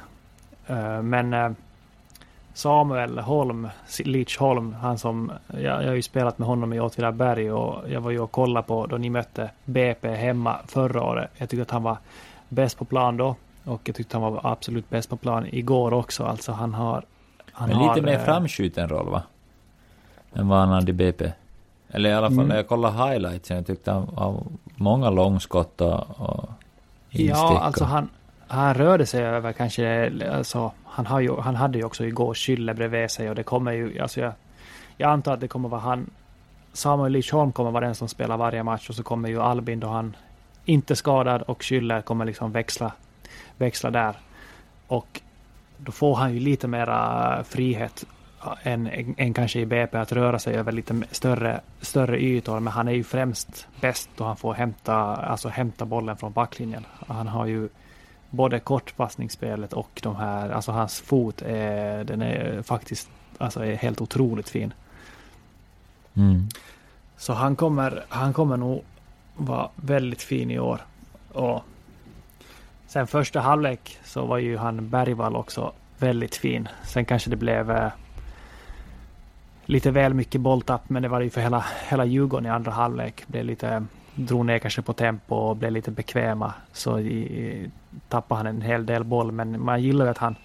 Uh, 0.69 1.01
men 1.01 1.33
uh, 1.33 1.51
Samuel 2.53 3.19
Holm, 3.19 3.67
Leach 4.05 4.37
Holm, 4.37 4.73
han 4.73 4.97
som, 4.97 5.31
jag, 5.47 5.83
jag 5.83 5.87
har 5.87 5.95
ju 5.95 6.01
spelat 6.01 6.37
med 6.37 6.47
honom 6.47 6.73
i 6.73 6.79
Åtvidaberg 6.79 7.51
och 7.51 7.89
jag 7.89 8.01
var 8.01 8.11
ju 8.11 8.19
och 8.19 8.31
kollade 8.31 8.67
på 8.67 8.85
då 8.85 8.97
ni 8.97 9.09
mötte 9.09 9.51
BP 9.65 10.15
hemma 10.15 10.59
förra 10.67 11.03
året. 11.03 11.31
Jag 11.37 11.49
tyckte 11.49 11.61
att 11.61 11.71
han 11.71 11.83
var 11.83 11.97
bäst 12.49 12.77
på 12.77 12.85
plan 12.85 13.17
då 13.17 13.35
och 13.63 13.81
jag 13.83 13.95
tyckte 13.95 14.17
han 14.17 14.33
var 14.33 14.41
absolut 14.43 14.89
bäst 14.89 15.09
på 15.09 15.17
plan 15.17 15.45
igår 15.51 15.93
också. 15.93 16.23
Alltså 16.23 16.51
han 16.51 16.73
har... 16.73 17.03
Han 17.51 17.69
Men 17.69 17.77
lite 17.77 17.89
har, 17.89 18.01
mer 18.01 18.19
framskjuten 18.19 18.89
roll 18.89 19.09
va? 19.09 19.23
än 20.33 20.47
vad 20.47 20.59
han 20.59 20.69
hade 20.69 20.91
i 20.91 20.93
BP. 20.93 21.31
Eller 21.91 22.09
i 22.09 22.13
alla 22.13 22.27
fall, 22.27 22.39
mm. 22.39 22.57
jag 22.57 22.67
kollade 22.67 22.97
highlights, 22.97 23.49
jag 23.49 23.67
tyckte 23.67 23.91
han 23.91 24.09
har 24.15 24.43
många 24.75 25.09
långskott 25.09 25.81
och, 25.81 26.19
och 26.19 26.49
Ja, 27.09 27.59
alltså 27.59 27.83
han, 27.83 28.09
han 28.47 28.73
rörde 28.73 29.05
sig 29.05 29.23
över 29.23 29.53
kanske, 29.53 30.11
alltså 30.31 30.71
han, 30.85 31.05
har 31.05 31.19
ju, 31.19 31.35
han 31.39 31.55
hade 31.55 31.77
ju 31.77 31.83
också 31.83 32.05
igår 32.05 32.33
Schüller 32.33 32.73
bredvid 32.73 33.11
sig 33.11 33.29
och 33.29 33.35
det 33.35 33.43
kommer 33.43 33.71
ju, 33.71 33.99
alltså 33.99 34.21
jag, 34.21 34.33
jag 34.97 35.11
antar 35.11 35.33
att 35.33 35.39
det 35.39 35.47
kommer 35.47 35.69
vara 35.69 35.81
han, 35.81 36.09
Samuel 36.73 37.11
Lichholm 37.11 37.51
kommer 37.51 37.71
vara 37.71 37.85
den 37.85 37.95
som 37.95 38.07
spelar 38.07 38.37
varje 38.37 38.63
match 38.63 38.89
och 38.89 38.95
så 38.95 39.03
kommer 39.03 39.29
ju 39.29 39.41
Albin 39.41 39.79
då 39.79 39.87
han 39.87 40.15
inte 40.65 40.95
skadad 40.95 41.41
och 41.41 41.61
Schüller 41.61 42.01
kommer 42.01 42.25
liksom 42.25 42.51
växla, 42.51 42.91
växla 43.57 43.91
där. 43.91 44.15
Och 44.87 45.21
då 45.77 45.91
får 45.91 46.15
han 46.15 46.33
ju 46.33 46.39
lite 46.39 46.67
mera 46.67 47.43
frihet 47.43 48.05
än, 48.63 48.89
än 49.17 49.33
kanske 49.33 49.59
i 49.59 49.65
BP 49.65 49.97
att 49.97 50.11
röra 50.11 50.39
sig 50.39 50.55
över 50.55 50.71
lite 50.71 51.01
större, 51.11 51.61
större 51.81 52.19
ytor. 52.19 52.59
Men 52.59 52.73
han 52.73 52.87
är 52.87 52.91
ju 52.91 53.03
främst 53.03 53.67
bäst 53.81 54.09
då 54.15 54.23
han 54.23 54.37
får 54.37 54.53
hämta, 54.53 54.95
alltså 55.15 55.49
hämta 55.49 55.85
bollen 55.85 56.17
från 56.17 56.31
backlinjen. 56.31 56.85
Han 57.07 57.27
har 57.27 57.45
ju 57.45 57.69
både 58.29 58.59
kortpassningsspelet 58.59 59.73
och 59.73 59.99
de 60.03 60.15
här, 60.15 60.49
alltså 60.49 60.71
hans 60.71 61.01
fot 61.01 61.41
är, 61.41 62.03
den 62.03 62.21
är 62.21 62.61
faktiskt 62.61 63.09
alltså 63.37 63.65
är 63.65 63.75
helt 63.75 64.01
otroligt 64.01 64.49
fin. 64.49 64.73
Mm. 66.13 66.47
Så 67.17 67.33
han 67.33 67.55
kommer, 67.55 68.03
han 68.09 68.33
kommer 68.33 68.57
nog 68.57 68.83
vara 69.35 69.69
väldigt 69.75 70.21
fin 70.21 70.51
i 70.51 70.59
år. 70.59 70.81
Och 71.31 71.63
sen 72.87 73.07
första 73.07 73.39
halvlek 73.39 73.97
så 74.03 74.25
var 74.25 74.37
ju 74.37 74.57
han 74.57 74.89
Bergvall 74.89 75.35
också 75.35 75.73
väldigt 75.97 76.35
fin. 76.35 76.67
Sen 76.83 77.05
kanske 77.05 77.29
det 77.29 77.35
blev 77.35 77.71
eh, 77.71 77.91
lite 79.69 79.91
väl 79.91 80.13
mycket 80.13 80.41
bolltapp, 80.41 80.89
men 80.89 81.01
det 81.01 81.09
var 81.09 81.21
ju 81.21 81.29
för 81.29 81.41
hela, 81.41 81.65
hela 81.89 82.05
Djurgården 82.05 82.45
i 82.45 82.49
andra 82.49 82.71
halvlek. 82.71 83.23
Blev 83.27 83.45
lite, 83.45 83.85
drog 84.15 84.45
ner 84.45 84.59
kanske 84.59 84.81
på 84.81 84.93
tempo 84.93 85.35
och 85.35 85.55
blev 85.55 85.71
lite 85.71 85.91
bekväma. 85.91 86.53
Så 86.73 86.99
i, 86.99 87.69
tappade 88.07 88.39
han 88.39 88.47
en 88.47 88.61
hel 88.61 88.85
del 88.85 89.03
boll, 89.03 89.31
men 89.31 89.65
man 89.65 89.83
gillar 89.83 90.05
ju 90.05 90.11
att 90.11 90.17
han, 90.17 90.35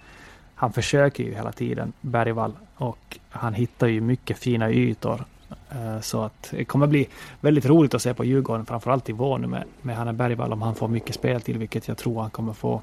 han 0.55 0.73
försöker 0.73 1.25
ju 1.25 1.35
hela 1.35 1.53
tiden, 1.53 1.93
Bergvall. 2.01 2.53
Och 2.77 3.19
han 3.31 3.55
hittar 3.55 3.87
ju 3.87 4.01
mycket 4.01 4.39
fina 4.39 4.71
ytor. 4.71 5.25
Eh, 5.71 6.01
så 6.01 6.23
att 6.23 6.49
det 6.51 6.65
kommer 6.65 6.87
bli 6.87 7.09
väldigt 7.41 7.67
roligt 7.67 7.95
att 7.95 8.03
se 8.03 8.15
på 8.15 8.25
Djurgården, 8.25 8.67
framförallt 8.67 9.09
i 9.09 9.13
vår 9.13 9.39
nu 9.39 9.47
med, 9.47 9.65
med 9.83 9.97
Hanna 9.97 10.13
Bergvall 10.13 10.53
om 10.53 10.63
han 10.63 10.75
får 10.75 10.89
mycket 10.89 11.15
spel 11.15 11.41
till, 11.41 11.59
vilket 11.59 11.89
jag 11.89 11.97
tror 11.97 12.21
han 12.21 12.31
kommer 12.31 12.53
få. 12.53 12.83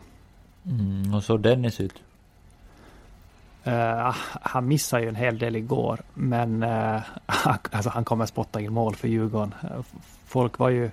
Mm, 0.65 1.13
och 1.13 1.23
så 1.23 1.37
Dennis 1.37 1.79
ut. 1.79 1.93
Uh, 3.67 4.15
han 4.41 4.67
missade 4.67 5.03
ju 5.03 5.09
en 5.09 5.15
hel 5.15 5.37
del 5.37 5.55
igår, 5.55 5.99
men 6.13 6.63
uh, 6.63 7.01
alltså 7.71 7.89
han 7.89 8.05
kommer 8.05 8.25
spotta 8.25 8.61
in 8.61 8.73
mål 8.73 8.95
för 8.95 9.07
Djurgården. 9.07 9.53
Eh, 9.63 9.81
folk 10.25 10.59
var 10.59 10.69
ju 10.69 10.91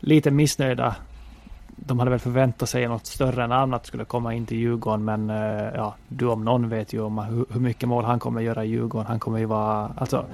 lite 0.00 0.30
missnöjda. 0.30 0.96
De 1.76 1.98
hade 1.98 2.10
väl 2.10 2.20
förväntat 2.20 2.68
sig 2.68 2.88
något 2.88 3.06
större 3.06 3.44
än 3.44 3.52
annat 3.52 3.86
skulle 3.86 4.04
komma 4.04 4.34
in 4.34 4.46
till 4.46 4.58
Djurgården, 4.58 5.04
men 5.04 5.30
uh, 5.30 5.74
ja, 5.74 5.94
du 6.08 6.26
om 6.26 6.44
någon 6.44 6.68
vet 6.68 6.92
ju 6.92 7.00
om 7.00 7.18
hur, 7.18 7.46
hur, 7.50 7.60
mycket 7.60 7.88
mål 7.88 8.04
han 8.04 8.18
kommer 8.18 8.40
göra 8.40 8.64
i 8.64 8.68
Djurgården. 8.68 9.06
Han 9.06 9.20
kommer 9.20 9.38
ju 9.38 9.44
vara, 9.44 9.90
alltså, 9.96 10.26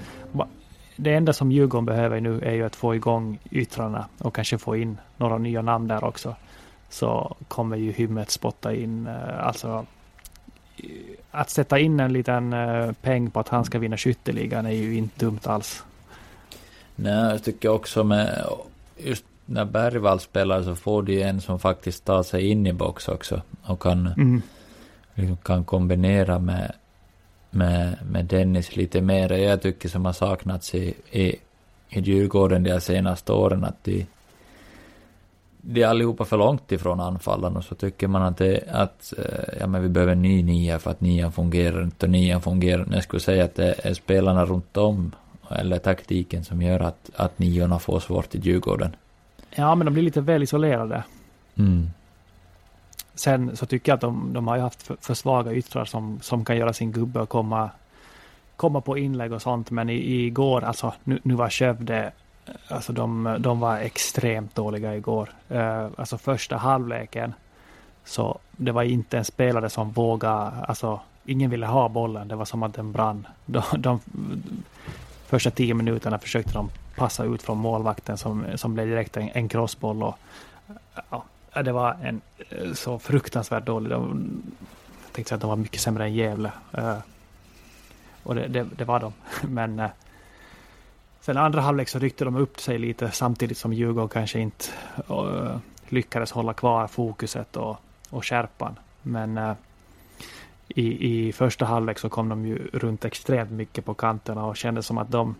det 0.97 1.15
enda 1.15 1.33
som 1.33 1.53
Djurgården 1.53 1.87
behöver 1.87 2.21
nu 2.21 2.41
är 2.41 2.53
ju 2.53 2.65
att 2.65 2.77
få 2.77 2.95
igång 2.95 3.39
yttrarna 3.51 4.07
och 4.19 4.35
kanske 4.35 4.59
få 4.59 4.77
in 4.77 4.99
några 5.17 5.39
nya 5.39 5.63
namn 5.63 5.89
där 5.89 6.05
också. 6.05 6.37
Så 6.89 7.37
kommer 7.49 7.77
ju 7.77 7.93
Hymmet 7.93 8.31
spotta 8.31 8.75
in, 8.75 9.09
alltså 9.41 9.87
att 11.31 11.51
sätta 11.51 11.79
in 11.79 12.01
en 12.01 12.13
liten 12.13 12.53
uh, 12.53 12.93
peng 12.93 13.31
på 13.31 13.41
att 13.41 13.49
han 13.49 13.65
ska 13.65 13.79
vinna 13.79 13.97
skytteligan 13.97 14.67
är 14.67 14.71
ju 14.71 14.97
inte 14.97 15.25
dumt 15.25 15.41
alls. 15.45 15.85
Nej, 16.97 17.31
jag 17.31 17.45
tycker 17.45 17.69
också 17.69 18.05
med 18.05 18.47
just 18.97 19.25
när 19.47 19.65
Bergvall 19.65 20.21
spelar 20.21 20.63
så 20.63 20.75
får 20.75 21.03
du 21.03 21.23
en 21.23 21.41
som 21.41 21.59
faktiskt 21.59 22.05
tar 22.05 22.23
sig 22.23 22.47
in 22.47 22.67
i 22.67 22.73
box 22.73 23.09
också 23.09 23.43
och 23.63 23.83
kan, 23.83 24.07
mm. 24.07 24.43
liksom 25.15 25.37
kan 25.37 25.65
kombinera 25.65 26.39
med, 26.39 26.73
med, 27.51 27.97
med 28.11 28.25
Dennis 28.25 28.77
lite 28.77 29.01
mer. 29.01 29.33
Jag 29.33 29.63
tycker 29.63 29.89
som 29.89 30.05
har 30.05 30.13
saknats 30.13 30.75
i, 30.75 30.95
i, 31.11 31.37
i 31.89 32.01
Djurgården 32.01 32.63
de 32.63 32.81
senaste 32.81 33.33
åren 33.33 33.65
att 33.65 33.85
de 33.85 34.07
de 35.65 35.83
är 35.83 35.87
allihopa 35.87 36.25
för 36.25 36.37
långt 36.37 36.73
ifrån 36.73 37.01
anfallen 37.01 37.57
och 37.57 37.65
så 37.65 37.75
tycker 37.75 38.09
man 38.09 38.23
att, 38.23 38.37
det, 38.37 38.65
att 38.71 39.15
eh, 39.19 39.59
ja, 39.61 39.67
men 39.67 39.83
vi 39.83 39.89
behöver 39.89 40.13
en 40.13 40.23
ny 40.23 40.43
nia 40.43 40.79
för 40.79 40.91
att 40.91 41.01
nian 41.01 41.33
fungerar 41.33 41.83
inte 41.83 42.07
och 42.07 42.11
nian 42.11 42.43
fungerar. 42.43 42.87
Jag 42.93 43.03
skulle 43.03 43.21
säga 43.21 43.45
att 43.45 43.55
det 43.55 43.75
är 43.87 43.95
spelarna 43.95 44.45
runt 44.45 44.77
om 44.77 45.13
eller 45.51 45.79
taktiken 45.79 46.45
som 46.45 46.63
gör 46.63 46.81
att, 46.81 47.11
att 47.17 47.39
niorna 47.39 47.79
får 47.79 48.01
svårt 48.01 48.35
i 48.35 48.39
Djurgården. 48.39 48.97
Ja, 49.51 49.75
men 49.75 49.85
de 49.85 49.95
blir 49.95 50.03
lite 50.03 50.21
väl 50.21 50.43
isolerade. 50.43 51.05
Mm. 51.59 51.91
Sen 53.15 53.57
så 53.57 53.67
tycker 53.67 53.93
jag 53.93 53.97
att 53.97 54.01
de, 54.01 54.33
de 54.33 54.49
har 54.49 54.59
haft 54.59 54.83
för, 54.83 54.97
för, 55.01 55.15
svaga 55.15 55.53
yttrar 55.53 55.85
som, 55.85 56.21
som 56.23 56.45
kan 56.45 56.57
göra 56.57 56.73
sin 56.73 56.93
gubbe 56.93 57.21
och 57.21 57.29
komma, 57.29 57.71
komma 58.57 58.81
på 58.81 58.99
inlägg 58.99 59.33
och 59.33 59.43
sånt. 59.43 59.71
Men 59.71 59.91
i, 59.91 60.27
igår, 60.27 60.65
alltså 60.65 60.95
nu, 61.05 61.19
nu 61.23 61.35
var 61.35 61.51
Skövde, 61.51 62.13
alltså 62.69 62.93
de, 62.93 63.37
de 63.39 63.61
var 63.61 63.79
extremt 63.79 64.55
dåliga 64.55 64.97
igår. 64.97 65.31
Uh, 65.51 65.89
alltså 65.97 66.19
första 66.19 66.57
halvleken, 66.57 67.35
så 68.05 68.39
det 68.53 68.73
var 68.73 68.83
inte 68.83 69.19
en 69.19 69.25
spelare 69.25 69.71
som 69.71 69.91
vågade, 69.91 70.51
alltså 70.51 71.01
ingen 71.25 71.51
ville 71.51 71.67
ha 71.67 71.89
bollen. 71.89 72.29
Det 72.29 72.37
var 72.37 72.45
som 72.45 72.63
att 72.63 72.75
den 72.75 72.93
brann. 72.93 73.27
De, 73.47 73.63
de, 73.79 74.01
första 75.27 75.51
tio 75.51 75.75
minuterna 75.75 76.19
försökte 76.19 76.53
de 76.53 76.71
passa 76.97 77.25
ut 77.25 77.43
från 77.43 77.59
målvakten 77.59 78.19
som, 78.19 78.45
som 78.55 78.75
blev 78.75 78.87
direkt 78.87 79.17
en, 79.17 79.31
en 79.33 79.49
crossboll. 79.49 80.03
Och, 80.03 80.19
ja, 81.11 81.63
det 81.63 81.73
var 81.73 81.97
en 82.03 82.21
eh, 82.51 82.73
så 82.73 82.99
fruktansvärt 82.99 83.67
dålig. 83.67 83.91
De, 83.91 84.43
jag 85.05 85.13
tänkte 85.13 85.29
säga 85.29 85.37
att 85.37 85.41
de 85.41 85.51
var 85.51 85.57
mycket 85.57 85.81
sämre 85.81 86.05
än 86.05 86.15
Gävle. 86.15 86.53
Uh, 86.79 86.99
och 88.23 88.35
det, 88.35 88.49
det, 88.49 88.67
det, 88.77 88.85
var 88.85 89.01
de. 89.01 89.13
Men 89.43 89.81
uh, 89.81 89.87
sen 91.23 91.37
andra 91.37 91.61
halvlek 91.61 91.89
så 91.89 91.99
ryckte 91.99 92.25
de 92.25 92.37
upp 92.37 92.61
sig 92.61 92.79
lite 92.79 93.11
samtidigt 93.11 93.59
som 93.59 93.73
Djurgården 93.73 94.09
kanske 94.09 94.39
inte 94.39 94.65
uh, 95.11 95.57
lyckades 95.89 96.33
hålla 96.33 96.55
kvar 96.55 96.87
fokuset 96.87 97.57
och, 97.57 97.77
och 98.11 98.27
skärpan. 98.27 98.79
Men 99.03 99.57
i, 100.69 101.27
i 101.29 101.33
första 101.33 101.65
halvlek 101.65 101.99
så 101.99 102.09
kom 102.09 102.29
de 102.29 102.47
ju 102.47 102.69
runt 102.73 103.05
extremt 103.05 103.51
mycket 103.51 103.85
på 103.85 103.95
kanterna 103.95 104.47
och 104.47 104.57
kändes 104.57 104.87
som 104.87 104.99
att 104.99 105.11
de 105.11 105.35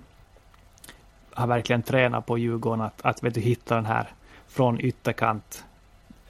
har 1.35 1.47
verkligen 1.47 1.83
tränat 1.83 2.27
på 2.27 2.39
Djurgården 2.39 2.81
att, 2.81 3.01
att 3.03 3.23
vet 3.23 3.35
du, 3.35 3.41
hitta 3.41 3.75
den 3.75 3.87
här 3.87 4.09
från 4.49 4.81
ytterkant 4.81 5.65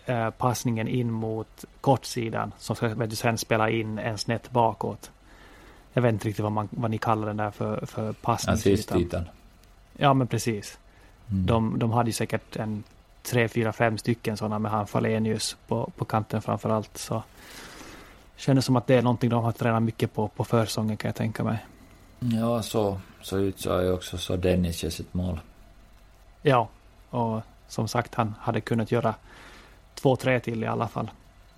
eh, 0.07 0.31
passningen 0.31 0.89
in 0.89 1.11
mot 1.11 1.65
kortsidan 1.81 2.53
som 2.59 2.77
ska 2.77 2.89
vet 2.89 3.11
du, 3.11 3.17
sen 3.17 3.39
spela 3.39 3.71
in 3.71 3.99
en 3.99 4.19
snett 4.19 4.51
bakåt. 4.51 5.11
Jag 5.93 6.03
vet 6.03 6.13
inte 6.13 6.29
riktigt 6.29 6.43
vad, 6.43 6.53
man, 6.53 6.69
vad 6.71 6.91
ni 6.91 6.99
kallar 6.99 7.27
den 7.27 7.37
där 7.37 7.51
för, 7.51 7.87
för 7.87 8.13
passningsytan. 8.13 9.29
Ja, 9.97 10.15
men 10.15 10.27
precis. 10.27 10.79
Mm. 11.31 11.47
De, 11.47 11.79
de 11.79 11.93
hade 11.93 12.09
ju 12.09 12.13
säkert 12.13 12.57
en 12.57 12.85
tre, 13.23 13.49
fyra, 13.49 13.73
fem 13.73 13.99
stycken 13.99 14.37
sådana 14.37 14.59
med 14.59 14.71
han 14.71 14.87
Falenius 14.87 15.57
på, 15.67 15.91
på 15.97 16.05
kanten 16.05 16.43
framför 16.43 16.71
allt. 16.71 16.99
Så 16.99 17.23
kändes 18.37 18.65
som 18.65 18.77
att 18.77 18.87
det 18.87 18.95
är 18.95 19.03
någonting 19.03 19.31
de 19.31 19.45
har 19.45 19.53
tränat 19.53 19.83
mycket 19.83 20.15
på 20.15 20.29
på 20.29 20.45
försäsongen 20.45 20.97
kan 20.97 21.09
jag 21.09 21.17
tänka 21.17 21.45
mig. 21.45 21.59
Ja, 22.19 22.63
så, 22.63 23.01
så 23.21 23.39
utsade 23.39 23.85
ju 23.85 23.93
också 23.93 24.19
så 24.19 24.37
Dennis 24.37 24.95
sitt 24.95 25.15
mål. 25.15 25.41
Ja, 26.43 26.69
och 27.11 27.41
som 27.69 27.89
sagt 27.89 28.15
han 28.15 28.35
hade 28.41 28.61
kunnat 28.61 28.93
göra 28.93 29.15
två, 29.95 30.17
tre 30.17 30.41
till 30.41 30.65
i 30.65 30.67
alla 30.67 30.89
fall. 30.89 31.11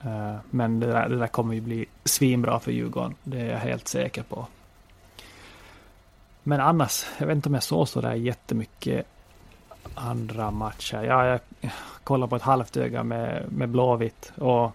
Eh, 0.05 0.35
men 0.51 0.81
det 0.81 0.87
där, 0.87 1.09
det 1.09 1.19
där 1.19 1.27
kommer 1.27 1.55
ju 1.55 1.61
bli 1.61 1.87
svinbra 2.05 2.61
för 2.61 2.73
Djurgården. 2.73 3.15
Det 3.23 3.41
är 3.41 3.51
jag 3.51 3.59
helt 3.59 3.89
säker 3.89 4.23
på. 4.23 4.47
Men 6.47 6.61
annars, 6.61 7.07
jag 7.19 7.27
vet 7.27 7.37
inte 7.37 7.49
om 7.49 7.55
jag 7.55 7.63
såg 7.63 7.89
så 7.89 8.01
där 8.01 8.15
jättemycket 8.15 9.07
andra 9.95 10.51
matcher. 10.51 11.03
Ja, 11.03 11.27
jag 11.27 11.41
kollar 12.05 12.27
på 12.27 12.37
ett 12.37 12.43
halvt 12.43 12.77
öga 12.77 13.03
med, 13.03 13.53
med 13.53 13.69
Blåvitt 13.69 14.33
och 14.37 14.73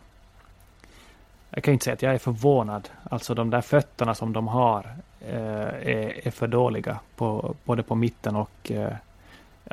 jag 1.50 1.64
kan 1.64 1.74
inte 1.74 1.84
säga 1.84 1.94
att 1.94 2.02
jag 2.02 2.14
är 2.14 2.18
förvånad. 2.18 2.90
Alltså 3.04 3.34
de 3.34 3.50
där 3.50 3.62
fötterna 3.62 4.16
som 4.16 4.34
de 4.34 4.48
har 4.48 4.96
eh, 5.20 5.68
är, 5.68 6.28
är, 6.28 6.32
för 6.32 6.48
dåliga 6.48 7.00
på, 7.16 7.56
både 7.66 7.84
på 7.84 7.96
mitten 7.96 8.36
och 8.36 8.72
eh, 8.72 8.94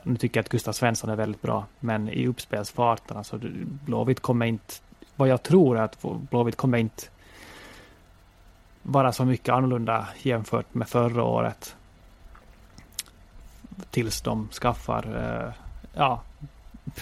nu 0.04 0.16
tycker 0.16 0.38
jag 0.38 0.44
att 0.44 0.50
Gustav 0.50 0.72
Svensson 0.72 1.10
är 1.10 1.16
väldigt 1.16 1.42
bra, 1.42 1.64
men 1.80 2.08
i 2.08 2.26
uppspelsfarten, 2.26 3.16
alltså 3.16 3.40
Blåvitt 3.64 4.20
kommer 4.20 4.46
inte, 4.46 4.74
vad 5.16 5.28
jag 5.28 5.42
tror 5.42 5.78
är 5.78 5.82
att 5.82 6.02
Blåvitt 6.02 6.56
kommer 6.56 6.78
inte 6.78 7.02
vara 8.82 9.12
så 9.12 9.24
mycket 9.24 9.48
annorlunda 9.48 10.08
jämfört 10.22 10.74
med 10.74 10.88
förra 10.88 11.24
året. 11.24 11.76
Tills 13.90 14.20
de 14.20 14.48
skaffar, 14.52 15.04
eh, 15.16 15.52
ja, 15.94 16.22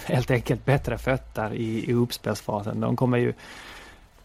helt 0.05 0.31
enkelt 0.31 0.65
bättre 0.65 0.97
fötter 0.97 1.53
i, 1.53 1.89
i 1.89 1.93
uppspelsfasen. 1.93 2.79
De 2.79 2.95
kommer 2.95 3.17
ju 3.17 3.33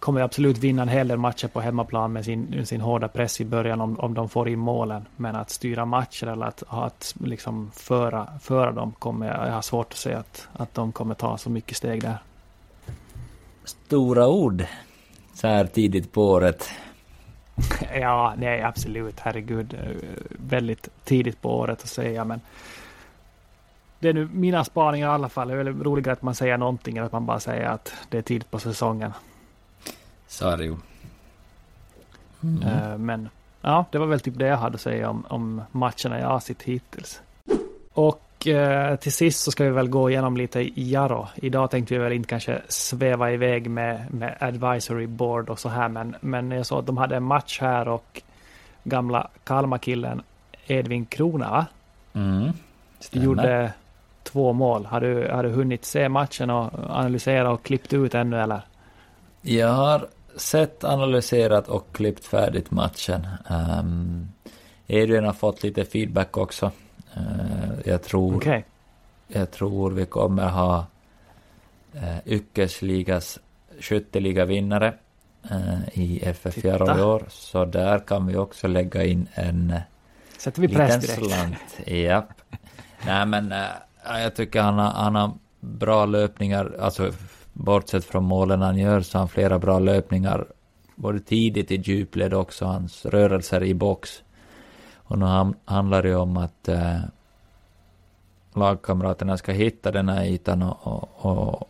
kommer 0.01 0.21
absolut 0.21 0.59
vinna 0.59 0.83
en 0.83 0.89
hel 0.89 1.09
del 1.09 1.19
matcher 1.19 1.49
på 1.49 1.61
hemmaplan 1.61 2.13
med 2.13 2.25
sin, 2.25 2.67
sin 2.67 2.81
hårda 2.81 3.09
press 3.09 3.41
i 3.41 3.45
början 3.45 3.81
om, 3.81 4.01
om 4.01 4.15
de 4.15 4.29
får 4.29 4.49
in 4.49 4.59
målen. 4.59 5.07
Men 5.17 5.37
att 5.37 5.51
styra 5.51 5.85
matcher 5.85 6.27
eller 6.27 6.47
att, 6.47 6.63
att 6.69 7.15
liksom 7.25 7.71
föra, 7.75 8.29
föra 8.43 8.73
dem 8.73 8.93
kommer 8.99 9.27
jag, 9.27 9.35
ha 9.35 9.51
har 9.51 9.63
svårt 9.63 9.93
att 9.93 9.99
se 9.99 10.15
att, 10.15 10.49
att 10.53 10.75
de 10.75 10.93
kommer 10.93 11.15
ta 11.15 11.39
så 11.39 11.51
mycket 11.51 11.77
steg 11.77 12.03
där. 12.03 12.19
Stora 13.65 14.29
ord 14.29 14.65
så 15.35 15.47
här 15.47 15.67
tidigt 15.67 16.13
på 16.13 16.25
året. 16.31 16.71
ja, 17.95 18.35
nej 18.39 18.63
absolut, 18.63 19.21
herregud. 19.21 19.77
Väldigt 20.31 20.89
tidigt 21.05 21.43
på 21.43 21.59
året 21.59 21.83
att 21.83 21.89
säga 21.89 22.25
men 22.25 22.41
det 24.01 24.09
är 24.09 24.13
nu 24.13 24.29
mina 24.33 24.65
spaningar 24.65 25.09
i 25.09 25.11
alla 25.11 25.29
fall. 25.29 25.49
Det 25.49 25.55
är 25.55 25.57
väl 25.57 25.83
roligare 25.83 26.13
att 26.13 26.23
man 26.23 26.35
säger 26.35 26.57
någonting 26.59 26.97
än 26.97 27.05
att 27.05 27.13
man 27.13 27.27
bara 27.27 27.41
säger 27.41 27.69
att 27.69 27.95
det 28.09 28.19
är 28.19 28.23
tid 28.23 28.51
på 28.51 28.59
säsongen. 28.59 29.13
Så 30.27 30.49
är 30.49 30.57
det 30.57 30.65
ju. 30.65 30.77
Mm. 32.43 32.63
Uh, 32.63 32.99
men 32.99 33.29
ja, 33.61 33.85
det 33.91 33.99
var 33.99 34.07
väl 34.07 34.21
typ 34.21 34.39
det 34.39 34.47
jag 34.47 34.57
hade 34.57 34.75
att 34.75 34.81
säga 34.81 35.11
om, 35.11 35.27
om 35.29 35.63
matcherna 35.73 36.21
jag 36.21 36.27
har 36.27 36.41
sett 36.41 36.63
hittills. 36.63 37.21
Och 37.93 38.23
uh, 38.47 38.97
till 38.97 39.13
sist 39.13 39.41
så 39.41 39.51
ska 39.51 39.65
vi 39.65 39.71
väl 39.71 39.89
gå 39.89 40.11
igenom 40.11 40.37
lite 40.37 40.81
Jaro. 40.81 41.29
Idag 41.35 41.71
tänkte 41.71 41.95
vi 41.95 42.01
väl 42.01 42.13
inte 42.13 42.29
kanske 42.29 42.63
sväva 42.69 43.33
iväg 43.33 43.71
med, 43.71 44.15
med 44.15 44.37
advisory 44.41 45.07
board 45.07 45.51
och 45.51 45.59
så 45.59 45.69
här, 45.69 45.89
men, 45.89 46.17
men 46.21 46.51
jag 46.51 46.67
såg 46.67 46.79
att 46.79 46.87
de 46.87 46.97
hade 46.97 47.17
en 47.17 47.23
match 47.23 47.61
här 47.61 47.89
och 47.89 48.23
gamla 48.85 49.29
Kalmarkillen 49.45 50.23
Edvin 50.67 51.07
Krona 51.07 51.67
mm, 52.13 52.53
gjorde 53.11 53.73
två 54.23 54.53
mål. 54.53 54.87
Har 54.87 55.01
du, 55.01 55.29
har 55.29 55.43
du 55.43 55.49
hunnit 55.49 55.85
se 55.85 56.09
matchen 56.09 56.51
och 56.51 56.71
analysera 56.91 57.51
och 57.51 57.63
klippt 57.63 57.93
ut 57.93 58.15
ännu 58.15 58.41
eller? 58.41 58.61
Jag 59.43 59.69
har 59.73 60.07
sett, 60.37 60.85
analyserat 60.85 61.69
och 61.69 61.93
klippt 61.93 62.25
färdigt 62.25 62.71
matchen. 62.71 63.27
Um, 63.51 64.29
Adrian 64.89 65.25
har 65.25 65.33
fått 65.33 65.63
lite 65.63 65.85
feedback 65.85 66.37
också. 66.37 66.71
Uh, 67.17 67.73
jag 67.85 68.03
tror... 68.03 68.37
Okay. 68.37 68.63
Jag 69.29 69.51
tror 69.51 69.91
vi 69.91 70.07
kommer 70.07 70.49
ha 70.49 70.87
uh, 71.95 72.19
Yrkesligas 72.27 73.39
skytteliga-vinnare 73.81 74.95
uh, 75.51 75.99
i 75.99 76.21
FF 76.25 76.65
i 76.65 76.71
år. 76.71 77.25
Så 77.29 77.65
där 77.65 77.99
kan 77.99 78.27
vi 78.27 78.37
också 78.37 78.69
lägga 78.69 79.05
in 79.05 79.29
en 79.35 79.81
Sätter 80.39 80.63
vi 80.63 80.69
press 80.69 81.01
direkt? 81.01 81.27
slant. 81.27 81.89
Japp. 81.89 82.33
Nej 83.07 83.27
men 83.27 83.55
jag 84.05 84.35
tycker 84.35 84.63
han 84.63 84.79
har, 84.79 84.91
han 84.91 85.15
har 85.15 85.31
bra 85.61 86.07
löpningar, 86.07 86.77
alltså 86.81 87.13
bortsett 87.53 88.05
från 88.05 88.25
målen 88.25 88.63
han 88.63 88.79
gör 88.79 89.01
så 89.01 89.19
har 89.19 89.21
han 89.21 89.29
flera 89.29 89.59
bra 89.59 89.79
löpningar 89.79 90.47
både 91.01 91.21
tidigt 91.21 91.71
i 91.71 91.77
djupled 91.77 92.35
också, 92.35 92.65
hans 92.65 93.07
rörelser 93.07 93.63
i 93.65 93.75
box. 93.75 94.23
Och 95.11 95.19
nu 95.19 95.55
handlar 95.65 96.03
det 96.03 96.15
om 96.15 96.37
att 96.37 96.69
eh, 96.69 96.99
lagkamraterna 98.55 99.37
ska 99.37 99.53
hitta 99.53 99.91
den 99.91 100.09
här 100.09 100.25
ytan 100.25 100.63
och, 100.63 100.79
och, 100.83 101.53
och, 101.53 101.69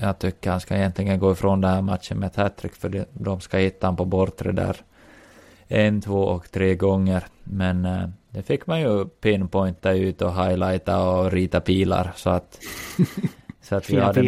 jag 0.00 0.18
tycker 0.18 0.50
han 0.50 0.60
ska 0.60 0.76
egentligen 0.76 1.18
gå 1.18 1.32
ifrån 1.32 1.60
den 1.60 1.70
här 1.70 1.82
matchen 1.82 2.18
med 2.18 2.26
ett 2.26 2.36
hattrick 2.36 2.74
för 2.74 2.88
de, 2.88 3.04
de 3.12 3.40
ska 3.40 3.58
hitta 3.58 3.86
honom 3.86 3.96
på 3.96 4.04
bortre 4.04 4.52
där 4.52 4.76
en, 5.68 6.00
två 6.00 6.18
och 6.18 6.50
tre 6.50 6.74
gånger. 6.74 7.24
Men 7.44 7.84
eh, 7.84 8.08
det 8.30 8.42
fick 8.42 8.66
man 8.66 8.80
ju 8.80 9.04
pinpointa 9.04 9.92
ut 9.92 10.22
och 10.22 10.34
highlighta 10.34 11.08
och 11.08 11.32
rita 11.32 11.60
pilar 11.60 12.12
så 12.16 12.30
att 12.30 12.58
så 13.62 13.76
att 13.76 13.90
vi 13.90 14.00
hade 14.00 14.22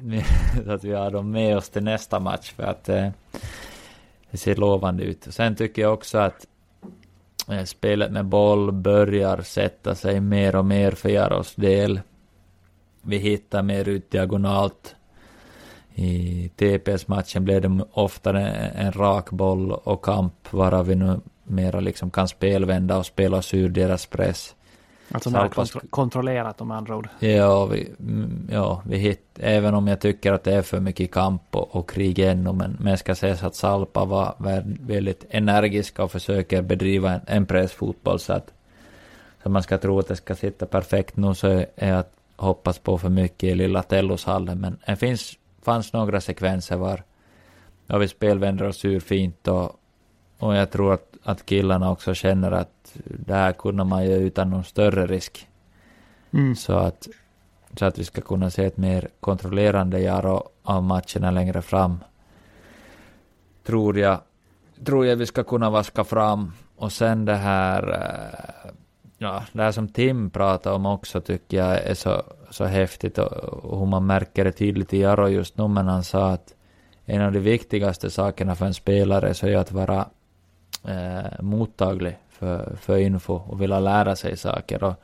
med, 0.00 0.24
så 0.64 0.72
att 0.72 0.84
vi 0.84 0.92
har 0.92 1.10
dem 1.10 1.30
med 1.30 1.56
oss 1.56 1.68
till 1.68 1.84
nästa 1.84 2.20
match 2.20 2.52
för 2.52 2.62
att 2.62 2.88
eh, 2.88 3.08
det 4.30 4.36
ser 4.36 4.56
lovande 4.56 5.04
ut. 5.04 5.26
Sen 5.30 5.56
tycker 5.56 5.82
jag 5.82 5.94
också 5.94 6.18
att 6.18 6.46
Eh, 7.50 7.64
spelet 7.64 8.12
med 8.12 8.26
boll 8.26 8.72
börjar 8.72 9.42
sätta 9.42 9.94
sig 9.94 10.20
mer 10.20 10.56
och 10.56 10.64
mer 10.64 10.90
för 10.90 11.08
Jaros 11.08 11.54
del. 11.54 12.00
Vi 13.02 13.18
hittar 13.18 13.62
mer 13.62 13.88
ut 13.88 14.10
diagonalt. 14.10 14.96
I 15.94 16.50
TPS-matchen 16.56 17.44
blev 17.44 17.62
det 17.62 17.84
oftare 17.92 18.48
en 18.74 18.92
rak 18.92 19.30
boll 19.30 19.72
och 19.72 20.04
kamp, 20.04 20.52
varav 20.52 20.86
vi 20.86 20.94
nu 20.94 21.20
mera 21.44 21.80
liksom 21.80 22.10
kan 22.10 22.28
spelvända 22.28 22.98
och 22.98 23.06
spela 23.06 23.36
oss 23.36 23.54
ur 23.54 23.68
deras 23.68 24.06
press. 24.06 24.54
Alltså 25.10 25.30
mer 25.30 25.48
kontro 25.48 25.80
kontrollerat 25.90 26.60
om 26.60 26.70
andra 26.70 26.96
ord. 26.96 27.08
Ja, 27.18 27.66
vi, 27.66 27.92
mm, 28.00 28.48
ja, 28.50 28.82
vi 28.86 28.96
hit, 28.96 29.22
även 29.40 29.74
om 29.74 29.86
jag 29.86 30.00
tycker 30.00 30.32
att 30.32 30.44
det 30.44 30.54
är 30.54 30.62
för 30.62 30.80
mycket 30.80 31.10
kamp 31.10 31.42
och, 31.56 31.76
och 31.76 31.90
krig 31.90 32.18
ännu, 32.18 32.52
men, 32.52 32.76
men 32.80 32.98
ska 32.98 33.14
säga 33.14 33.36
så 33.36 33.46
att 33.46 33.54
Salpa 33.54 34.04
var 34.04 34.34
väldigt 34.86 35.24
energiska 35.30 36.04
och 36.04 36.12
försöker 36.12 36.62
bedriva 36.62 37.12
en, 37.12 37.20
en 37.26 37.46
pressfotboll 37.46 38.20
så 38.20 38.32
att 38.32 38.52
så 39.42 39.50
man 39.50 39.62
ska 39.62 39.78
tro 39.78 39.98
att 39.98 40.08
det 40.08 40.16
ska 40.16 40.34
sitta 40.34 40.66
perfekt 40.66 41.16
nu 41.16 41.34
så 41.34 41.48
är 41.76 41.88
jag 41.88 42.04
hoppas 42.36 42.78
på 42.78 42.98
för 42.98 43.08
mycket 43.08 43.48
i 43.48 43.54
lilla 43.54 43.82
Telloshallen, 43.82 44.60
men 44.60 44.78
det 44.86 44.96
finns, 44.96 45.38
fanns 45.62 45.92
några 45.92 46.20
sekvenser 46.20 46.76
var, 46.76 47.02
var 47.86 47.98
vi 47.98 48.08
spelvänder 48.08 48.66
oss 48.66 48.84
ur 48.84 49.00
fint 49.00 49.48
och, 49.48 49.80
och 50.38 50.54
jag 50.56 50.70
tror 50.70 50.94
att, 50.94 51.16
att 51.22 51.46
killarna 51.46 51.90
också 51.90 52.14
känner 52.14 52.52
att 52.52 52.73
det 53.04 53.34
här 53.34 53.52
kunde 53.52 53.84
man 53.84 54.04
ju 54.04 54.14
utan 54.14 54.50
någon 54.50 54.64
större 54.64 55.06
risk. 55.06 55.48
Mm. 56.32 56.56
Så, 56.56 56.72
att, 56.72 57.08
så 57.76 57.84
att 57.84 57.98
vi 57.98 58.04
ska 58.04 58.20
kunna 58.20 58.50
se 58.50 58.64
ett 58.64 58.76
mer 58.76 59.08
kontrollerande 59.20 60.00
Jaro 60.00 60.48
av 60.62 60.82
matcherna 60.82 61.30
längre 61.30 61.62
fram. 61.62 61.98
Tror 63.66 63.98
jag, 63.98 64.20
tror 64.84 65.06
jag 65.06 65.16
vi 65.16 65.26
ska 65.26 65.44
kunna 65.44 65.70
vaska 65.70 66.04
fram. 66.04 66.52
Och 66.76 66.92
sen 66.92 67.24
det 67.24 67.36
här, 67.36 67.92
eh, 67.92 68.70
ja, 69.18 69.42
det 69.52 69.62
här 69.62 69.72
som 69.72 69.88
Tim 69.88 70.30
pratade 70.30 70.76
om 70.76 70.86
också 70.86 71.20
tycker 71.20 71.56
jag 71.56 71.82
är 71.82 71.94
så, 71.94 72.22
så 72.50 72.64
häftigt 72.64 73.18
och, 73.18 73.32
och 73.32 73.78
hur 73.78 73.86
man 73.86 74.06
märker 74.06 74.44
det 74.44 74.52
tydligt 74.52 74.94
i 74.94 75.00
Jaro 75.00 75.28
just 75.28 75.58
nu, 75.58 75.68
men 75.68 75.86
han 75.86 76.04
sa 76.04 76.30
att 76.30 76.54
en 77.04 77.22
av 77.22 77.32
de 77.32 77.40
viktigaste 77.40 78.10
sakerna 78.10 78.54
för 78.54 78.66
en 78.66 78.74
spelare 78.74 79.34
så 79.34 79.46
är 79.46 79.56
att 79.56 79.72
vara 79.72 80.08
eh, 80.84 81.42
mottaglig 81.42 82.18
för, 82.38 82.76
för 82.80 82.98
info 82.98 83.34
och 83.34 83.62
vilja 83.62 83.80
lära 83.80 84.16
sig 84.16 84.36
saker. 84.36 84.84
Och, 84.84 84.94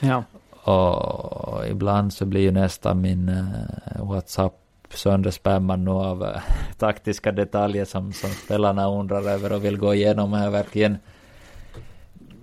ja. 0.00 0.24
och 0.72 1.68
ibland 1.68 2.12
så 2.12 2.24
blir 2.24 2.40
ju 2.40 2.50
nästan 2.50 3.00
min 3.00 3.28
uh, 3.28 4.04
WhatsApp 4.04 4.54
sönderspämmad 4.94 5.80
nu 5.80 5.90
av 5.90 6.22
uh, 6.22 6.28
taktiska 6.78 7.32
detaljer 7.32 7.84
som, 7.84 8.12
som 8.12 8.30
spelarna 8.30 8.88
undrar 8.88 9.28
över 9.28 9.52
och 9.52 9.64
vill 9.64 9.78
gå 9.78 9.94
igenom. 9.94 10.32
Har 10.32 10.50
verkligen 10.50 10.98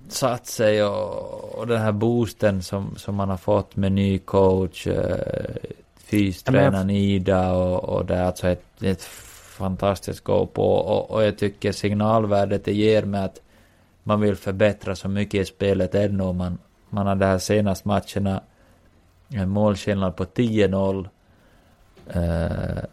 satt 0.07 0.47
sig 0.47 0.83
och, 0.83 1.59
och 1.59 1.67
den 1.67 1.81
här 1.81 1.91
boosten 1.91 2.63
som, 2.63 2.95
som 2.95 3.15
man 3.15 3.29
har 3.29 3.37
fått 3.37 3.75
med 3.75 3.91
ny 3.91 4.19
coach, 4.19 4.87
uh, 4.87 4.93
fystränaren 5.97 6.89
Ida 6.89 7.53
och, 7.53 7.83
och 7.83 8.05
det 8.05 8.15
är 8.15 8.23
alltså 8.23 8.47
ett, 8.47 8.83
ett 8.83 9.01
fantastiskt 9.57 10.23
gå 10.23 10.45
på 10.45 10.71
och, 10.71 11.11
och 11.11 11.23
jag 11.23 11.37
tycker 11.37 11.71
signalvärdet 11.71 12.65
det 12.65 12.73
ger 12.73 13.03
med 13.03 13.25
att 13.25 13.39
man 14.07 14.21
vill 14.21 14.35
förbättra 14.35 14.95
så 14.95 15.09
mycket 15.09 15.41
i 15.41 15.45
spelet 15.45 15.95
ännu. 15.95 16.33
Man, 16.33 16.57
man 16.89 17.07
har 17.07 17.15
de 17.15 17.25
här 17.25 17.37
senaste 17.37 17.87
matcherna 17.87 18.41
en 19.29 19.49
målskillnad 19.49 20.15
på 20.15 20.25
10-0. 20.25 21.07
Uh, 22.15 22.83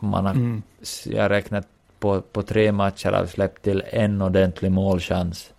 man 0.00 0.26
har, 0.26 0.32
mm. 0.32 0.62
jag 1.06 1.30
räknat 1.30 1.66
på, 1.98 2.20
på 2.20 2.42
tre 2.42 2.72
matcher 2.72 3.12
har 3.12 3.26
släppt 3.26 3.62
till 3.62 3.82
en 3.90 4.22
ordentlig 4.22 4.72
målchans. 4.72 5.52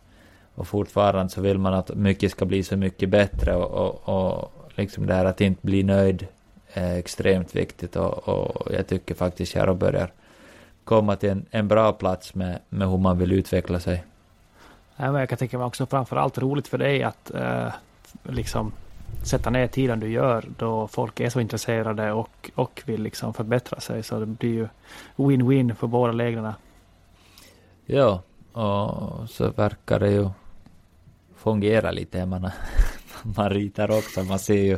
Och 0.55 0.67
fortfarande 0.67 1.29
så 1.29 1.41
vill 1.41 1.57
man 1.57 1.73
att 1.73 1.95
mycket 1.95 2.31
ska 2.31 2.45
bli 2.45 2.63
så 2.63 2.77
mycket 2.77 3.09
bättre 3.09 3.55
och, 3.55 3.71
och, 3.71 4.39
och 4.39 4.51
liksom 4.75 5.05
det 5.05 5.13
här 5.13 5.25
att 5.25 5.41
inte 5.41 5.65
bli 5.65 5.83
nöjd 5.83 6.27
är 6.73 6.97
extremt 6.97 7.55
viktigt 7.55 7.95
och, 7.95 8.29
och 8.29 8.73
jag 8.73 8.87
tycker 8.87 9.15
faktiskt 9.15 9.55
Jaro 9.55 9.73
börjar 9.73 10.11
komma 10.83 11.15
till 11.15 11.29
en, 11.29 11.45
en 11.51 11.67
bra 11.67 11.93
plats 11.93 12.35
med, 12.35 12.59
med 12.69 12.89
hur 12.89 12.97
man 12.97 13.17
vill 13.17 13.31
utveckla 13.31 13.79
sig. 13.79 14.03
Jag 14.97 15.29
kan 15.29 15.37
tänka 15.37 15.57
mig 15.57 15.67
också 15.67 15.85
framförallt 15.85 16.37
roligt 16.37 16.67
för 16.67 16.77
dig 16.77 17.03
att 17.03 17.31
eh, 17.31 17.67
liksom 18.23 18.71
sätta 19.23 19.49
ner 19.49 19.67
tiden 19.67 19.99
du 19.99 20.11
gör 20.11 20.45
då 20.57 20.87
folk 20.87 21.19
är 21.19 21.29
så 21.29 21.39
intresserade 21.39 22.11
och, 22.11 22.51
och 22.55 22.83
vill 22.85 23.03
liksom 23.03 23.33
förbättra 23.33 23.79
sig. 23.79 24.03
Så 24.03 24.19
det 24.19 24.25
blir 24.25 24.53
ju 24.53 24.67
win-win 25.15 25.75
för 25.75 25.87
båda 25.87 26.13
lägren. 26.13 26.53
Ja, 27.85 28.21
och 28.51 29.29
så 29.29 29.49
verkar 29.49 29.99
det 29.99 30.11
ju 30.11 30.29
fungera 31.35 31.91
lite. 31.91 32.25
Man, 32.25 32.49
man 33.23 33.49
ritar 33.49 33.91
också, 33.91 34.23
man 34.23 34.39
ser 34.39 34.63
ju 34.63 34.77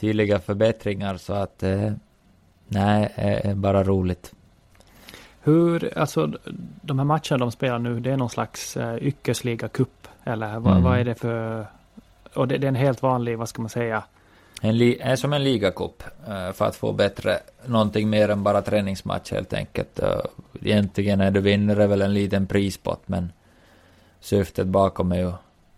tydliga 0.00 0.38
förbättringar 0.38 1.16
så 1.16 1.32
att 1.32 1.62
eh, 1.62 1.92
nej, 2.66 3.12
är 3.16 3.54
bara 3.54 3.84
roligt. 3.84 4.34
Hur, 5.46 5.98
alltså 5.98 6.32
de 6.82 6.98
här 6.98 7.04
matcherna 7.04 7.38
de 7.38 7.52
spelar 7.52 7.78
nu, 7.78 8.00
det 8.00 8.10
är 8.10 8.16
någon 8.16 8.30
slags 8.30 8.76
uh, 8.76 8.96
yrkesliga 9.02 9.68
cup 9.68 10.08
eller 10.24 10.58
vad, 10.58 10.72
mm. 10.72 10.84
vad 10.84 10.98
är 10.98 11.04
det 11.04 11.14
för, 11.14 11.66
och 12.34 12.48
det, 12.48 12.58
det, 12.58 12.66
är 12.66 12.68
en 12.68 12.74
helt 12.74 13.02
vanlig, 13.02 13.38
vad 13.38 13.48
ska 13.48 13.62
man 13.62 13.68
säga? 13.68 14.02
En 14.60 14.78
li, 14.78 14.98
är 15.00 15.16
som 15.16 15.32
en 15.32 15.44
ligacup 15.44 16.02
uh, 16.28 16.52
för 16.52 16.64
att 16.64 16.76
få 16.76 16.92
bättre, 16.92 17.38
någonting 17.66 18.10
mer 18.10 18.28
än 18.28 18.42
bara 18.42 18.62
träningsmatch 18.62 19.32
helt 19.32 19.52
enkelt. 19.52 20.00
Uh, 20.02 20.08
egentligen 20.62 21.20
är 21.20 21.30
du 21.30 21.40
vinner 21.40 21.86
väl 21.86 22.02
en 22.02 22.14
liten 22.14 22.46
prispott 22.46 23.02
men 23.06 23.32
syftet 24.20 24.66
bakom 24.66 25.12
är 25.12 25.18
ju 25.18 25.32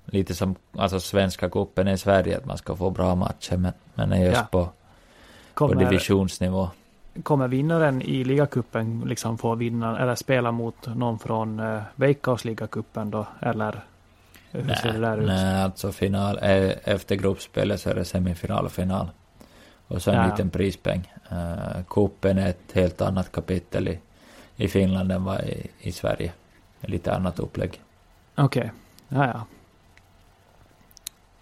lite 0.04 0.34
som 0.34 0.54
alltså 0.76 1.00
svenska 1.00 1.50
cupen 1.50 1.88
i 1.88 1.98
Sverige 1.98 2.36
att 2.36 2.46
man 2.46 2.58
ska 2.58 2.76
få 2.76 2.90
bra 2.90 3.14
matcher 3.14 3.56
men, 3.56 3.72
men 3.94 4.12
är 4.12 4.24
just 4.24 4.36
ja. 4.36 4.46
på, 4.50 4.68
Kommer, 5.54 5.74
på 5.74 5.80
divisionsnivå 5.80 6.68
kommer 7.22 7.48
vinnaren 7.48 8.02
i 8.02 8.24
ligacupen 8.24 9.02
liksom 9.06 9.38
få 9.38 9.54
vinna 9.54 9.98
eller 9.98 10.14
spela 10.14 10.52
mot 10.52 10.96
någon 10.96 11.18
från 11.18 11.60
uh, 11.60 11.82
Veikkaus 11.94 12.44
ligacupen 12.44 13.10
då? 13.10 13.26
Eller 13.40 13.84
hur 14.50 14.64
nej, 14.64 14.76
ser 14.76 14.92
det 14.92 14.98
där 14.98 15.18
ut? 15.18 15.26
Nej, 15.26 15.62
alltså 15.62 15.92
final, 15.92 16.38
efter 16.84 17.14
gruppspelet 17.14 17.80
så 17.80 17.90
är 17.90 17.94
det 17.94 18.04
semifinal 18.04 18.64
och 18.64 18.72
final. 18.72 19.08
Och 19.88 20.02
så 20.02 20.10
en 20.10 20.16
ja. 20.16 20.26
liten 20.30 20.50
prispeng. 20.50 21.12
Uh, 21.32 21.82
kuppen 21.88 22.38
är 22.38 22.48
ett 22.48 22.72
helt 22.72 23.00
annat 23.00 23.32
kapitel 23.32 23.88
i, 23.88 23.98
i 24.56 24.68
Finland 24.68 25.12
än 25.12 25.24
vad 25.24 25.40
i, 25.40 25.70
i 25.78 25.92
Sverige. 25.92 26.32
Lite 26.80 27.14
annat 27.14 27.38
upplägg. 27.38 27.80
Okej, 28.34 28.44
okay. 28.60 28.70
ja 29.08 29.26
ja. 29.26 29.44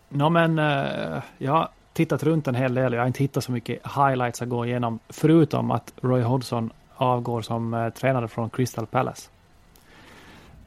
Nå 0.08 0.30
men, 0.30 0.58
uh, 0.58 1.22
ja, 1.38 1.70
tittat 1.96 2.22
runt 2.22 2.48
en 2.48 2.54
hel 2.54 2.74
del. 2.74 2.92
Jag 2.92 3.00
har 3.00 3.06
inte 3.06 3.22
hittat 3.22 3.44
så 3.44 3.52
mycket 3.52 3.80
highlights 3.96 4.42
att 4.42 4.48
gå 4.48 4.66
igenom. 4.66 4.98
Förutom 5.08 5.70
att 5.70 5.92
Roy 6.00 6.22
Hodgson 6.22 6.72
avgår 6.94 7.42
som 7.42 7.74
uh, 7.74 7.90
tränare 7.90 8.28
från 8.28 8.50
Crystal 8.50 8.86
Palace. 8.86 9.30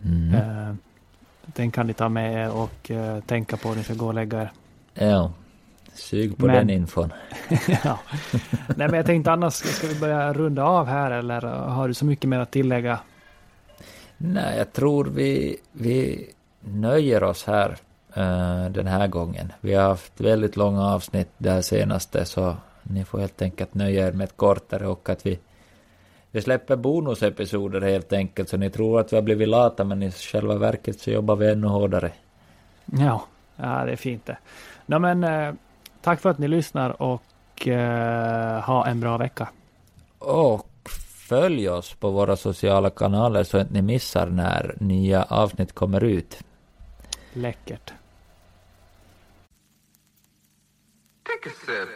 Mm. 0.06 0.36
Uh, 0.36 0.76
den 1.46 1.72
kan 1.72 1.88
ni 1.88 1.94
ta 1.94 2.10
med 2.10 2.34
er 2.34 2.52
och 2.52 2.92
uh, 2.92 3.20
tänka 3.20 3.58
på 3.58 3.70
när 3.70 3.76
ni 3.76 3.84
ska 3.84 3.94
gå 3.94 4.08
och 4.08 4.14
lägga 4.14 4.42
er. 4.42 4.52
Ja, 4.94 5.32
sug 5.94 6.38
på 6.38 6.46
men, 6.46 6.56
den 6.56 6.70
infon. 6.70 7.14
ja. 7.84 8.00
Nej 8.68 8.88
men 8.88 8.94
jag 8.94 9.06
tänkte 9.06 9.32
annars, 9.32 9.54
ska 9.54 9.88
vi 9.88 10.00
börja 10.00 10.34
runda 10.34 10.64
av 10.64 10.88
här 10.88 11.12
eller 11.12 11.42
har 11.42 11.88
du 11.88 11.94
så 11.94 12.06
mycket 12.06 12.30
mer 12.30 12.40
att 12.40 12.52
tillägga? 12.52 13.00
Nej, 14.18 14.58
jag 14.58 14.74
tror 14.74 15.06
vi, 15.06 15.58
vi 15.72 16.30
nöjer 16.60 17.24
oss 17.24 17.46
här 17.46 17.78
uh, 18.18 18.70
den 18.70 18.88
här 18.88 19.08
gången. 19.08 19.54
Vi 19.62 19.74
har 19.74 19.84
haft 19.84 20.22
väldigt 20.22 20.56
långa 20.56 20.86
avsnitt 20.86 21.30
där 21.38 21.62
senaste 21.62 22.26
så 22.26 22.56
ni 22.84 23.06
får 23.06 23.20
helt 23.20 23.42
enkelt 23.42 23.74
nöja 23.74 24.08
er 24.08 24.12
med 24.12 24.24
ett 24.24 24.38
kortare 24.38 24.88
och 24.88 25.10
att 25.10 25.26
vi 25.26 25.40
vi 26.32 26.42
släpper 26.42 26.76
bonusepisoder 26.76 27.82
helt 27.82 28.14
enkelt 28.14 28.50
så 28.50 28.58
ni 28.58 28.70
tror 28.70 29.00
att 29.00 29.14
vi 29.14 29.18
har 29.18 29.24
blivit 29.24 29.48
lata 29.48 29.84
men 29.84 30.04
i 30.04 30.12
själva 30.12 30.56
verket 30.56 31.00
så 31.00 31.12
jobbar 31.12 31.36
vi 31.36 31.52
ännu 31.52 31.68
hårdare. 31.68 32.12
Ja, 32.86 33.24
ja 33.56 33.86
det 33.86 33.92
är 33.92 33.96
fint 33.96 34.26
det. 34.26 34.38
No, 34.86 35.00
men, 35.00 35.24
eh, 35.24 35.54
tack 36.02 36.22
för 36.22 36.30
att 36.30 36.38
ni 36.38 36.48
lyssnar 36.48 37.02
och 37.02 37.68
eh, 37.68 38.62
ha 38.62 38.88
en 38.88 39.00
bra 39.00 39.18
vecka. 39.18 39.50
Och 40.20 40.90
följ 41.30 41.70
oss 41.70 41.94
på 41.94 42.12
våra 42.12 42.36
sociala 42.36 42.90
kanaler 42.90 43.44
så 43.44 43.58
att 43.58 43.72
ni 43.72 43.82
missar 43.82 44.28
när 44.28 44.76
nya 44.80 45.24
avsnitt 45.24 45.74
kommer 45.74 46.04
ut. 46.04 46.44
Läckert. 47.40 47.94
Take 51.24 51.46
a 51.46 51.50
sip. 51.50 51.90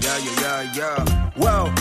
Yeah, 0.00 0.18
yeah, 0.18 0.40
yeah, 0.40 0.72
yeah. 0.74 1.30
Whoa, 1.36 1.72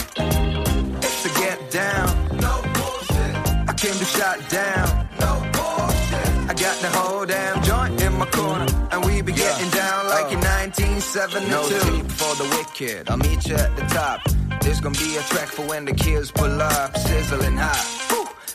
it's 0.98 1.26
a 1.26 1.30
get 1.40 1.72
down. 1.72 2.08
No 2.42 2.62
bullshit. 2.74 3.36
I 3.70 3.74
came 3.78 3.94
to 3.94 4.06
shut 4.06 4.50
down. 4.50 5.08
No 5.22 5.40
bullshit. 5.54 6.50
I 6.50 6.54
got 6.54 6.76
the 6.82 6.90
whole 6.98 7.26
damn 7.26 7.64
joint 7.64 8.02
in 8.02 8.14
my 8.18 8.26
corner, 8.26 8.68
and 8.92 9.06
we 9.06 9.22
be 9.22 9.32
getting 9.32 9.70
yeah. 9.70 9.76
down 9.76 10.08
like 10.08 10.26
uh. 10.26 10.36
in 10.36 10.42
1972. 10.42 11.50
No 11.50 11.64
sleep 11.64 12.12
for 12.12 12.36
the 12.36 12.50
wicked. 12.58 13.10
I'll 13.10 13.18
meet 13.18 13.48
you 13.48 13.56
at 13.56 13.74
the 13.78 13.84
top. 13.84 14.39
There's 14.62 14.82
gonna 14.82 14.98
be 14.98 15.18
a 15.18 15.22
track 15.24 15.48
for 15.48 15.66
when 15.66 15.86
the 15.86 15.94
kids 15.94 16.32
pull 16.32 16.62
up, 16.62 16.98
sizzling 16.98 17.58
hot. 17.58 18.09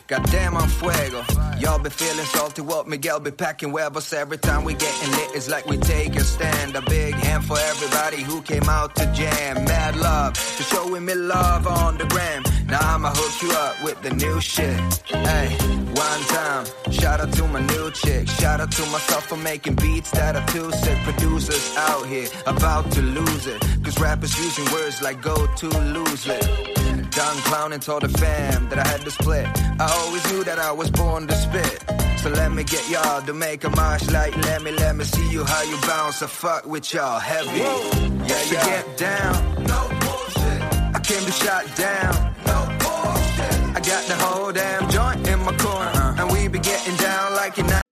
Goddamn, 0.07 0.55
I'm 0.55 0.69
fuego. 0.69 1.25
Y'all 1.59 1.79
be 1.79 1.89
feeling 1.89 2.27
salty, 2.27 2.61
what 2.61 2.87
Miguel 2.87 3.21
be 3.21 3.31
packing 3.31 3.71
huevos 3.71 4.13
every 4.13 4.37
time 4.37 4.63
we 4.63 4.75
getting 4.75 5.11
lit. 5.13 5.31
It's 5.35 5.49
like 5.49 5.65
we 5.65 5.79
take 5.79 6.15
a 6.17 6.21
stand. 6.21 6.77
A 6.77 6.83
big 6.83 7.15
hand 7.15 7.43
for 7.45 7.59
everybody 7.59 8.23
who 8.23 8.43
came 8.43 8.69
out 8.69 8.95
to 8.97 9.07
jam. 9.15 9.65
Mad 9.65 9.97
love 9.97 10.37
for 10.37 10.63
showing 10.63 11.07
me 11.07 11.15
love 11.15 11.67
on 11.67 11.97
the 11.97 12.05
gram. 12.05 12.43
Now 12.67 12.81
I'ma 12.83 13.13
hook 13.15 13.43
you 13.43 13.51
up 13.57 13.83
with 13.83 14.03
the 14.03 14.11
new 14.11 14.41
shit. 14.43 14.79
Hey, 15.07 15.49
one 15.95 16.21
time, 16.37 16.67
shout 16.93 17.21
out 17.21 17.33
to 17.33 17.49
my 17.49 17.61
new 17.61 17.91
chick. 17.93 18.29
Shout 18.29 18.61
out 18.61 18.73
to 18.73 18.83
myself 18.87 19.27
for 19.27 19.37
making 19.39 19.77
beats 19.77 20.11
that 20.11 20.37
are 20.37 20.47
too 20.49 20.71
sick. 20.73 20.99
Producers 21.05 21.75
out 21.79 22.07
here 22.07 22.29
about 22.47 22.91
to 22.93 23.01
lose 23.01 23.47
it. 23.47 23.59
Cause 23.83 23.99
rappers 23.99 24.37
using 24.39 24.71
words 24.71 25.01
like 25.01 25.23
go 25.23 25.47
to 25.47 25.69
lose 25.69 26.27
it. 26.27 26.84
Done 27.15 27.37
clowning, 27.43 27.79
told 27.79 28.03
the 28.03 28.09
fam 28.09 28.69
that 28.71 28.79
I 28.85 28.89
had 28.89 29.03
to 29.03 29.11
split. 29.11 29.47
I 29.79 29.87
always 30.01 30.33
knew 30.33 30.43
that 30.43 30.59
I 30.59 30.73
was 30.73 30.91
born 30.91 31.29
to 31.29 31.35
spit. 31.35 31.85
So 32.19 32.29
let 32.31 32.51
me 32.51 32.65
get 32.65 32.91
y'all 32.91 33.23
to 33.23 33.33
make 33.33 33.63
a 33.63 33.71
march 33.71 34.11
like 34.11 34.37
let 34.37 34.63
me, 34.63 34.73
let 34.73 34.97
me 34.97 35.05
see 35.05 35.31
you 35.31 35.45
how 35.45 35.63
you 35.63 35.77
bounce. 35.83 36.23
I 36.23 36.27
fuck 36.27 36.67
with 36.67 36.93
y'all 36.93 37.21
heavy. 37.21 37.59
Yeah, 37.59 38.27
yeah. 38.27 38.35
So 38.35 38.55
get 38.67 38.97
down. 38.97 39.65
No 39.65 39.81
bullshit. 40.03 40.63
I 40.97 41.01
came 41.05 41.25
to 41.25 41.33
shot 41.33 41.65
down. 41.77 42.35
No 42.47 42.59
bullshit. 42.83 43.77
I 43.77 43.81
got 43.81 44.07
the 44.09 44.17
whole 44.17 44.53
damn 44.53 44.91
joint 44.91 45.29
in 45.29 45.39
my 45.41 45.57
corner. 45.57 45.91
Uh-huh. 45.91 46.23
And 46.23 46.33
we 46.33 46.49
be 46.49 46.59
getting 46.59 46.97
down 46.97 47.35
like 47.35 47.57
you're 47.57 47.67
not. 47.69 47.83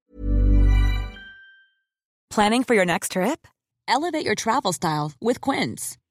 Planning 2.30 2.64
for 2.64 2.74
your 2.74 2.86
next 2.86 3.12
trip? 3.12 3.46
Elevate 3.86 4.24
your 4.24 4.34
travel 4.34 4.72
style 4.72 5.12
with 5.20 5.40
Quince. 5.40 5.96